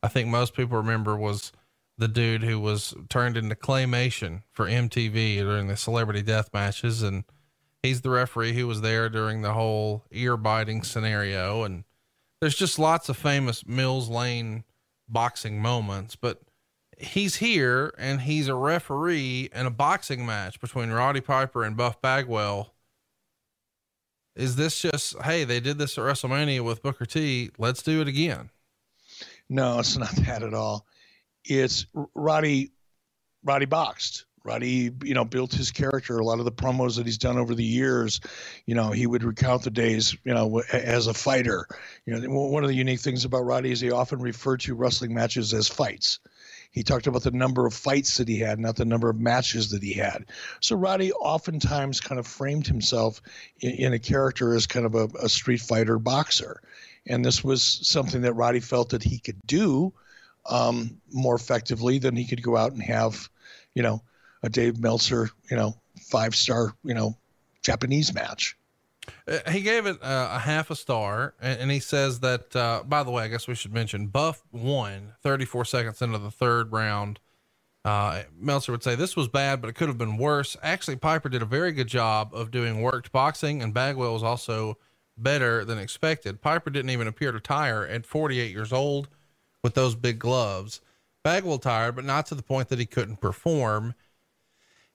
[0.03, 1.53] I think most people remember was
[1.99, 7.03] the dude who was turned into claymation for MTV during the celebrity death matches.
[7.03, 7.25] And
[7.83, 11.63] he's the referee who was there during the whole ear biting scenario.
[11.63, 11.85] And
[12.41, 14.65] there's just lots of famous Mills Lane
[15.09, 16.41] boxing moments, but
[17.01, 22.01] he's here and he's a referee in a boxing match between Roddy Piper and Buff
[22.01, 22.75] Bagwell.
[24.37, 27.51] Is this just, hey, they did this at WrestleMania with Booker T.
[27.59, 28.51] Let's do it again.
[29.49, 30.87] No, it's not that at all.
[31.45, 32.73] It's Roddy.
[33.43, 34.27] Roddy boxed.
[34.43, 36.19] Roddy, you know, built his character.
[36.19, 38.21] A lot of the promos that he's done over the years,
[38.65, 41.67] you know, he would recount the days, you know, as a fighter.
[42.07, 45.13] You know, one of the unique things about Roddy is he often referred to wrestling
[45.13, 46.21] matches as fights.
[46.73, 49.71] He talked about the number of fights that he had, not the number of matches
[49.71, 50.27] that he had.
[50.61, 53.21] So Roddy oftentimes kind of framed himself
[53.61, 56.63] in, in a character as kind of a, a street fighter boxer.
[57.07, 59.93] And this was something that Roddy felt that he could do
[60.47, 63.29] um, more effectively than he could go out and have,
[63.75, 64.03] you know,
[64.43, 67.17] a Dave Meltzer, you know, five star, you know,
[67.63, 68.57] Japanese match.
[69.31, 72.55] Uh, he gave it uh, a half a star, and, and he says that.
[72.55, 76.31] Uh, by the way, I guess we should mention Buff won 34 seconds into the
[76.31, 77.21] third round.
[77.85, 80.57] Uh, Meltzer would say this was bad, but it could have been worse.
[80.63, 84.77] Actually, Piper did a very good job of doing worked boxing, and Bagwell was also
[85.17, 86.43] better than expected.
[86.43, 89.09] Piper didn't even appear to tire at 48 years old
[89.63, 90.81] with those big gloves.
[91.23, 93.95] Bagwell tired, but not to the point that he couldn't perform.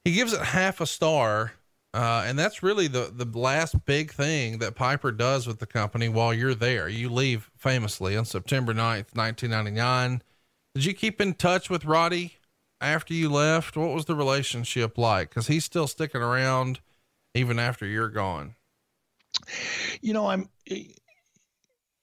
[0.03, 1.53] He gives it half a star.
[1.95, 6.09] Uh, and that's really the, the last big thing that Piper does with the company
[6.09, 6.89] while you're there.
[6.89, 10.21] You leave famously on September 9th, 1999.
[10.73, 12.33] Did you keep in touch with Roddy
[12.81, 13.77] after you left?
[13.77, 15.33] What was the relationship like?
[15.33, 16.81] Cause he's still sticking around
[17.33, 18.55] even after you're gone.
[20.01, 20.89] You know, I'm, you,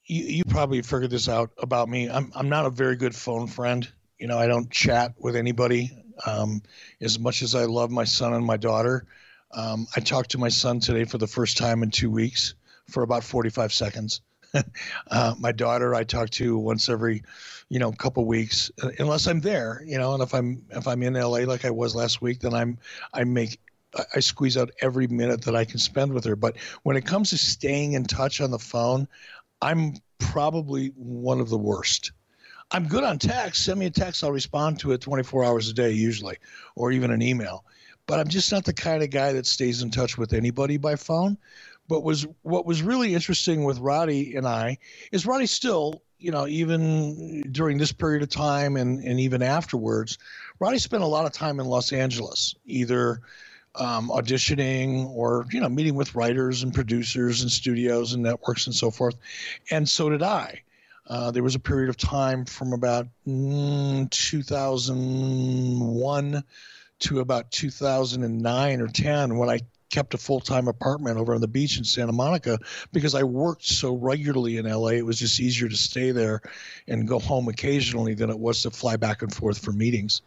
[0.06, 2.09] you probably figured this out about me.
[2.09, 3.86] I'm, I'm not a very good phone friend.
[4.19, 5.90] You know, I don't chat with anybody.
[6.24, 6.62] Um,
[7.02, 9.06] as much as I love my son and my daughter,
[9.53, 12.55] um, I talked to my son today for the first time in two weeks
[12.89, 14.20] for about 45 seconds.
[15.11, 17.23] uh, my daughter, I talk to once every,
[17.69, 21.03] you know, couple weeks, uh, unless I'm there, you know, and if I'm if I'm
[21.03, 22.79] in LA like I was last week, then I'm
[23.15, 23.59] I make
[24.15, 26.37] I squeeze out every minute that I can spend with her.
[26.37, 29.07] But when it comes to staying in touch on the phone,
[29.61, 32.12] I'm probably one of the worst.
[32.70, 33.65] I'm good on text.
[33.65, 34.24] Send me a text.
[34.24, 36.39] I'll respond to it 24 hours a day, usually,
[36.74, 37.65] or even an email.
[38.07, 40.97] But I'm just not the kind of guy that stays in touch with anybody by
[40.97, 41.39] phone.
[41.89, 44.79] But was what was really interesting with Roddy and I
[45.11, 50.19] is Roddy still, you know, even during this period of time and, and even afterwards,
[50.61, 53.20] Roddy spent a lot of time in Los Angeles, either
[53.74, 58.74] um, auditioning or you know meeting with writers and producers and studios and networks and
[58.74, 59.16] so forth,
[59.70, 60.62] and so did I.
[61.09, 66.45] Uh, there was a period of time from about mm, 2001
[67.03, 69.61] to about 2009 or 10 when I
[69.91, 72.59] kept a full time apartment over on the beach in Santa Monica
[72.93, 74.89] because I worked so regularly in LA.
[74.89, 76.41] It was just easier to stay there
[76.89, 80.23] and go home occasionally than it was to fly back and forth for meetings.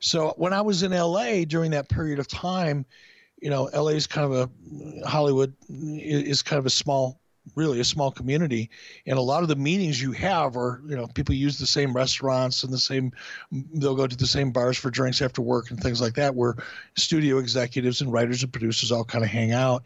[0.00, 2.84] So when I was in LA during that period of time,
[3.40, 7.18] you know, LA is kind of a Hollywood is kind of a small
[7.54, 8.70] really a small community.
[9.06, 11.92] And a lot of the meetings you have are you know people use the same
[11.92, 13.12] restaurants and the same
[13.74, 16.56] they'll go to the same bars for drinks after work and things like that where
[16.96, 19.82] studio executives and writers and producers all kind of hang out.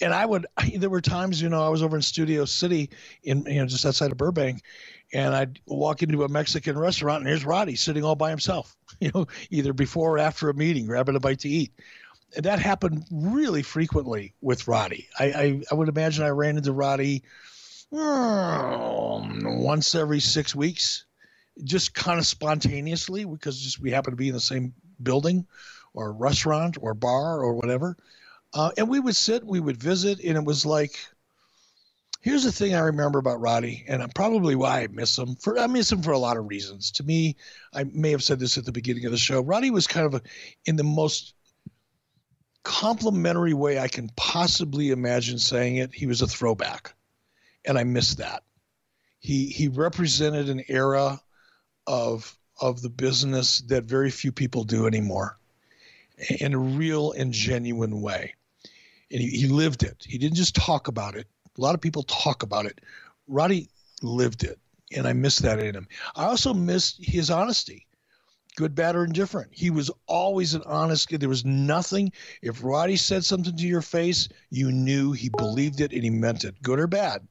[0.00, 0.46] And i would
[0.76, 2.90] there were times you know i was over in studio city
[3.24, 4.62] in you know just outside of burbank
[5.12, 9.10] and I'd walk into a Mexican restaurant and here's Roddy sitting all by himself, you
[9.12, 11.72] know, either before or after a meeting, grabbing a bite to eat
[12.36, 15.08] that happened really frequently with Roddy.
[15.18, 17.22] I, I, I would imagine I ran into Roddy
[17.92, 21.04] um, once every six weeks,
[21.64, 25.46] just kind of spontaneously because just we happen to be in the same building
[25.92, 27.96] or restaurant or bar or whatever.
[28.52, 30.98] Uh, and we would sit, we would visit, and it was like,
[32.20, 35.36] here's the thing I remember about Roddy, and probably why I miss him.
[35.36, 36.90] For I miss him for a lot of reasons.
[36.92, 37.36] To me,
[37.72, 39.40] I may have said this at the beginning of the show.
[39.40, 40.22] Roddy was kind of a,
[40.66, 41.34] in the most
[42.62, 46.94] complimentary way I can possibly imagine saying it, he was a throwback.
[47.64, 48.42] And I miss that.
[49.18, 51.20] He he represented an era
[51.86, 55.38] of of the business that very few people do anymore
[56.28, 58.34] in a real and genuine way.
[59.10, 60.04] And he, he lived it.
[60.06, 61.26] He didn't just talk about it.
[61.56, 62.80] A lot of people talk about it.
[63.28, 63.68] Roddy
[64.02, 64.58] lived it.
[64.96, 65.88] And I miss that in him.
[66.16, 67.86] I also miss his honesty
[68.56, 69.50] good, bad, or indifferent.
[69.52, 71.20] He was always an honest kid.
[71.20, 72.12] There was nothing.
[72.42, 76.44] If Roddy said something to your face, you knew he believed it and he meant
[76.44, 77.26] it, good or bad.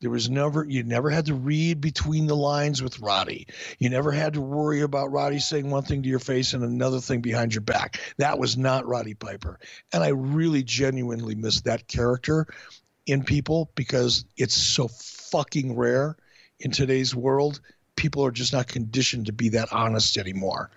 [0.00, 3.46] There was never, you never had to read between the lines with Roddy.
[3.78, 7.00] You never had to worry about Roddy saying one thing to your face and another
[7.00, 8.00] thing behind your back.
[8.18, 9.60] That was not Roddy Piper.
[9.92, 12.48] And I really genuinely miss that character
[13.06, 16.16] in people because it's so fucking rare
[16.58, 17.60] in today's world
[17.96, 20.70] people are just not conditioned to be that honest anymore.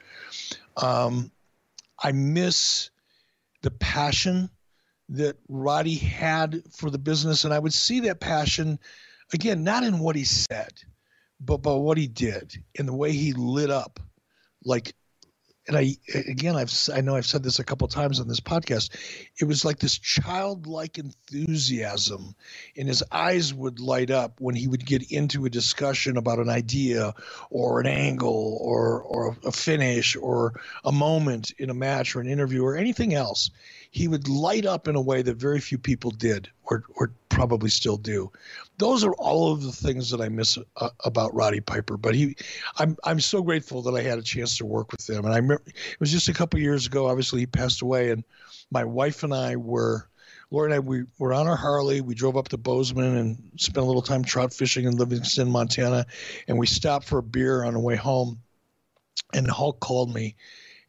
[0.77, 1.31] Um,
[2.01, 2.89] I miss
[3.61, 4.49] the passion
[5.09, 8.79] that Roddy had for the business, and I would see that passion
[9.33, 10.73] again, not in what he said,
[11.39, 13.99] but by what he did, in the way he lit up,
[14.63, 14.93] like
[15.67, 18.89] and I again I've I know I've said this a couple times on this podcast.
[19.39, 22.35] It was like this childlike enthusiasm,
[22.77, 26.49] and his eyes would light up when he would get into a discussion about an
[26.49, 27.13] idea
[27.49, 32.27] or an angle or or a finish or a moment in a match or an
[32.27, 33.49] interview or anything else.
[33.89, 37.69] He would light up in a way that very few people did or or probably
[37.69, 38.31] still do.
[38.77, 41.97] Those are all of the things that I miss uh, about Roddy Piper.
[41.97, 42.35] But he,
[42.77, 45.25] I'm I'm so grateful that I had a chance to work with him.
[45.25, 47.07] And I remember it was just a couple years ago.
[47.07, 48.23] Obviously, he passed away, and
[48.71, 50.09] my wife and I were.
[50.51, 52.01] Laura and I, we were on our Harley.
[52.01, 56.05] We drove up to Bozeman and spent a little time trout fishing in Livingston, Montana.
[56.47, 58.39] And we stopped for a beer on the way home.
[59.33, 60.35] And Hulk called me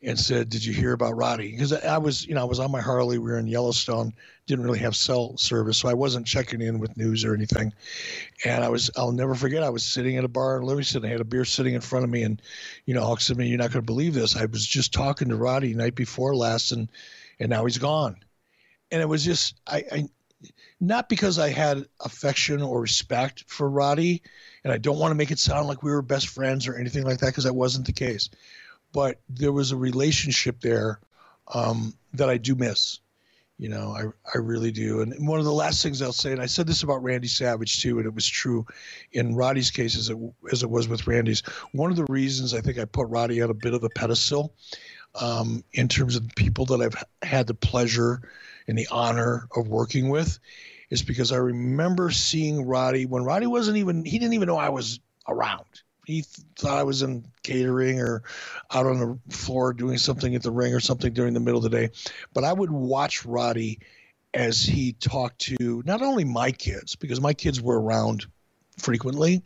[0.02, 2.70] and said, "Did you hear about Roddy?" Because I was, you know, I was on
[2.70, 3.18] my Harley.
[3.18, 4.12] We were in Yellowstone.
[4.46, 7.72] Didn't really have cell service, so I wasn't checking in with news or anything.
[8.44, 9.62] And I was, I'll never forget.
[9.62, 11.04] I was sitting at a bar in Livingston.
[11.04, 12.40] I had a beer sitting in front of me, and
[12.84, 14.36] you know, Hulk said to me, "You're not going to believe this.
[14.36, 16.90] I was just talking to Roddy night before last, and
[17.40, 18.16] and now he's gone."
[18.92, 20.08] And it was just, I, I
[20.78, 24.22] not because I had affection or respect for Roddy,
[24.62, 27.04] and I don't want to make it sound like we were best friends or anything
[27.04, 28.28] like that, because that wasn't the case
[28.92, 31.00] but there was a relationship there
[31.52, 33.00] um, that I do miss.
[33.58, 34.02] You know, I,
[34.34, 35.00] I really do.
[35.00, 37.80] And one of the last things I'll say, and I said this about Randy Savage
[37.80, 38.66] too, and it was true
[39.12, 40.18] in Roddy's case as it,
[40.52, 41.42] as it was with Randy's.
[41.72, 44.52] One of the reasons I think I put Roddy on a bit of a pedestal
[45.18, 48.20] um, in terms of the people that I've had the pleasure
[48.68, 50.38] and the honor of working with
[50.90, 54.68] is because I remember seeing Roddy when Roddy wasn't even, he didn't even know I
[54.68, 55.64] was around
[56.06, 56.22] he
[56.56, 58.22] thought I was in catering or
[58.72, 61.64] out on the floor doing something at the ring or something during the middle of
[61.64, 61.90] the day.
[62.32, 63.80] But I would watch Roddy
[64.32, 68.26] as he talked to not only my kids, because my kids were around
[68.78, 69.42] frequently,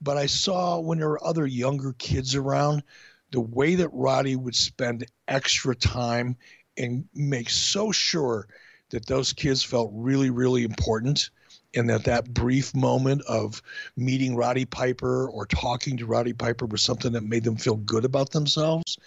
[0.00, 2.84] but I saw when there were other younger kids around,
[3.32, 6.36] the way that Roddy would spend extra time
[6.76, 8.46] and make so sure
[8.90, 11.30] that those kids felt really, really important
[11.74, 13.62] and that that brief moment of
[13.96, 18.04] meeting Roddy Piper or talking to Roddy Piper was something that made them feel good
[18.04, 18.98] about themselves.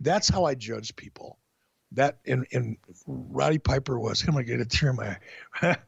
[0.00, 1.38] That's how I judge people.
[1.92, 2.76] That and, and
[3.06, 4.22] Roddy Piper was.
[4.22, 5.16] I'm gonna get a tear in my
[5.60, 5.76] eye.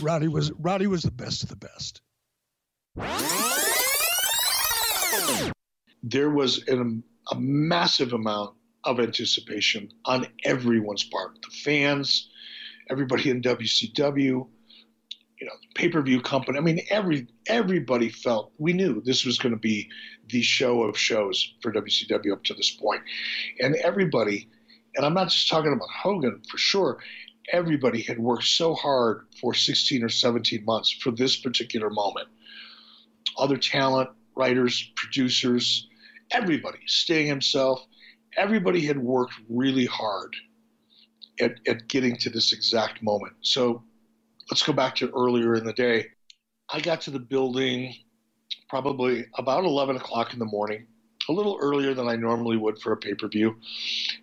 [0.00, 2.02] Roddy was Roddy was the best of the best.
[6.02, 11.40] There was an, a massive amount of anticipation on everyone's part.
[11.42, 12.30] The fans,
[12.90, 14.46] everybody in WCW,
[15.40, 16.58] you know, pay per view company.
[16.58, 19.88] I mean, every everybody felt we knew this was going to be
[20.28, 23.02] the show of shows for WCW up to this point.
[23.60, 24.48] and everybody,
[24.96, 26.98] and I'm not just talking about Hogan for sure.
[27.50, 32.28] Everybody had worked so hard for 16 or 17 months for this particular moment.
[33.38, 35.88] Other talent, writers, producers,
[36.30, 37.80] everybody, Sting himself,
[38.36, 40.36] everybody had worked really hard
[41.40, 43.34] at, at getting to this exact moment.
[43.40, 43.82] So
[44.50, 46.06] let's go back to earlier in the day.
[46.70, 47.94] I got to the building
[48.68, 50.86] probably about 11 o'clock in the morning,
[51.28, 53.56] a little earlier than I normally would for a pay per view.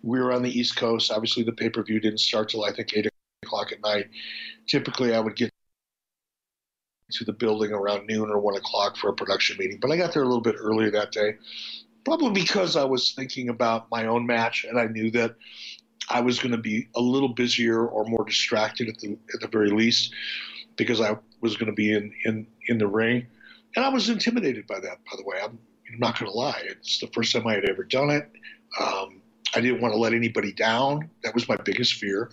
[0.02, 1.10] We were on the East Coast.
[1.10, 3.08] Obviously, the pay per view didn't start till I think 8
[3.44, 4.08] o'clock at night.
[4.66, 5.50] Typically, I would get
[7.12, 10.12] to the building around noon or 1 o'clock for a production meeting, but I got
[10.12, 11.36] there a little bit earlier that day.
[12.04, 15.34] Probably because I was thinking about my own match and I knew that
[16.08, 19.48] I was going to be a little busier or more distracted at the at the
[19.48, 20.14] very least
[20.76, 23.26] because I was going to be in in in the ring,
[23.74, 24.98] and I was intimidated by that.
[25.04, 25.58] By the way, I'm,
[25.92, 28.30] I'm not going to lie; it's the first time I had ever done it.
[28.80, 29.22] Um,
[29.54, 31.10] I didn't want to let anybody down.
[31.22, 32.30] That was my biggest fear.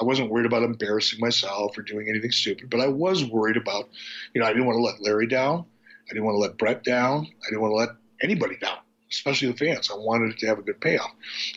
[0.00, 3.88] I wasn't worried about embarrassing myself or doing anything stupid, but I was worried about,
[4.34, 5.64] you know, I didn't want to let Larry down.
[6.10, 7.26] I didn't want to let Bret down.
[7.26, 7.90] I didn't want to let
[8.20, 8.78] anybody down,
[9.10, 9.90] especially the fans.
[9.92, 11.12] I wanted it to have a good payoff.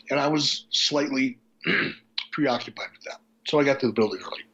[0.08, 1.38] And I was slightly
[2.32, 3.20] preoccupied with that.
[3.46, 4.44] So I got to the building early.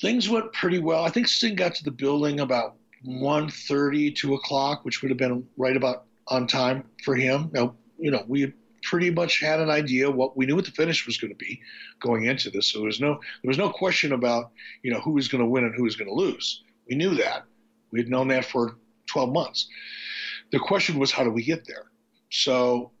[0.00, 1.04] Things went pretty well.
[1.04, 2.76] I think Sting got to the building about
[3.06, 7.50] 1.30, 2 o'clock, which would have been right about on time for him.
[7.52, 11.06] Now, you know, we pretty much had an idea what we knew what the finish
[11.06, 11.60] was going to be
[12.00, 12.68] going into this.
[12.70, 14.50] So there was no there was no question about
[14.82, 16.62] you know who was going to win and who was going to lose.
[16.88, 17.44] We knew that.
[17.90, 18.76] We had known that for
[19.06, 19.68] 12 months.
[20.52, 21.86] The question was how do we get there?
[22.30, 22.92] So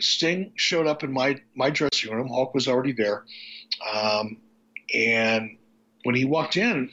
[0.00, 2.28] Sting showed up in my my dressing room.
[2.28, 3.24] Hulk was already there,
[3.94, 4.38] um,
[4.94, 5.58] and
[6.04, 6.90] when he walked in,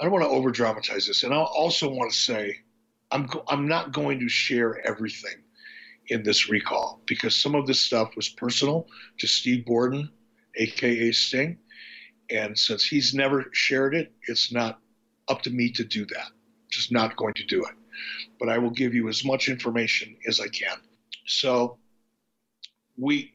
[0.00, 2.58] I don't want to over dramatize this, and I also want to say
[3.10, 5.36] I'm I'm not going to share everything
[6.08, 8.88] in this recall because some of this stuff was personal
[9.18, 10.10] to Steve Borden,
[10.56, 11.58] aka Sting,
[12.30, 14.80] and since he's never shared it, it's not
[15.28, 16.28] up to me to do that.
[16.70, 17.74] Just not going to do it.
[18.38, 20.78] but I will give you as much information as I can.
[21.26, 21.78] So
[22.96, 23.32] we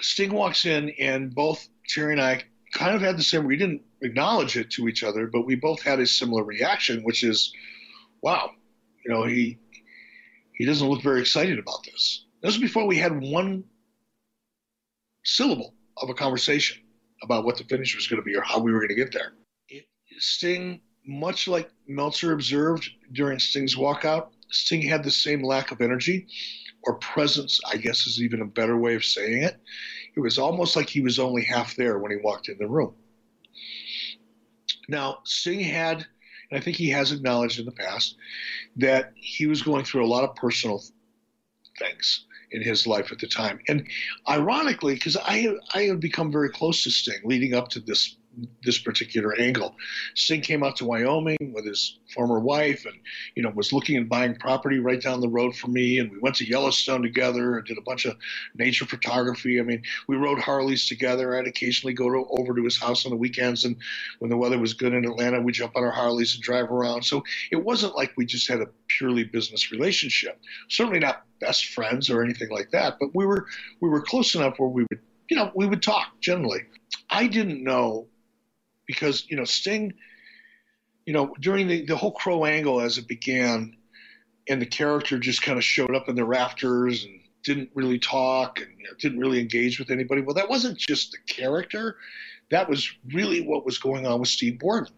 [0.00, 2.42] Sting walks in, and both Terry and I
[2.72, 3.44] kind of had the same.
[3.44, 7.22] We didn't acknowledge it to each other, but we both had a similar reaction, which
[7.22, 7.52] is,
[8.22, 8.50] "Wow,
[9.04, 9.58] you know, he
[10.54, 13.64] he doesn't look very excited about this." This was before we had one
[15.24, 16.82] syllable of a conversation
[17.22, 19.12] about what the finish was going to be or how we were going to get
[19.12, 19.32] there.
[19.68, 19.86] It,
[20.18, 26.28] Sting, much like Meltzer observed during Sting's walkout, Sting had the same lack of energy
[26.86, 29.56] or presence, I guess is even a better way of saying it.
[30.16, 32.94] It was almost like he was only half there when he walked in the room.
[34.88, 36.06] Now, Sting had,
[36.50, 38.16] and I think he has acknowledged in the past,
[38.76, 40.82] that he was going through a lot of personal
[41.78, 43.58] things in his life at the time.
[43.68, 43.86] And
[44.28, 48.16] ironically, because I I had become very close to Sting leading up to this
[48.62, 49.74] this particular angle.
[50.14, 52.94] Sting came out to Wyoming with his former wife and,
[53.34, 55.98] you know, was looking and buying property right down the road from me.
[55.98, 58.16] And we went to Yellowstone together and did a bunch of
[58.54, 59.58] nature photography.
[59.58, 61.36] I mean, we rode Harleys together.
[61.36, 63.64] I'd occasionally go to, over to his house on the weekends.
[63.64, 63.76] And
[64.18, 67.04] when the weather was good in Atlanta, we'd jump on our Harleys and drive around.
[67.04, 70.38] So it wasn't like we just had a purely business relationship.
[70.68, 73.46] Certainly not best friends or anything like that, but we were,
[73.80, 76.60] we were close enough where we would, you know, we would talk generally.
[77.10, 78.08] I didn't know
[78.86, 79.94] because you know Sting,
[81.04, 83.76] you know during the the whole Crow angle as it began,
[84.48, 88.60] and the character just kind of showed up in the rafters and didn't really talk
[88.60, 90.20] and you know, didn't really engage with anybody.
[90.20, 91.96] Well, that wasn't just the character;
[92.50, 94.92] that was really what was going on with Steve Borden.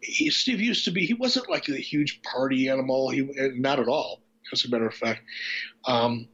[0.00, 3.10] He, Steve used to be he wasn't like a huge party animal.
[3.10, 4.22] He not at all.
[4.52, 5.22] As a matter of fact,
[5.84, 6.28] um,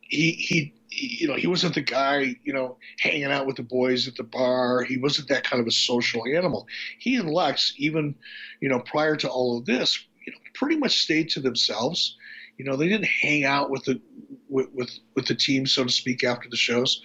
[0.00, 4.06] he he you know, he wasn't the guy, you know, hanging out with the boys
[4.06, 4.82] at the bar.
[4.82, 6.66] He wasn't that kind of a social animal.
[6.98, 8.14] He and Lex, even,
[8.60, 12.16] you know, prior to all of this, you know, pretty much stayed to themselves.
[12.58, 14.00] You know, they didn't hang out with the
[14.48, 17.02] with with, with the team, so to speak, after the shows.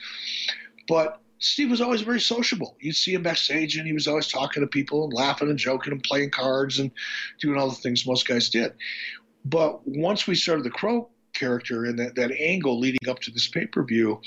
[0.87, 2.75] But Steve was always very sociable.
[2.79, 5.93] You'd see him backstage, and he was always talking to people and laughing and joking
[5.93, 6.91] and playing cards and
[7.39, 8.73] doing all the things most guys did.
[9.45, 13.47] But once we started the Crow character and that, that angle leading up to this
[13.47, 14.21] pay per view,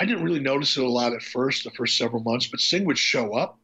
[0.00, 2.84] I didn't really notice it a lot at first, the first several months, but Sting
[2.84, 3.58] would show up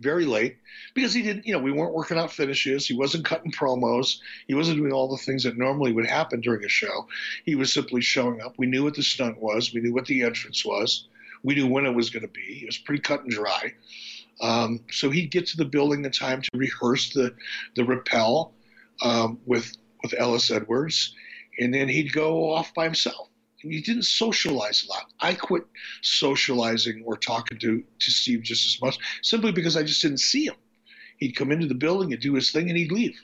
[0.00, 0.56] very late
[0.94, 2.86] because he didn't, you know, we weren't working out finishes.
[2.86, 4.18] He wasn't cutting promos.
[4.46, 7.06] He wasn't doing all the things that normally would happen during a show.
[7.44, 8.54] He was simply showing up.
[8.58, 11.08] We knew what the stunt was, we knew what the entrance was,
[11.42, 12.60] we knew when it was going to be.
[12.62, 13.74] It was pretty cut and dry.
[14.40, 17.34] Um, so he'd get to the building in time to rehearse the
[17.74, 18.52] the rappel
[19.02, 21.14] um, with with Ellis Edwards
[21.58, 23.28] and then he'd go off by himself.
[23.62, 25.06] And he didn't socialize a lot.
[25.20, 25.64] I quit
[26.02, 30.46] socializing or talking to, to Steve just as much simply because I just didn't see
[30.46, 30.54] him.
[31.16, 33.20] He'd come into the building and do his thing and he'd leave.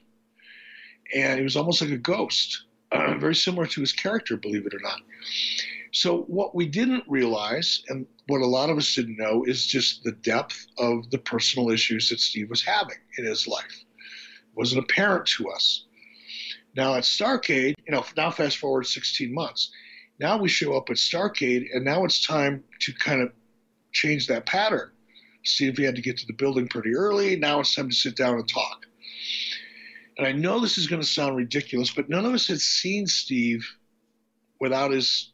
[1.14, 4.74] And he was almost like a ghost, uh, very similar to his character, believe it
[4.74, 5.00] or not.
[5.92, 10.02] So, what we didn't realize, and what a lot of us didn't know, is just
[10.02, 13.70] the depth of the personal issues that Steve was having in his life.
[13.70, 15.84] It wasn't apparent to us.
[16.76, 19.70] Now at Starcade, you know, now fast forward 16 months.
[20.18, 23.32] Now we show up at Starcade, and now it's time to kind of
[23.92, 24.90] change that pattern.
[25.44, 27.36] Steve we had to get to the building pretty early.
[27.36, 28.86] Now it's time to sit down and talk.
[30.16, 33.06] And I know this is going to sound ridiculous, but none of us had seen
[33.06, 33.68] Steve
[34.60, 35.32] without his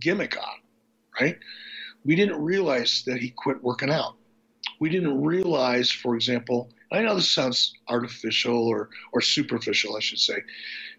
[0.00, 0.54] gimmick on,
[1.20, 1.38] right?
[2.04, 4.16] We didn't realize that he quit working out.
[4.80, 10.18] We didn't realize, for example, I know this sounds artificial or, or superficial, I should
[10.18, 10.38] say,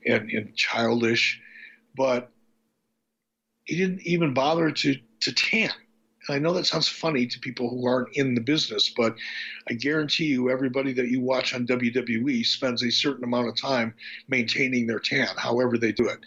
[0.05, 1.39] and, and childish,
[1.95, 2.29] but
[3.65, 5.71] he didn't even bother to, to tan.
[6.27, 9.15] And I know that sounds funny to people who aren't in the business, but
[9.69, 13.93] I guarantee you, everybody that you watch on WWE spends a certain amount of time
[14.27, 16.19] maintaining their tan, however they do it,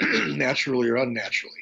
[0.36, 1.54] naturally or unnaturally.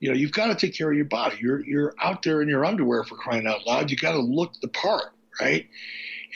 [0.00, 1.36] You know, you've got to take care of your body.
[1.40, 3.90] You're you're out there in your underwear for crying out loud.
[3.90, 5.66] You got to look the part, right?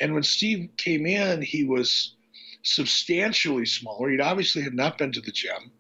[0.01, 2.15] And when Steve came in, he was
[2.62, 4.11] substantially smaller.
[4.11, 5.71] He'd obviously had not been to the gym.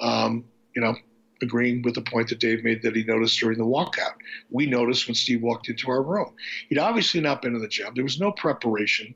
[0.00, 0.94] Um, you know,
[1.42, 4.14] agreeing with the point that Dave made that he noticed during the walkout.
[4.50, 6.32] We noticed when Steve walked into our room.
[6.68, 7.92] He'd obviously not been to the gym.
[7.94, 9.14] There was no preparation,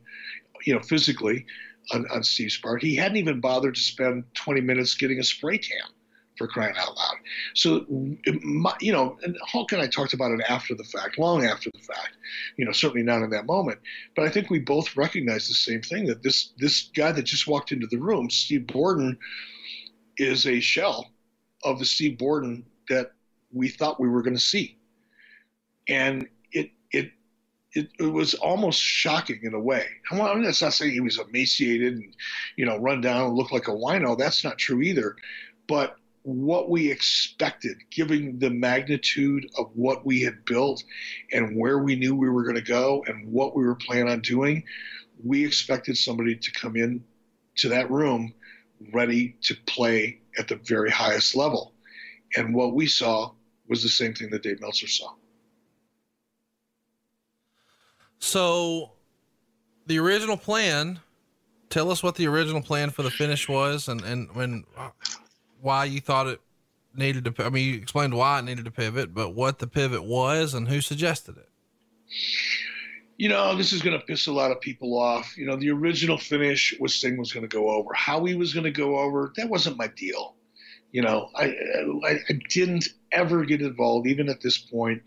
[0.64, 1.46] you know, physically
[1.92, 2.82] on, on Steve's part.
[2.82, 5.88] He hadn't even bothered to spend 20 minutes getting a spray tan
[6.40, 7.16] for crying out loud.
[7.54, 7.84] So,
[8.80, 11.82] you know, and Hulk and I talked about it after the fact, long after the
[11.82, 12.16] fact.
[12.56, 13.78] You know, certainly not in that moment.
[14.16, 17.46] But I think we both recognize the same thing that this this guy that just
[17.46, 19.18] walked into the room, Steve Borden,
[20.16, 21.10] is a shell
[21.62, 23.12] of the Steve Borden that
[23.52, 24.78] we thought we were going to see,
[25.88, 27.10] and it it
[27.72, 29.86] it, it, was almost shocking in a way.
[30.10, 32.16] I mean, that's not saying he was emaciated and,
[32.56, 34.16] you know, run down and look like a wino.
[34.16, 35.16] That's not true either.
[35.68, 40.82] But what we expected, given the magnitude of what we had built
[41.32, 44.20] and where we knew we were going to go and what we were planning on
[44.20, 44.62] doing,
[45.24, 47.02] we expected somebody to come in
[47.56, 48.32] to that room
[48.92, 51.72] ready to play at the very highest level.
[52.36, 53.32] And what we saw
[53.68, 55.12] was the same thing that Dave Meltzer saw.
[58.18, 58.92] So,
[59.86, 61.00] the original plan.
[61.70, 64.64] Tell us what the original plan for the finish was, and and when
[65.60, 66.40] why you thought it
[66.94, 67.44] needed to.
[67.44, 70.68] I mean, you explained why it needed to pivot, but what the pivot was and
[70.68, 71.48] who suggested it.
[73.16, 75.36] You know, this is going to piss a lot of people off.
[75.36, 77.92] You know, the original finish was Sting was going to go over.
[77.94, 80.36] How he was going to go over, that wasn't my deal.
[80.90, 81.54] You know, I,
[82.04, 85.02] I, I didn't ever get involved, even at this point,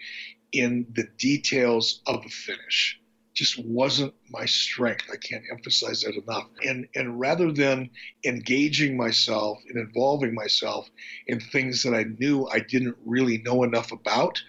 [0.52, 3.00] in the details of the finish
[3.34, 5.06] just wasn't my strength.
[5.12, 6.48] I can't emphasize that enough.
[6.66, 7.90] And and rather than
[8.26, 10.90] engaging myself and involving myself
[11.28, 14.42] in things that I knew I didn't really know enough about,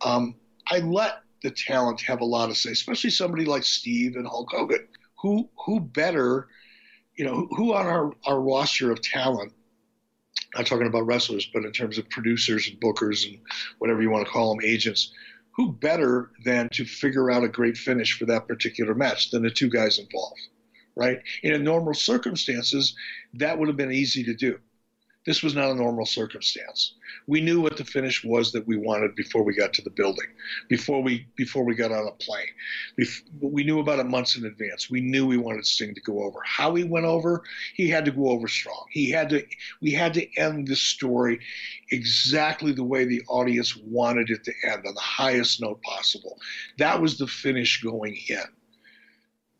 [0.00, 0.34] um,
[0.70, 4.50] I let the talent have a lot to say, especially somebody like Steve and Hulk
[4.50, 4.86] Hogan.
[5.20, 6.48] Who who better,
[7.16, 9.52] you know, who on our, our roster of talent
[10.54, 13.38] not talking about wrestlers, but in terms of producers and bookers and
[13.78, 15.12] whatever you want to call them, agents,
[15.58, 19.50] who better than to figure out a great finish for that particular match than the
[19.50, 20.40] two guys involved,
[20.94, 21.18] right?
[21.42, 22.94] In normal circumstances,
[23.34, 24.58] that would have been easy to do.
[25.28, 26.94] This was not a normal circumstance.
[27.26, 30.24] We knew what the finish was that we wanted before we got to the building,
[30.70, 32.48] before we before we got on a plane.
[33.38, 34.88] we knew about it months in advance.
[34.88, 36.40] We knew we wanted Sting to go over.
[36.46, 37.42] How he went over,
[37.74, 38.86] he had to go over strong.
[38.90, 39.44] He had to.
[39.82, 41.40] We had to end the story
[41.90, 46.38] exactly the way the audience wanted it to end, on the highest note possible.
[46.78, 48.46] That was the finish going in.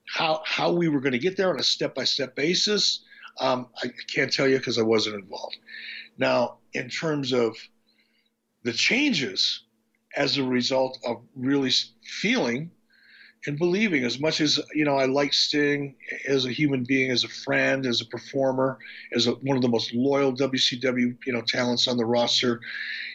[0.07, 3.05] How how we were going to get there on a step by step basis
[3.40, 5.56] um, I can't tell you because I wasn't involved.
[6.19, 7.56] Now, in terms of
[8.65, 9.62] the changes
[10.16, 11.70] as a result of really
[12.05, 12.70] feeling
[13.47, 15.94] and believing, as much as you know, I like Sting
[16.27, 18.78] as a human being, as a friend, as a performer,
[19.15, 22.60] as a, one of the most loyal WCW you know talents on the roster.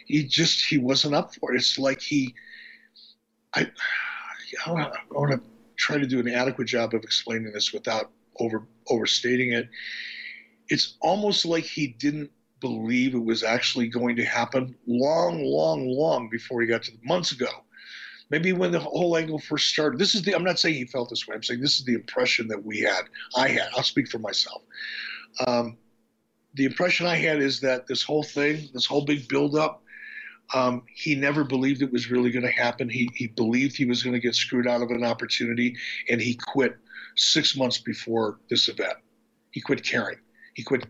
[0.06, 1.56] He just he wasn't up for it.
[1.56, 2.34] It's like he,
[3.54, 3.70] I,
[4.66, 5.40] I want to
[5.76, 8.10] try to do an adequate job of explaining this without
[8.40, 9.68] over overstating it
[10.68, 12.30] it's almost like he didn't
[12.60, 16.98] believe it was actually going to happen long, long, long before he got to the
[17.02, 17.50] months ago.
[18.30, 20.00] Maybe when the whole angle first started.
[20.00, 20.34] This is the.
[20.34, 21.36] I'm not saying he felt this way.
[21.36, 23.02] I'm saying this is the impression that we had.
[23.36, 23.68] I had.
[23.76, 24.62] I'll speak for myself.
[25.46, 25.76] Um,
[26.54, 29.82] the impression I had is that this whole thing, this whole big buildup,
[30.54, 32.88] um, he never believed it was really going to happen.
[32.88, 35.76] He, he believed he was going to get screwed out of an opportunity,
[36.08, 36.76] and he quit
[37.16, 38.96] six months before this event.
[39.50, 40.18] He quit caring.
[40.54, 40.86] He quit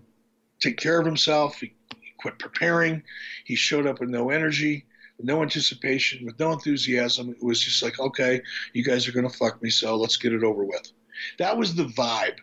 [0.61, 1.61] take care of himself.
[1.61, 3.03] He, he quit preparing.
[3.45, 4.87] He showed up with no energy,
[5.19, 7.31] with no anticipation, with no enthusiasm.
[7.31, 8.41] It was just like, okay,
[8.73, 10.91] you guys are going to fuck me, so let's get it over with.
[11.39, 12.39] That was the vibe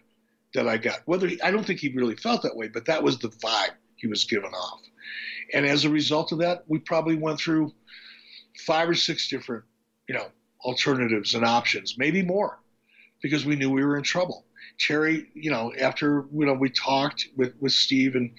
[0.53, 0.99] that I got.
[1.05, 3.75] Whether he, I don't think he really felt that way, but that was the vibe
[3.95, 4.81] he was giving off.
[5.53, 7.73] And as a result of that, we probably went through
[8.65, 9.63] five or six different,
[10.07, 10.27] you know,
[10.63, 12.59] alternatives and options, maybe more,
[13.21, 14.45] because we knew we were in trouble.
[14.81, 18.31] Terry, you know, after you know we talked with with Steve and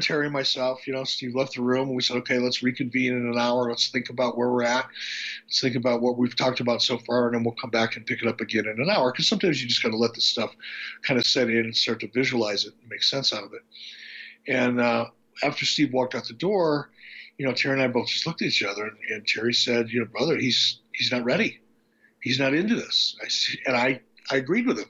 [0.00, 3.12] Terry and myself, you know, Steve left the room and we said, okay, let's reconvene
[3.12, 3.68] in an hour.
[3.68, 4.86] Let's think about where we're at.
[5.44, 8.06] Let's think about what we've talked about so far, and then we'll come back and
[8.06, 9.12] pick it up again in an hour.
[9.12, 10.54] Because sometimes you just got to let this stuff
[11.02, 13.62] kind of set in and start to visualize it and make sense out of it.
[14.48, 15.06] And uh,
[15.42, 16.90] after Steve walked out the door,
[17.36, 19.90] you know, Terry and I both just looked at each other, and, and Terry said,
[19.90, 21.60] you know, brother, he's he's not ready.
[22.22, 23.14] He's not into this.
[23.20, 24.00] I, and I
[24.30, 24.88] I agreed with him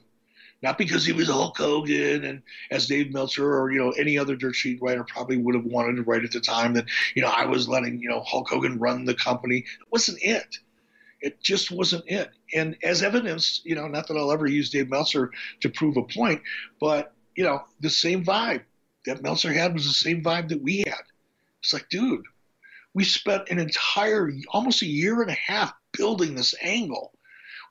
[0.63, 2.41] not because he was Hulk Hogan and
[2.71, 5.97] as Dave Meltzer or you know any other dirt sheet writer probably would have wanted
[5.97, 8.79] to write at the time that you know I was letting you know Hulk Hogan
[8.79, 9.57] run the company.
[9.57, 10.57] It wasn't it.
[11.21, 12.31] It just wasn't it.
[12.53, 15.31] And as evidence, you know, not that I'll ever use Dave Meltzer
[15.61, 16.41] to prove a point,
[16.79, 18.63] but you know, the same vibe
[19.05, 21.03] that Meltzer had was the same vibe that we had.
[21.61, 22.23] It's like, dude,
[22.93, 27.13] we spent an entire almost a year and a half building this angle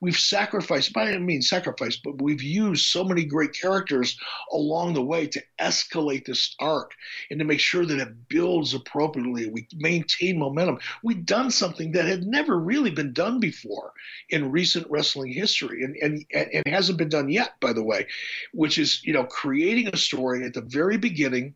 [0.02, 4.18] we've sacrificed, by I mean sacrifice, but we've used so many great characters
[4.50, 6.90] along the way to escalate this arc
[7.30, 9.48] and to make sure that it builds appropriately.
[9.48, 10.80] We maintain momentum.
[11.04, 13.92] We've done something that had never really been done before
[14.28, 18.08] in recent wrestling history, and and and hasn't been done yet, by the way,
[18.52, 21.54] which is you know creating a story at the very beginning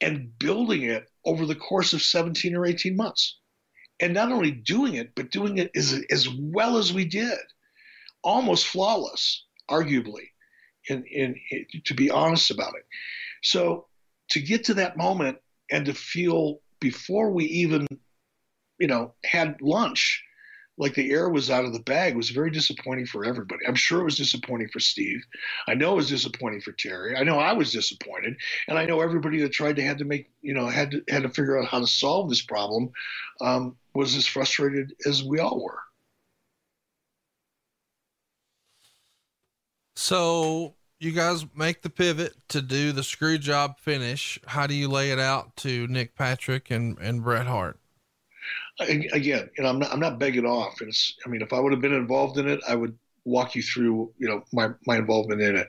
[0.00, 3.38] and building it over the course of 17 or 18 months
[4.00, 7.38] and not only doing it, but doing it as, as well as we did
[8.26, 10.30] almost flawless, arguably,
[10.88, 12.84] in, in, in to be honest about it.
[13.42, 13.86] So
[14.30, 15.38] to get to that moment
[15.70, 17.86] and to feel before we even,
[18.78, 20.24] you know, had lunch,
[20.76, 23.64] like the air was out of the bag was very disappointing for everybody.
[23.66, 25.24] I'm sure it was disappointing for Steve.
[25.68, 27.16] I know it was disappointing for Terry.
[27.16, 28.36] I know I was disappointed,
[28.68, 31.22] and I know everybody that tried to had to make you know had to had
[31.22, 32.90] to figure out how to solve this problem
[33.40, 35.85] um, was as frustrated as we all were.
[39.96, 44.38] So you guys make the pivot to do the screw job finish.
[44.46, 47.78] How do you lay it out to Nick Patrick and, and Bret Hart?
[48.78, 50.80] Again, you know, I'm not, I'm not begging off.
[50.80, 53.54] And it's, I mean, if I would have been involved in it, I would walk
[53.54, 55.68] you through, you know, my, my involvement in it.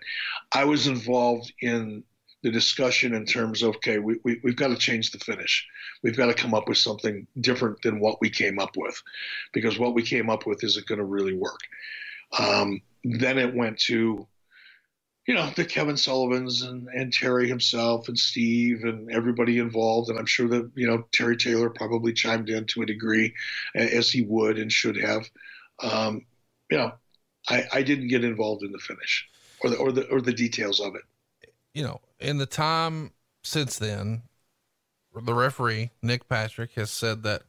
[0.52, 2.04] I was involved in
[2.44, 5.66] the discussion in terms of, okay, we, we, we've got to change the finish.
[6.04, 9.02] We've got to come up with something different than what we came up with
[9.54, 11.60] because what we came up with isn't going to really work.
[12.38, 14.28] Um, then it went to,
[15.28, 20.10] you know, the Kevin Sullivans and, and Terry himself and Steve and everybody involved.
[20.10, 23.34] And I'm sure that, you know, Terry Taylor probably chimed in to a degree
[23.76, 25.30] as he would and should have.
[25.84, 26.26] Um,
[26.72, 26.94] you know,
[27.50, 29.28] I, I didn't get involved in the finish
[29.62, 31.04] or the, or the, or the details of it.
[31.74, 33.12] You know, in the time
[33.44, 34.24] since then,
[35.14, 37.44] the referee, Nick Patrick, has said that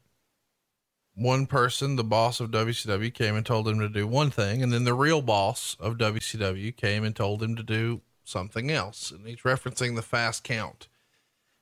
[1.18, 4.72] one person, the boss of WCW, came and told him to do one thing, and
[4.72, 9.10] then the real boss of WCW came and told him to do something else.
[9.10, 10.86] And he's referencing the fast count.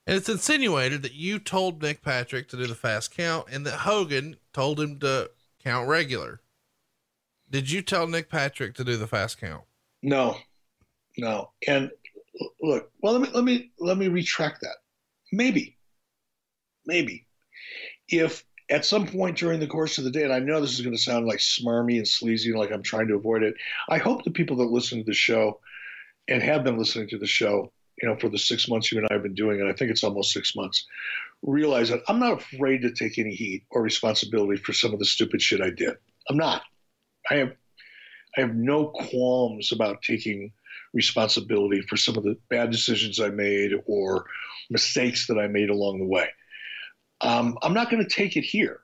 [0.05, 3.79] And it's insinuated that you told Nick Patrick to do the fast count and that
[3.79, 5.31] Hogan told him to
[5.63, 6.39] count regular.
[7.49, 9.63] Did you tell Nick Patrick to do the fast count?
[10.03, 10.37] No,
[11.17, 11.51] no.
[11.67, 11.89] And
[12.61, 14.77] look, well, let me, let me, let me retract that.
[15.33, 15.77] Maybe,
[16.85, 17.25] maybe
[18.07, 20.81] if at some point during the course of the day, and I know this is
[20.81, 23.55] going to sound like smarmy and sleazy, like I'm trying to avoid it.
[23.89, 25.59] I hope the people that listen to the show
[26.27, 27.71] and have been listening to the show,
[28.01, 29.89] you know, for the six months you and I have been doing it, I think
[29.89, 30.85] it's almost six months,
[31.41, 35.05] realize that I'm not afraid to take any heat or responsibility for some of the
[35.05, 35.95] stupid shit I did.
[36.29, 36.63] I'm not.
[37.31, 37.53] I have,
[38.37, 40.51] I have no qualms about taking
[40.93, 44.25] responsibility for some of the bad decisions I made or
[44.69, 46.27] mistakes that I made along the way.
[47.21, 48.79] Um, I'm not going to take it here,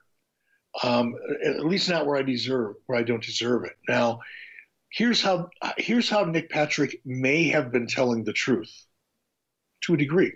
[0.82, 3.76] um, at least not where I deserve, where I don't deserve it.
[3.88, 4.20] Now,
[4.90, 8.72] here's how here's how Nick Patrick may have been telling the truth,
[9.82, 10.32] to a degree.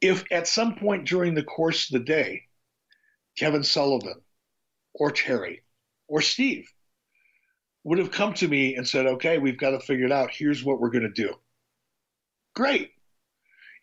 [0.00, 2.42] If at some point during the course of the day,
[3.38, 4.20] Kevin Sullivan,
[4.92, 5.62] or Terry,
[6.08, 6.68] or Steve
[7.84, 10.30] would have come to me and said, "Okay, we've got to figure it out.
[10.30, 11.34] Here's what we're going to do."
[12.54, 12.90] Great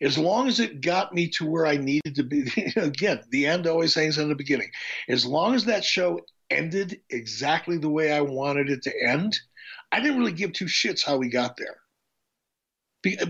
[0.00, 3.66] as long as it got me to where I needed to be, again, the end
[3.66, 4.70] always hangs in the beginning.
[5.08, 6.20] As long as that show
[6.50, 9.38] ended exactly the way I wanted it to end,
[9.92, 11.76] I didn't really give two shits how we got there.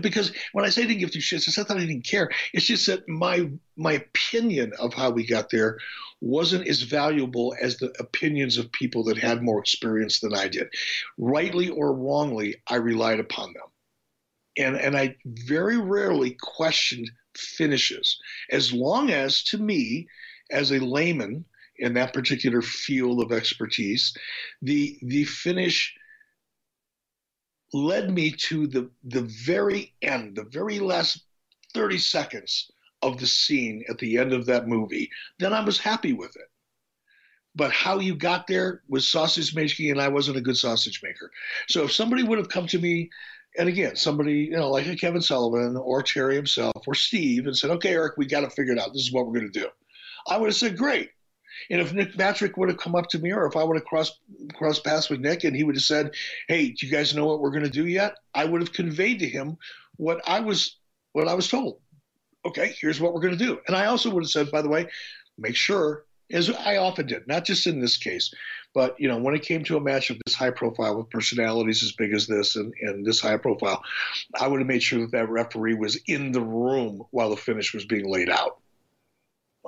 [0.01, 2.29] Because when I say I didn't give two shits, it's not that I didn't care.
[2.53, 5.77] It's just that my my opinion of how we got there
[6.19, 10.67] wasn't as valuable as the opinions of people that had more experience than I did.
[11.17, 13.70] Rightly or wrongly, I relied upon them
[14.57, 18.19] and and I very rarely questioned finishes,
[18.49, 20.07] as long as to me,
[20.51, 21.45] as a layman
[21.77, 24.15] in that particular field of expertise,
[24.61, 25.93] the the finish
[27.73, 31.23] led me to the the very end, the very last
[31.73, 32.69] 30 seconds
[33.01, 35.09] of the scene at the end of that movie,
[35.39, 36.49] then I was happy with it.
[37.55, 41.31] But how you got there was sausage making, and I wasn't a good sausage maker.
[41.67, 43.09] So if somebody would have come to me
[43.57, 47.57] and again, somebody, you know, like a Kevin Sullivan or Terry himself or Steve and
[47.57, 48.93] said, okay, Eric, we got to figure it out.
[48.93, 49.67] This is what we're going to do.
[50.27, 51.09] I would have said, great.
[51.69, 53.85] And if Nick Patrick would have come up to me or if I would have
[53.85, 54.19] crossed,
[54.53, 56.11] crossed paths with Nick and he would have said,
[56.47, 58.15] hey, do you guys know what we're going to do yet?
[58.33, 59.57] I would have conveyed to him
[59.97, 60.77] what I was,
[61.11, 61.79] what I was told.
[62.45, 63.59] Okay, here's what we're going to do.
[63.67, 64.87] And I also would have said, by the way,
[65.37, 68.33] make sure, as I often did, not just in this case,
[68.73, 71.83] but you know, when it came to a match of this high profile with personalities
[71.83, 73.83] as big as this and, and this high profile,
[74.39, 77.73] I would have made sure that that referee was in the room while the finish
[77.73, 78.59] was being laid out.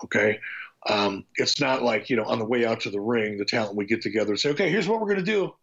[0.03, 0.39] Okay.
[0.87, 3.75] Um, it's not like, you know, on the way out to the ring, the talent
[3.75, 5.53] would get together and say, okay, here's what we're going to do.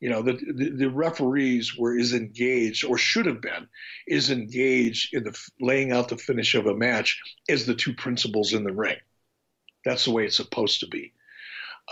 [0.00, 3.68] You know, the, the, the referees were is engaged or should have been
[4.06, 8.52] is engaged in the laying out the finish of a match as the two principals
[8.52, 8.96] in the ring.
[9.84, 11.12] That's the way it's supposed to be.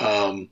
[0.00, 0.48] Um,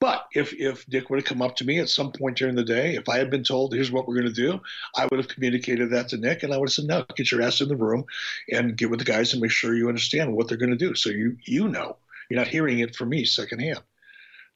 [0.00, 2.64] but if, if Dick would have come up to me at some point during the
[2.64, 4.60] day, if I had been told, here's what we're going to do,
[4.96, 7.42] I would have communicated that to Nick and I would have said, no, get your
[7.42, 8.04] ass in the room
[8.50, 10.94] and get with the guys and make sure you understand what they're going to do.
[10.94, 11.96] So you, you know,
[12.30, 13.80] you're not hearing it from me secondhand.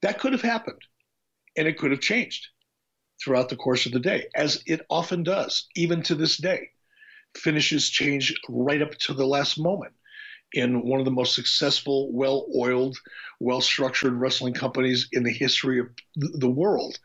[0.03, 0.81] That could have happened.
[1.57, 2.49] And it could have changed
[3.23, 6.71] throughout the course of the day, as it often does, even to this day.
[7.37, 9.93] Finishes change right up to the last moment
[10.53, 12.99] in one of the most successful, well oiled,
[13.41, 16.99] well structured wrestling companies in the history of the world.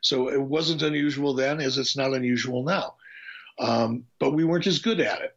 [0.00, 2.94] So it wasn't unusual then, as it's not unusual now.
[3.58, 5.36] Um, but we weren't as good at it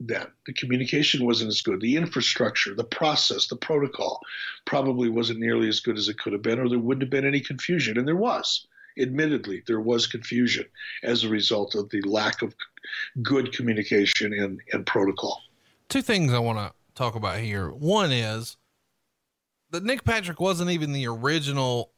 [0.00, 0.26] then.
[0.46, 1.80] The communication wasn't as good.
[1.80, 4.20] The infrastructure, the process, the protocol
[4.64, 7.26] probably wasn't nearly as good as it could have been, or there wouldn't have been
[7.26, 7.98] any confusion.
[7.98, 8.66] And there was.
[8.98, 10.66] Admittedly, there was confusion
[11.02, 12.54] as a result of the lack of
[13.22, 15.40] good communication and, and protocol.
[15.88, 17.70] Two things I want to talk about here.
[17.70, 18.56] One is
[19.70, 21.92] that Nick Patrick wasn't even the original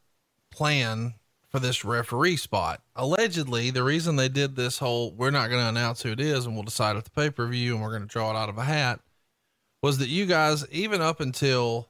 [0.51, 1.15] plan
[1.49, 2.81] for this referee spot.
[2.95, 6.45] Allegedly, the reason they did this whole we're not going to announce who it is
[6.45, 8.49] and we'll decide at the pay per view and we're going to draw it out
[8.49, 8.99] of a hat
[9.81, 11.89] was that you guys, even up until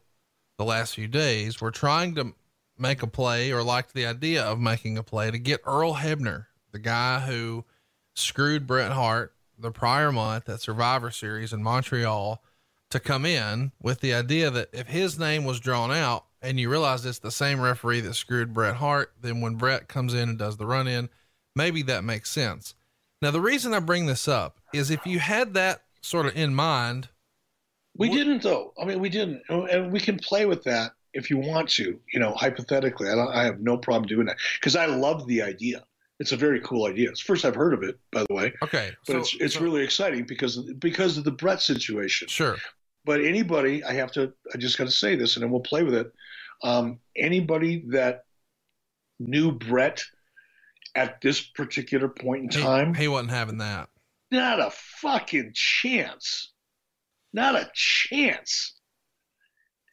[0.57, 2.33] the last few days, were trying to
[2.77, 6.47] make a play or liked the idea of making a play to get Earl Hebner,
[6.71, 7.63] the guy who
[8.13, 12.43] screwed Bret Hart the prior month at Survivor Series in Montreal,
[12.95, 16.69] to come in with the idea that if his name was drawn out, and you
[16.69, 20.37] realize it's the same referee that screwed Bret Hart, then when Bret comes in and
[20.37, 21.09] does the run in,
[21.55, 22.75] maybe that makes sense.
[23.21, 26.53] Now, the reason I bring this up is if you had that sort of in
[26.53, 27.09] mind.
[27.97, 28.73] We didn't, though.
[28.79, 29.41] I mean, we didn't.
[29.49, 33.09] And we can play with that if you want to, you know, hypothetically.
[33.09, 35.83] I, I have no problem doing that because I love the idea.
[36.19, 37.09] It's a very cool idea.
[37.09, 38.53] It's first I've heard of it, by the way.
[38.63, 38.91] Okay.
[39.07, 42.27] But so, it's, it's so, really exciting because, because of the Bret situation.
[42.27, 42.57] Sure.
[43.05, 45.83] But anybody, I have to, I just got to say this and then we'll play
[45.83, 46.11] with it.
[46.63, 48.23] Um, anybody that
[49.19, 50.03] knew Bret
[50.95, 53.89] at this particular point in time, he, he wasn't having that.
[54.31, 56.51] Not a fucking chance.
[57.31, 58.73] Not a chance.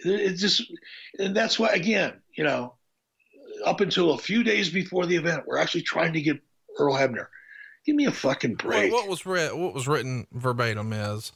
[0.01, 0.62] It just,
[1.18, 2.76] and that's why, again, you know,
[3.64, 6.40] up until a few days before the event, we're actually trying to get
[6.78, 7.26] Earl Hebner.
[7.84, 8.93] Give me a fucking break.
[8.93, 11.32] Well, what was read, what was written verbatim is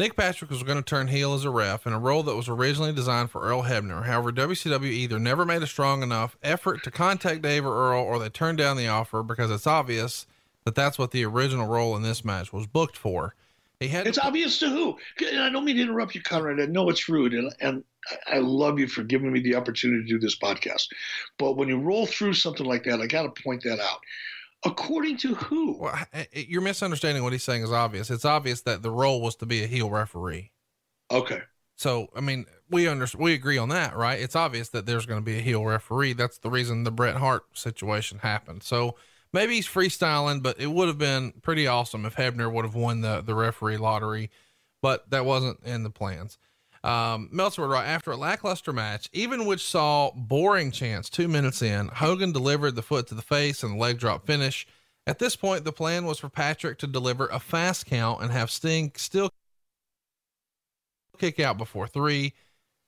[0.00, 2.48] Nick Patrick was going to turn heel as a ref in a role that was
[2.48, 4.06] originally designed for Earl Hebner.
[4.06, 8.18] However, WCW either never made a strong enough effort to contact Dave or Earl, or
[8.18, 10.26] they turned down the offer because it's obvious
[10.64, 13.34] that that's what the original role in this match was booked for.
[13.78, 14.96] He had it's to- obvious to who?
[15.22, 16.60] And I don't mean to interrupt you, Conrad.
[16.60, 17.84] I know it's rude, and and
[18.26, 20.88] I love you for giving me the opportunity to do this podcast.
[21.38, 24.00] But when you roll through something like that, I got to point that out.
[24.64, 25.78] According to who?
[25.78, 25.98] Well,
[26.32, 28.10] you're misunderstanding what he's saying is obvious.
[28.10, 30.52] It's obvious that the role was to be a heel referee.
[31.10, 31.40] Okay.
[31.76, 34.20] So, I mean, we understand, we agree on that, right?
[34.20, 36.12] It's obvious that there's going to be a heel referee.
[36.12, 38.62] That's the reason the Bret Hart situation happened.
[38.62, 38.96] So
[39.32, 43.00] maybe he's freestyling, but it would have been pretty awesome if Hebner would have won
[43.00, 44.30] the, the referee lottery,
[44.82, 46.36] but that wasn't in the plans.
[46.82, 51.60] Um, Meltzer would write after a lackluster match, even which saw boring chance two minutes
[51.60, 54.66] in, Hogan delivered the foot to the face and the leg drop finish.
[55.06, 58.50] At this point, the plan was for Patrick to deliver a fast count and have
[58.50, 59.30] Sting still
[61.18, 62.32] kick out before three,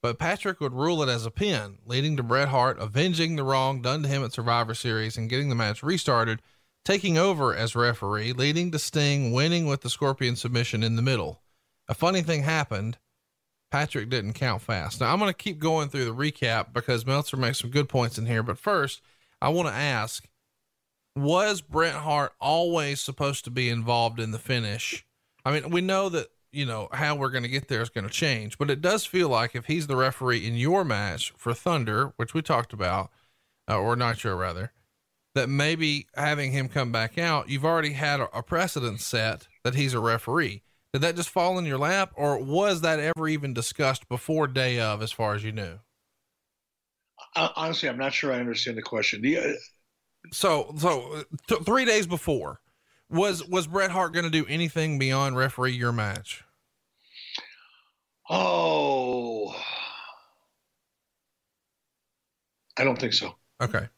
[0.03, 3.83] but Patrick would rule it as a pin, leading to Bret Hart avenging the wrong
[3.83, 6.41] done to him at Survivor Series and getting the match restarted,
[6.85, 11.43] taking over as referee, leading to Sting winning with the Scorpion submission in the middle.
[11.89, 12.99] A funny thing happened.
[13.73, 15.01] Patrick didn't count fast.
[15.01, 18.19] Now I'm going to keep going through the recap because Meltzer makes some good points
[18.19, 18.43] in here.
[18.43, 19.01] But first,
[19.41, 20.29] I want to ask
[21.17, 25.07] was Bret Hart always supposed to be involved in the finish?
[25.47, 28.07] I mean, we know that, you know, how we're going to get there is going
[28.07, 31.55] to change, but it does feel like if he's the referee in your match for
[31.55, 33.11] Thunder, which we talked about,
[33.71, 34.73] uh, or Nitro rather,
[35.35, 39.75] that maybe having him come back out, you've already had a, a precedent set that
[39.75, 40.63] he's a referee.
[40.93, 44.79] Did that just fall in your lap, or was that ever even discussed before day
[44.79, 45.79] of, as far as you knew?
[47.35, 49.23] Uh, honestly, I'm not sure I understand the question.
[49.23, 49.53] The, uh,
[50.33, 52.61] so, so th- three days before,
[53.09, 56.45] was was Bret Hart going to do anything beyond referee your match?
[58.29, 59.55] Oh,
[62.77, 63.35] I don't think so.
[63.61, 63.89] Okay.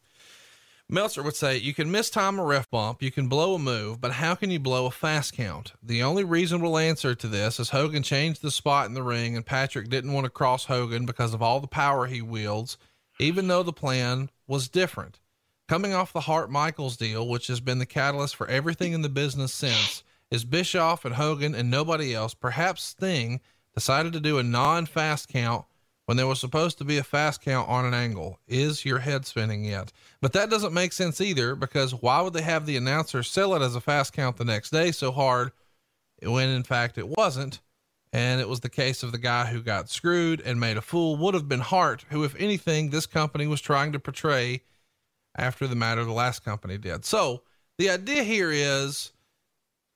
[0.91, 4.03] Meltzer would say you can miss time a ref bump, you can blow a move,
[4.03, 5.73] but how can you blow a fast count?
[5.83, 9.47] The only reasonable answer to this is Hogan changed the spot in the ring and
[9.47, 12.77] Patrick didn't want to cross Hogan because of all the power he wields,
[13.19, 15.21] even though the plan was different.
[15.69, 19.09] Coming off the Hart Michaels deal, which has been the catalyst for everything in the
[19.09, 23.41] business since, is Bischoff and Hogan and nobody else, perhaps Sting,
[23.75, 25.65] decided to do a non fast count
[26.07, 28.39] when there was supposed to be a fast count on an angle.
[28.47, 29.93] Is your head spinning yet?
[30.21, 33.63] But that doesn't make sense either because why would they have the announcer sell it
[33.63, 35.53] as a fast count the next day so hard
[36.23, 37.61] when in fact it wasn't?
[38.13, 41.17] And it was the case of the guy who got screwed and made a fool
[41.17, 44.63] would have been Hart, who, if anything, this company was trying to portray
[45.37, 47.05] after the matter the last company did.
[47.05, 47.43] So
[47.77, 49.14] the idea here is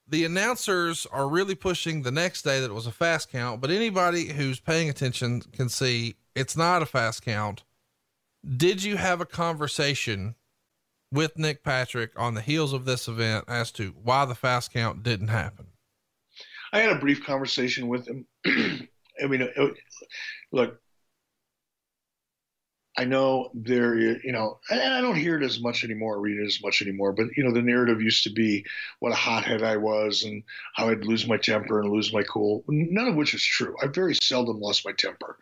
[0.09, 3.71] the announcers are really pushing the next day that it was a fast count, but
[3.71, 7.65] anybody who's paying attention can see it's not a fast count.
[8.57, 10.37] Did you have a conversation
[11.13, 15.03] with Nick Patrick on the heels of this event as to why the fast count
[15.03, 15.67] didn't happen?
[16.73, 18.27] I had a brief conversation with him.
[18.47, 19.69] I mean, uh,
[20.53, 20.81] look,
[22.99, 26.47] I know there, you know, and I don't hear it as much anymore, read it
[26.47, 27.13] as much anymore.
[27.13, 28.67] But you know, the narrative used to be
[28.99, 30.43] what a hothead I was and
[30.75, 32.65] how I'd lose my temper and lose my cool.
[32.67, 33.77] None of which is true.
[33.81, 35.37] I very seldom lost my temper.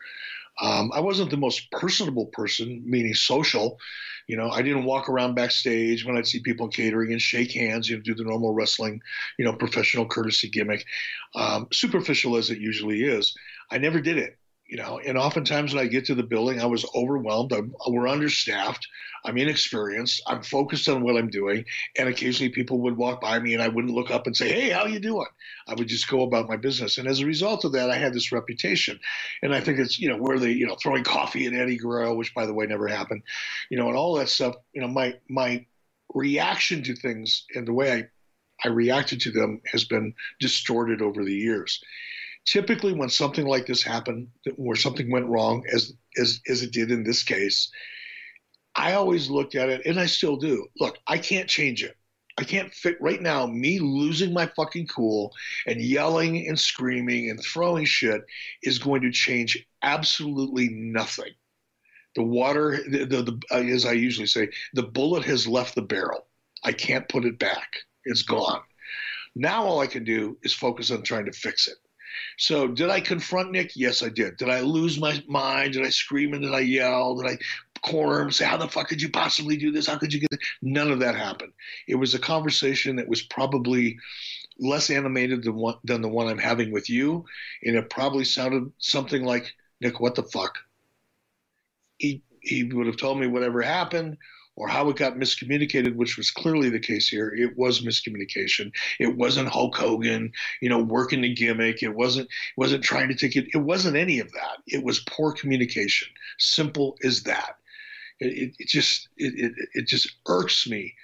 [0.61, 3.79] Um, I wasn't the most personable person, meaning social.
[4.27, 7.89] You know, I didn't walk around backstage when I'd see people catering and shake hands,
[7.89, 9.01] you know, do the normal wrestling,
[9.39, 10.85] you know, professional courtesy gimmick.
[11.35, 13.35] Um, superficial as it usually is,
[13.71, 14.37] I never did it
[14.69, 17.53] you know, and oftentimes when I get to the building, I was overwhelmed.
[17.53, 18.89] I'm, we're understaffed.
[19.25, 20.23] I'm inexperienced.
[20.27, 21.65] I'm focused on what I'm doing,
[21.97, 24.71] and occasionally people would walk by me, and I wouldn't look up and say, "Hey,
[24.71, 25.27] how you doing?"
[25.69, 28.13] I would just go about my business, and as a result of that, I had
[28.13, 28.99] this reputation.
[29.43, 32.15] And I think it's you know where they you know throwing coffee at Eddie Guerrero,
[32.15, 33.23] which by the way never happened,
[33.71, 34.57] you know, and all that stuff.
[34.73, 35.65] You know, my my
[36.15, 38.05] reaction to things and the way I
[38.65, 41.81] I reacted to them has been distorted over the years
[42.47, 46.91] typically when something like this happened, where something went wrong, as as as it did
[46.91, 47.71] in this case,
[48.75, 50.67] I always looked at it, and I still do.
[50.81, 51.97] Look, I can't change it.
[52.39, 53.47] I can't fit right now.
[53.47, 55.33] Me losing my fucking cool
[55.67, 58.23] and yelling and screaming and throwing shit
[58.63, 61.33] is going to change absolutely nothing.
[62.15, 65.83] The water, the, the, the uh, as I usually say, the bullet has left the
[65.83, 66.27] barrel.
[66.63, 67.77] I can't put it back.
[68.05, 68.61] It's gone.
[69.35, 71.77] Now all I can do is focus on trying to fix it.
[72.39, 73.73] So, did I confront Nick?
[73.77, 74.37] Yes, I did.
[74.37, 75.75] Did I lose my mind?
[75.75, 77.17] Did I scream and did I yell?
[77.17, 77.39] Did I
[77.83, 79.87] corner him, say, How the fuck could you possibly do this?
[79.87, 80.41] How could you get this?
[80.63, 81.53] None of that happened.
[81.87, 83.99] It was a conversation that was probably
[84.59, 87.25] less animated than, one, than the one I'm having with you.
[87.63, 90.59] And it probably sounded something like, Nick, what the fuck?
[91.99, 94.17] He, he would have told me whatever happened
[94.57, 97.29] or how it got miscommunicated, which was clearly the case here.
[97.29, 98.73] It was miscommunication.
[98.99, 101.83] It wasn't Hulk Hogan, you know, working the gimmick.
[101.83, 103.47] It wasn't it wasn't trying to take it.
[103.53, 104.59] It wasn't any of that.
[104.67, 106.09] It was poor communication.
[106.39, 107.57] Simple as that.
[108.19, 110.95] It, it, it just it, it it just irks me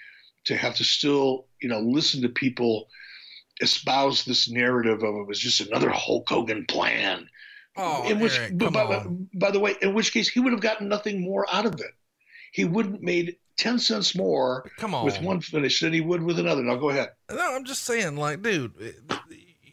[0.44, 2.88] to have to still you know listen to people
[3.60, 7.28] espouse this narrative of it was just another Hulk Hogan plan.
[7.76, 10.88] Oh, in which, Eric, by, by, the way, in which case he would have gotten
[10.88, 11.94] nothing more out of it.
[12.52, 15.04] He wouldn't made 10 cents more Come on.
[15.04, 16.62] with one finish than he would with another.
[16.62, 17.10] Now go ahead.
[17.30, 18.72] No, I'm just saying, like, dude,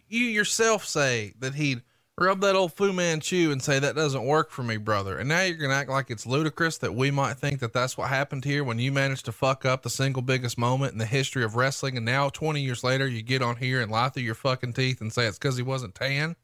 [0.08, 1.82] you yourself say that he'd
[2.18, 5.18] rub that old Fu Manchu and say that doesn't work for me, brother.
[5.18, 8.10] And now you're to act like it's ludicrous that we might think that that's what
[8.10, 11.44] happened here when you managed to fuck up the single biggest moment in the history
[11.46, 11.96] of wrestling.
[11.96, 15.00] And now 20 years later, you get on here and lie through your fucking teeth
[15.00, 16.36] and say it's because he wasn't tan.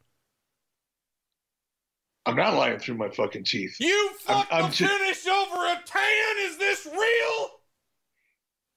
[2.26, 3.76] I'm not lying through my fucking teeth.
[3.80, 6.36] You fucked I'm the ju- finish over a tan.
[6.40, 7.50] Is this real?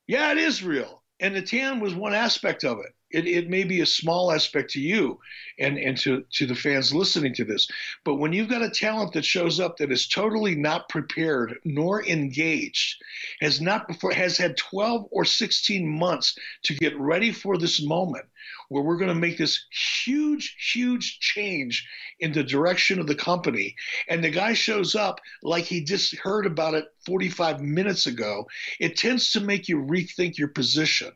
[0.07, 1.03] Yeah, it is real.
[1.21, 2.93] And the tan was one aspect of it.
[3.11, 5.19] It, it may be a small aspect to you
[5.59, 7.67] and, and to, to the fans listening to this.
[8.05, 12.05] But when you've got a talent that shows up that is totally not prepared nor
[12.05, 13.03] engaged,
[13.41, 18.27] has not before has had 12 or 16 months to get ready for this moment
[18.69, 19.65] where we're going to make this
[20.05, 21.87] huge, huge change
[22.21, 23.75] in the direction of the company.
[24.09, 28.47] And the guy shows up like he just heard about it 45 minutes ago.
[28.79, 31.13] It tends to make you rethink your position.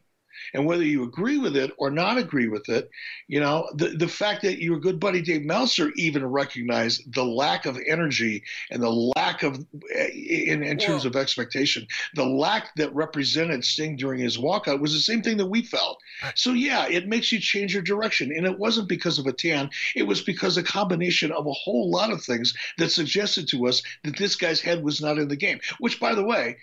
[0.55, 2.91] And whether you agree with it or not agree with it,
[3.29, 7.67] you know, the, the fact that your good buddy Dave Meltzer even recognized the lack
[7.67, 9.65] of energy and the lack of,
[9.95, 14.81] eh, in, in terms Well- of expectation, the lack that represented Sting during his walkout
[14.81, 15.99] was the same thing that we felt.
[16.35, 18.33] So, yeah, it makes you change your direction.
[18.35, 21.91] And it wasn't because of a tan, it was because a combination of a whole
[21.91, 25.37] lot of things that suggested to us that this guy's head was not in the
[25.37, 26.57] game, which, by the way,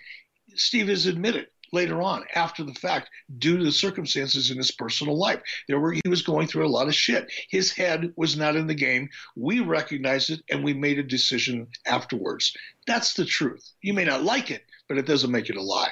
[0.54, 5.16] Steve has admitted later on after the fact due to the circumstances in his personal
[5.16, 8.56] life there were he was going through a lot of shit his head was not
[8.56, 12.52] in the game we recognized it and we made a decision afterwards
[12.86, 15.90] that's the truth you may not like it but it doesn't make it a lie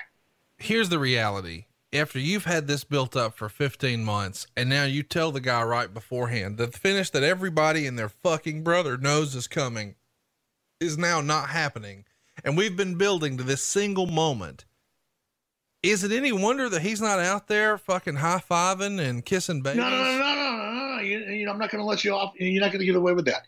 [0.59, 1.65] here's the reality.
[1.91, 5.63] After you've had this built up for 15 months and now you tell the guy
[5.63, 9.95] right beforehand that the finish that everybody and their fucking brother knows is coming
[10.81, 12.05] is now not happening.
[12.45, 14.67] And we've been building to this single moment.
[15.83, 19.79] Is it any wonder that he's not out there fucking high fiving and kissing babies?
[19.79, 21.01] no no no no no no, no.
[21.03, 22.97] You, you know i'm not going to let you off you're not going to get
[22.97, 23.43] away with that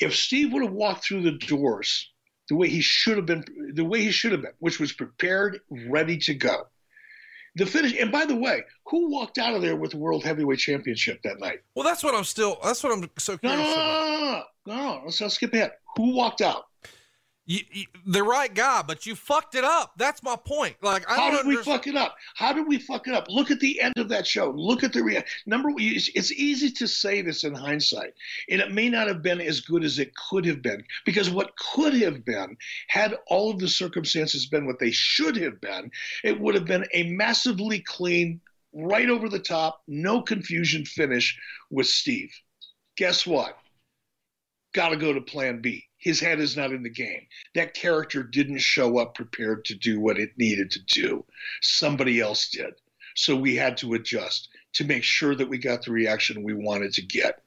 [0.00, 2.10] if steve would have walked through the doors
[2.48, 3.44] the way he should have been,
[3.74, 6.66] the way he should have been, which was prepared, ready to go.
[7.54, 10.58] The finish, and by the way, who walked out of there with the World Heavyweight
[10.58, 11.60] Championship that night?
[11.76, 12.58] Well, that's what I'm still.
[12.62, 13.58] That's what I'm so No, curious.
[13.60, 14.44] no, no, about.
[14.66, 15.02] no, no, no, no.
[15.04, 15.70] Let's not skip ahead.
[15.96, 16.64] Who walked out?
[17.52, 19.92] You, you, the right guy, but you fucked it up.
[19.98, 20.76] That's my point.
[20.80, 22.16] Like, I How did we fuck it up?
[22.34, 23.26] How did we fuck it up?
[23.28, 24.50] Look at the end of that show.
[24.56, 25.68] Look at the rea- number.
[25.76, 28.14] It's, it's easy to say this in hindsight,
[28.48, 31.52] and it may not have been as good as it could have been because what
[31.58, 32.56] could have been,
[32.88, 35.90] had all of the circumstances been what they should have been,
[36.24, 38.40] it would have been a massively clean,
[38.72, 41.38] right over the top, no confusion finish
[41.68, 42.32] with Steve.
[42.96, 43.58] Guess what?
[44.72, 45.84] Got to go to Plan B.
[46.02, 50.00] His head is not in the game that character didn't show up prepared to do
[50.00, 51.24] what it needed to do.
[51.60, 52.74] Somebody else did.
[53.14, 56.92] So we had to adjust to make sure that we got the reaction we wanted
[56.94, 57.44] to get.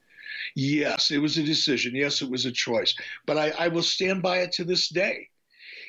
[0.55, 1.95] Yes, it was a decision.
[1.95, 2.95] Yes, it was a choice.
[3.25, 5.27] But I, I will stand by it to this day.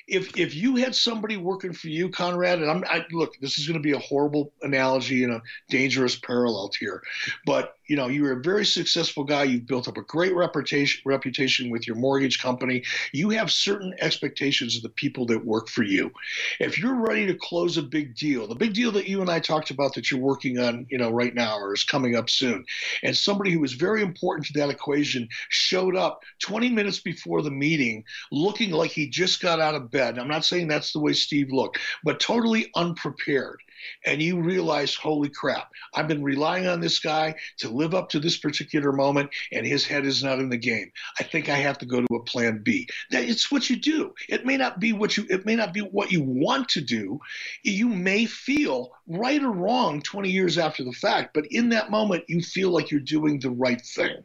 [0.09, 3.67] If if you had somebody working for you, Conrad, and I'm I, look, this is
[3.67, 7.03] going to be a horrible analogy and a dangerous parallel here,
[7.45, 9.45] but you know, you're a very successful guy.
[9.45, 12.83] You've built up a great reputation reputation with your mortgage company.
[13.13, 16.11] You have certain expectations of the people that work for you.
[16.61, 19.41] If you're ready to close a big deal, the big deal that you and I
[19.41, 22.65] talked about that you're working on, you know, right now or is coming up soon,
[23.03, 27.51] and somebody who was very important to that equation showed up 20 minutes before the
[27.51, 30.19] meeting looking like he just got out of bed.
[30.19, 33.61] I'm not saying that's the way Steve looked, but totally unprepared.
[34.05, 38.21] And you realize, holy crap, I've been relying on this guy to live up to
[38.21, 40.91] this particular moment, and his head is not in the game.
[41.21, 42.89] I think I have to go to a plan B.
[43.11, 44.15] That it's what you do.
[44.29, 47.21] It may not be what you it may not be what you want to do.
[47.63, 52.25] You may feel right or wrong 20 years after the fact, but in that moment
[52.29, 54.23] you feel like you're doing the right thing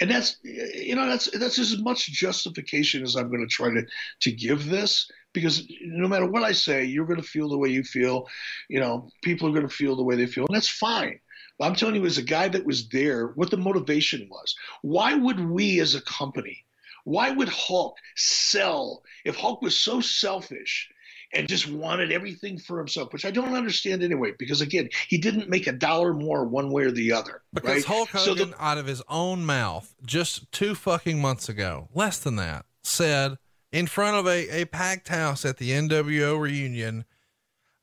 [0.00, 3.82] and that's you know that's that's as much justification as I'm going to try to
[4.20, 7.68] to give this because no matter what I say, you're going to feel the way
[7.68, 8.26] you feel.
[8.70, 11.20] You know, people are going to feel the way they feel, and that's fine.
[11.58, 14.56] But I'm telling you, as a guy that was there, what the motivation was.
[14.80, 16.64] Why would we, as a company,
[17.04, 20.88] why would Hulk sell if Hulk was so selfish?
[21.34, 25.48] and just wanted everything for himself, which I don't understand anyway, because again, he didn't
[25.48, 27.42] make a dollar more one way or the other.
[27.52, 27.84] Because right?
[27.84, 32.20] Hulk So Hogan, the- out of his own mouth, just two fucking months ago, less
[32.20, 33.38] than that, said
[33.72, 37.04] in front of a, a packed house at the NWO reunion,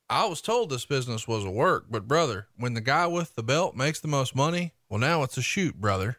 [0.09, 3.43] I was told this business was a work, but brother, when the guy with the
[3.43, 6.17] belt makes the most money, well, now it's a shoot, brother.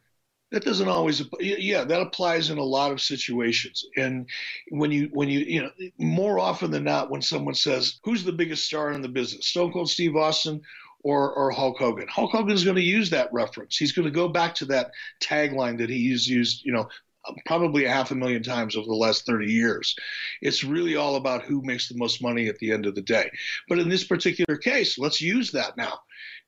[0.51, 3.85] that doesn't always yeah that applies in a lot of situations.
[3.97, 4.29] And
[4.71, 8.33] when you when you you know more often than not when someone says who's the
[8.33, 10.61] biggest star in the business stone cold steve austin
[11.03, 12.09] or, or hulk hogan?
[12.09, 13.77] Hulk hogan's going to use that reference.
[13.77, 14.93] He's going to go back to that
[15.23, 16.89] tagline that he's used you know
[17.47, 19.95] probably a half a million times over the last 30 years.
[20.43, 23.31] It's really all about who makes the most money at the end of the day.
[23.69, 26.01] But in this particular case let's use that now.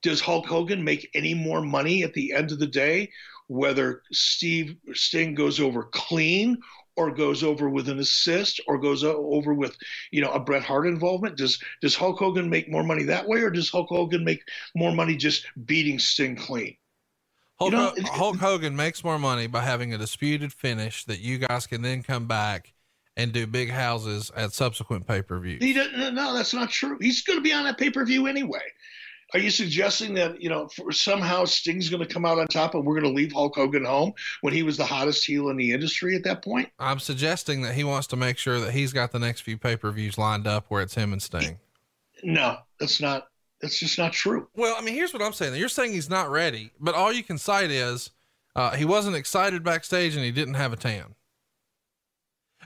[0.02, 3.10] Does hulk hogan make any more money at the end of the day
[3.48, 6.58] whether Steve Sting goes over clean
[6.96, 9.76] or goes over with an assist or goes over with
[10.10, 11.36] you know a Bret Hart involvement?
[11.36, 14.42] Does does Hulk Hogan make more money that way or does Hulk Hogan make
[14.74, 16.76] more money just beating Sting clean
[17.58, 21.38] Hulk, You know, Hulk Hogan makes more money by having a disputed finish that you
[21.38, 22.74] guys can then come back
[23.16, 26.98] and do big houses at subsequent pay per he doesn't no that's not true.
[27.00, 28.60] He's going to be on that pay-per-view anyway.
[29.34, 32.74] Are you suggesting that you know for, somehow Sting's going to come out on top
[32.74, 34.12] and we're going to leave Hulk Hogan home
[34.42, 36.68] when he was the hottest heel in the industry at that point?
[36.78, 39.76] I'm suggesting that he wants to make sure that he's got the next few pay
[39.76, 41.58] per views lined up where it's him and Sting.
[42.22, 43.28] no that's not
[43.60, 45.54] that's just not true Well, I mean, here's what I'm saying.
[45.54, 48.10] You're saying he's not ready, but all you can cite is
[48.54, 51.14] uh, he wasn't excited backstage and he didn't have a tan.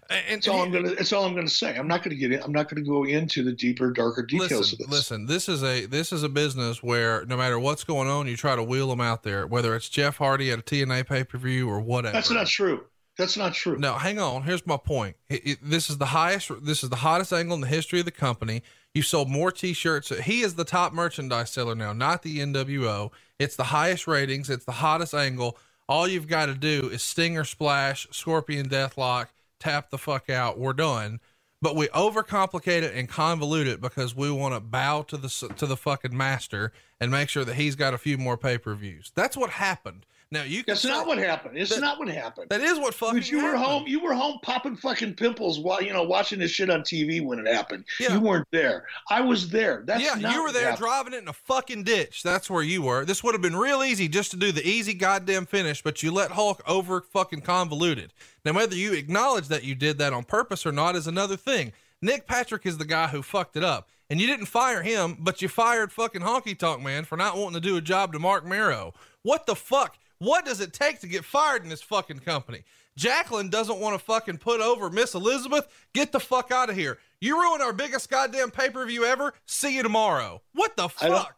[0.08, 0.94] And, and That's all I'm gonna.
[0.94, 1.76] That's all I'm gonna say.
[1.76, 2.42] I'm not gonna get in.
[2.42, 4.98] I'm not gonna go into the deeper, darker details listen, of this.
[4.98, 5.26] listen.
[5.26, 8.56] This is a this is a business where no matter what's going on, you try
[8.56, 9.46] to wheel them out there.
[9.46, 12.12] Whether it's Jeff Hardy at a TNA pay per view or whatever.
[12.12, 12.84] That's not true.
[13.18, 13.78] That's not true.
[13.78, 14.42] No, hang on.
[14.42, 15.16] Here's my point.
[15.28, 16.50] It- it- this is the highest.
[16.64, 18.62] This is the hottest angle in the history of the company.
[18.94, 20.08] You sold more T-shirts.
[20.24, 23.10] He is the top merchandise seller now, not the NWO.
[23.38, 24.50] It's the highest ratings.
[24.50, 25.56] It's the hottest angle.
[25.88, 30.58] All you've got to do is Stinger Splash, Scorpion Deathlock, tap the fuck out.
[30.58, 31.20] We're done.
[31.62, 35.66] But we overcomplicate it and convolute it because we want to bow to the to
[35.66, 39.12] the fucking master and make sure that he's got a few more pay per views.
[39.14, 40.06] That's what happened.
[40.32, 40.62] Now you.
[40.64, 41.58] That's not what happened.
[41.58, 42.50] It's that, not what happened.
[42.50, 43.22] That is what fucking.
[43.24, 43.60] you happened.
[43.60, 43.86] were home.
[43.88, 47.40] You were home popping fucking pimples while you know watching this shit on TV when
[47.40, 47.84] it happened.
[47.98, 48.14] Yeah.
[48.14, 48.86] You weren't there.
[49.08, 49.82] I was there.
[49.84, 50.16] That's yeah.
[50.32, 52.22] you were there driving it in a fucking ditch.
[52.22, 53.04] That's where you were.
[53.04, 56.12] This would have been real easy just to do the easy goddamn finish, but you
[56.12, 58.12] let Hulk over fucking convoluted.
[58.44, 61.72] Now whether you acknowledge that you did that on purpose or not is another thing.
[62.00, 63.88] Nick Patrick is the guy who fucked it up.
[64.08, 67.60] And you didn't fire him, but you fired fucking Honky Tonk Man for not wanting
[67.60, 68.92] to do a job to Mark Mero.
[69.22, 69.96] What the fuck?
[70.20, 72.62] What does it take to get fired in this fucking company?
[72.96, 75.66] Jacqueline doesn't want to fucking put over Miss Elizabeth.
[75.94, 76.98] Get the fuck out of here.
[77.20, 79.32] You ruined our biggest goddamn pay per view ever.
[79.46, 80.42] See you tomorrow.
[80.52, 81.36] What the fuck?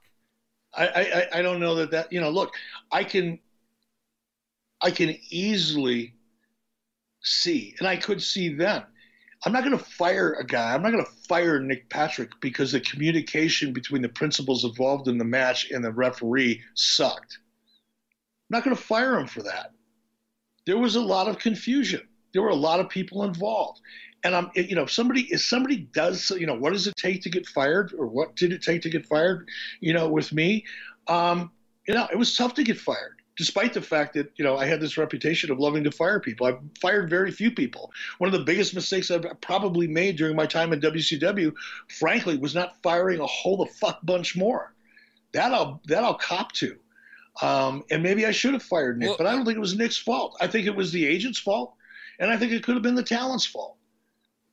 [0.74, 2.30] I, I, I don't know that that you know.
[2.30, 2.54] Look,
[2.90, 3.38] I can
[4.80, 6.14] I can easily
[7.22, 8.82] see, and I could see then
[9.44, 10.74] I'm not going to fire a guy.
[10.74, 15.18] I'm not going to fire Nick Patrick because the communication between the principals involved in
[15.18, 17.38] the match and the referee sucked.
[18.52, 19.72] Not going to fire him for that.
[20.66, 22.06] There was a lot of confusion.
[22.32, 23.80] There were a lot of people involved.
[24.24, 27.22] And I'm, you know, if somebody, if somebody does, you know, what does it take
[27.22, 29.48] to get fired or what did it take to get fired,
[29.80, 30.64] you know, with me,
[31.08, 31.50] um,
[31.88, 34.66] you know, it was tough to get fired despite the fact that you know I
[34.66, 36.46] had this reputation of loving to fire people.
[36.46, 37.90] I've fired very few people.
[38.18, 41.52] One of the biggest mistakes I've probably made during my time in WCW,
[41.88, 44.74] frankly, was not firing a whole the fuck bunch more.
[45.32, 46.78] That I'll that I'll cop to.
[47.40, 49.76] Um, and maybe I should have fired Nick, well, but I don't think it was
[49.76, 50.36] Nick's fault.
[50.40, 51.74] I think it was the agent's fault,
[52.18, 53.76] and I think it could have been the talent's fault.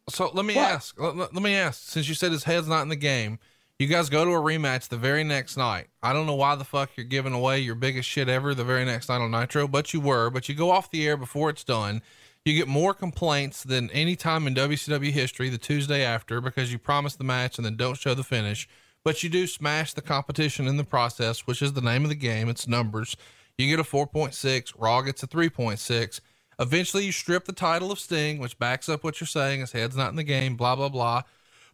[0.07, 0.72] So let me what?
[0.72, 0.99] ask.
[0.99, 1.81] Let, let me ask.
[1.89, 3.38] Since you said his head's not in the game,
[3.77, 5.88] you guys go to a rematch the very next night.
[6.01, 8.85] I don't know why the fuck you're giving away your biggest shit ever the very
[8.85, 10.30] next night on Nitro, but you were.
[10.30, 12.01] But you go off the air before it's done.
[12.43, 16.80] You get more complaints than any time in WCW history the Tuesday after because you
[16.80, 18.68] promised the match and then don't show the finish.
[19.03, 22.15] But you do smash the competition in the process, which is the name of the
[22.15, 22.49] game.
[22.49, 23.15] It's numbers.
[23.57, 24.73] You get a 4.6.
[24.77, 26.19] Raw gets a 3.6.
[26.59, 29.61] Eventually, you strip the title of Sting, which backs up what you're saying.
[29.61, 31.23] His head's not in the game, blah, blah, blah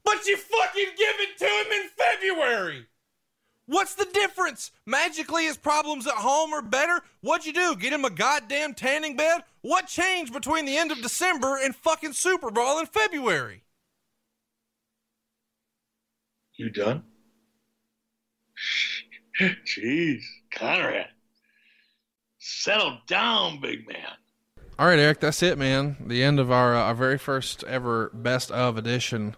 [0.05, 2.85] but you fucking give it to him in February.
[3.65, 4.71] What's the difference?
[4.85, 7.01] Magically, his problems at home are better?
[7.21, 7.75] What'd you do?
[7.75, 9.41] Get him a goddamn tanning bed?
[9.61, 13.63] What changed between the end of December and fucking Super Bowl in February?
[16.57, 17.03] You done?
[19.65, 21.07] Jeez, Conrad.
[22.39, 24.11] Settle down, big man.
[24.77, 25.97] All right, Eric, that's it, man.
[26.05, 29.35] The end of our, uh, our very first ever best of edition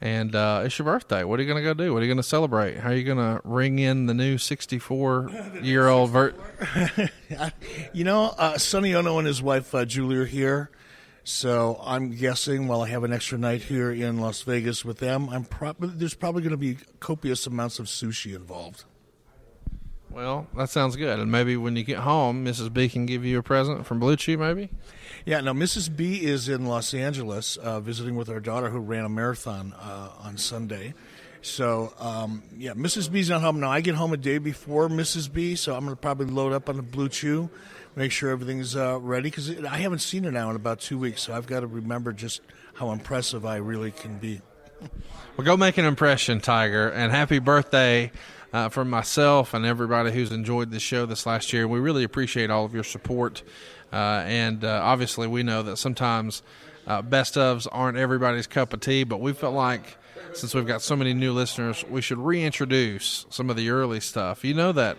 [0.00, 1.24] and uh, it's your birthday.
[1.24, 1.92] What are you going to go do?
[1.92, 2.78] What are you going to celebrate?
[2.78, 6.38] How are you going to ring in the new 64 year old vert?
[7.92, 10.70] you know, uh, Sonny Onoo and his wife uh, Julie are here.
[11.28, 15.28] So I'm guessing while I have an extra night here in Las Vegas with them,
[15.28, 18.84] I'm probably there's probably going to be copious amounts of sushi involved.
[20.08, 21.18] Well, that sounds good.
[21.18, 22.72] And maybe when you get home, Mrs.
[22.72, 24.70] B can give you a present from Blue Chew, maybe?
[25.26, 25.94] Yeah, no, Mrs.
[25.94, 30.08] B is in Los Angeles uh, visiting with our daughter who ran a marathon uh,
[30.20, 30.94] on Sunday.
[31.42, 33.12] So, um, yeah, Mrs.
[33.12, 33.70] B's not home now.
[33.70, 35.30] I get home a day before Mrs.
[35.30, 37.50] B, so I'm going to probably load up on the Blue Chew,
[37.98, 41.22] make sure everything's uh, ready because I haven't seen her now in about two weeks,
[41.22, 42.40] so I've got to remember just
[42.74, 44.40] how impressive I really can be.
[45.36, 48.12] Well, go make an impression, Tiger, and happy birthday
[48.52, 51.66] uh, from myself and everybody who's enjoyed the show this last year.
[51.66, 53.42] We really appreciate all of your support.
[53.92, 56.42] Uh, and uh, obviously, we know that sometimes
[56.86, 59.96] uh, best ofs aren't everybody's cup of tea, but we felt like
[60.34, 64.44] since we've got so many new listeners, we should reintroduce some of the early stuff.
[64.44, 64.96] You know that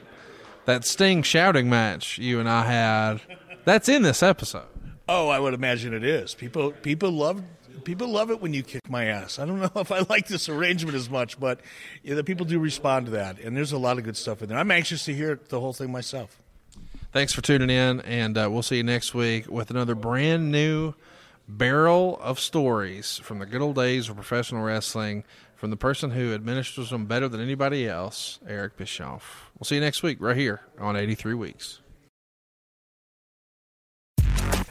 [0.70, 3.22] that Sting shouting match you and I had,
[3.66, 4.68] that's in this episode.
[5.08, 6.36] Oh, I would imagine it is.
[6.36, 7.42] People people love
[7.84, 9.40] people love it when you kick my ass.
[9.40, 11.62] I don't know if I like this arrangement as much, but
[12.04, 14.50] yeah, the people do respond to that, and there's a lot of good stuff in
[14.50, 14.60] there.
[14.60, 16.40] I'm anxious to hear the whole thing myself.
[17.12, 20.94] Thanks for tuning in, and uh, we'll see you next week with another brand new
[21.48, 25.24] barrel of stories from the good old days of professional wrestling
[25.60, 29.52] from the person who administers them better than anybody else, Eric Bischoff.
[29.60, 31.82] We'll see you next week right here on 83 Weeks.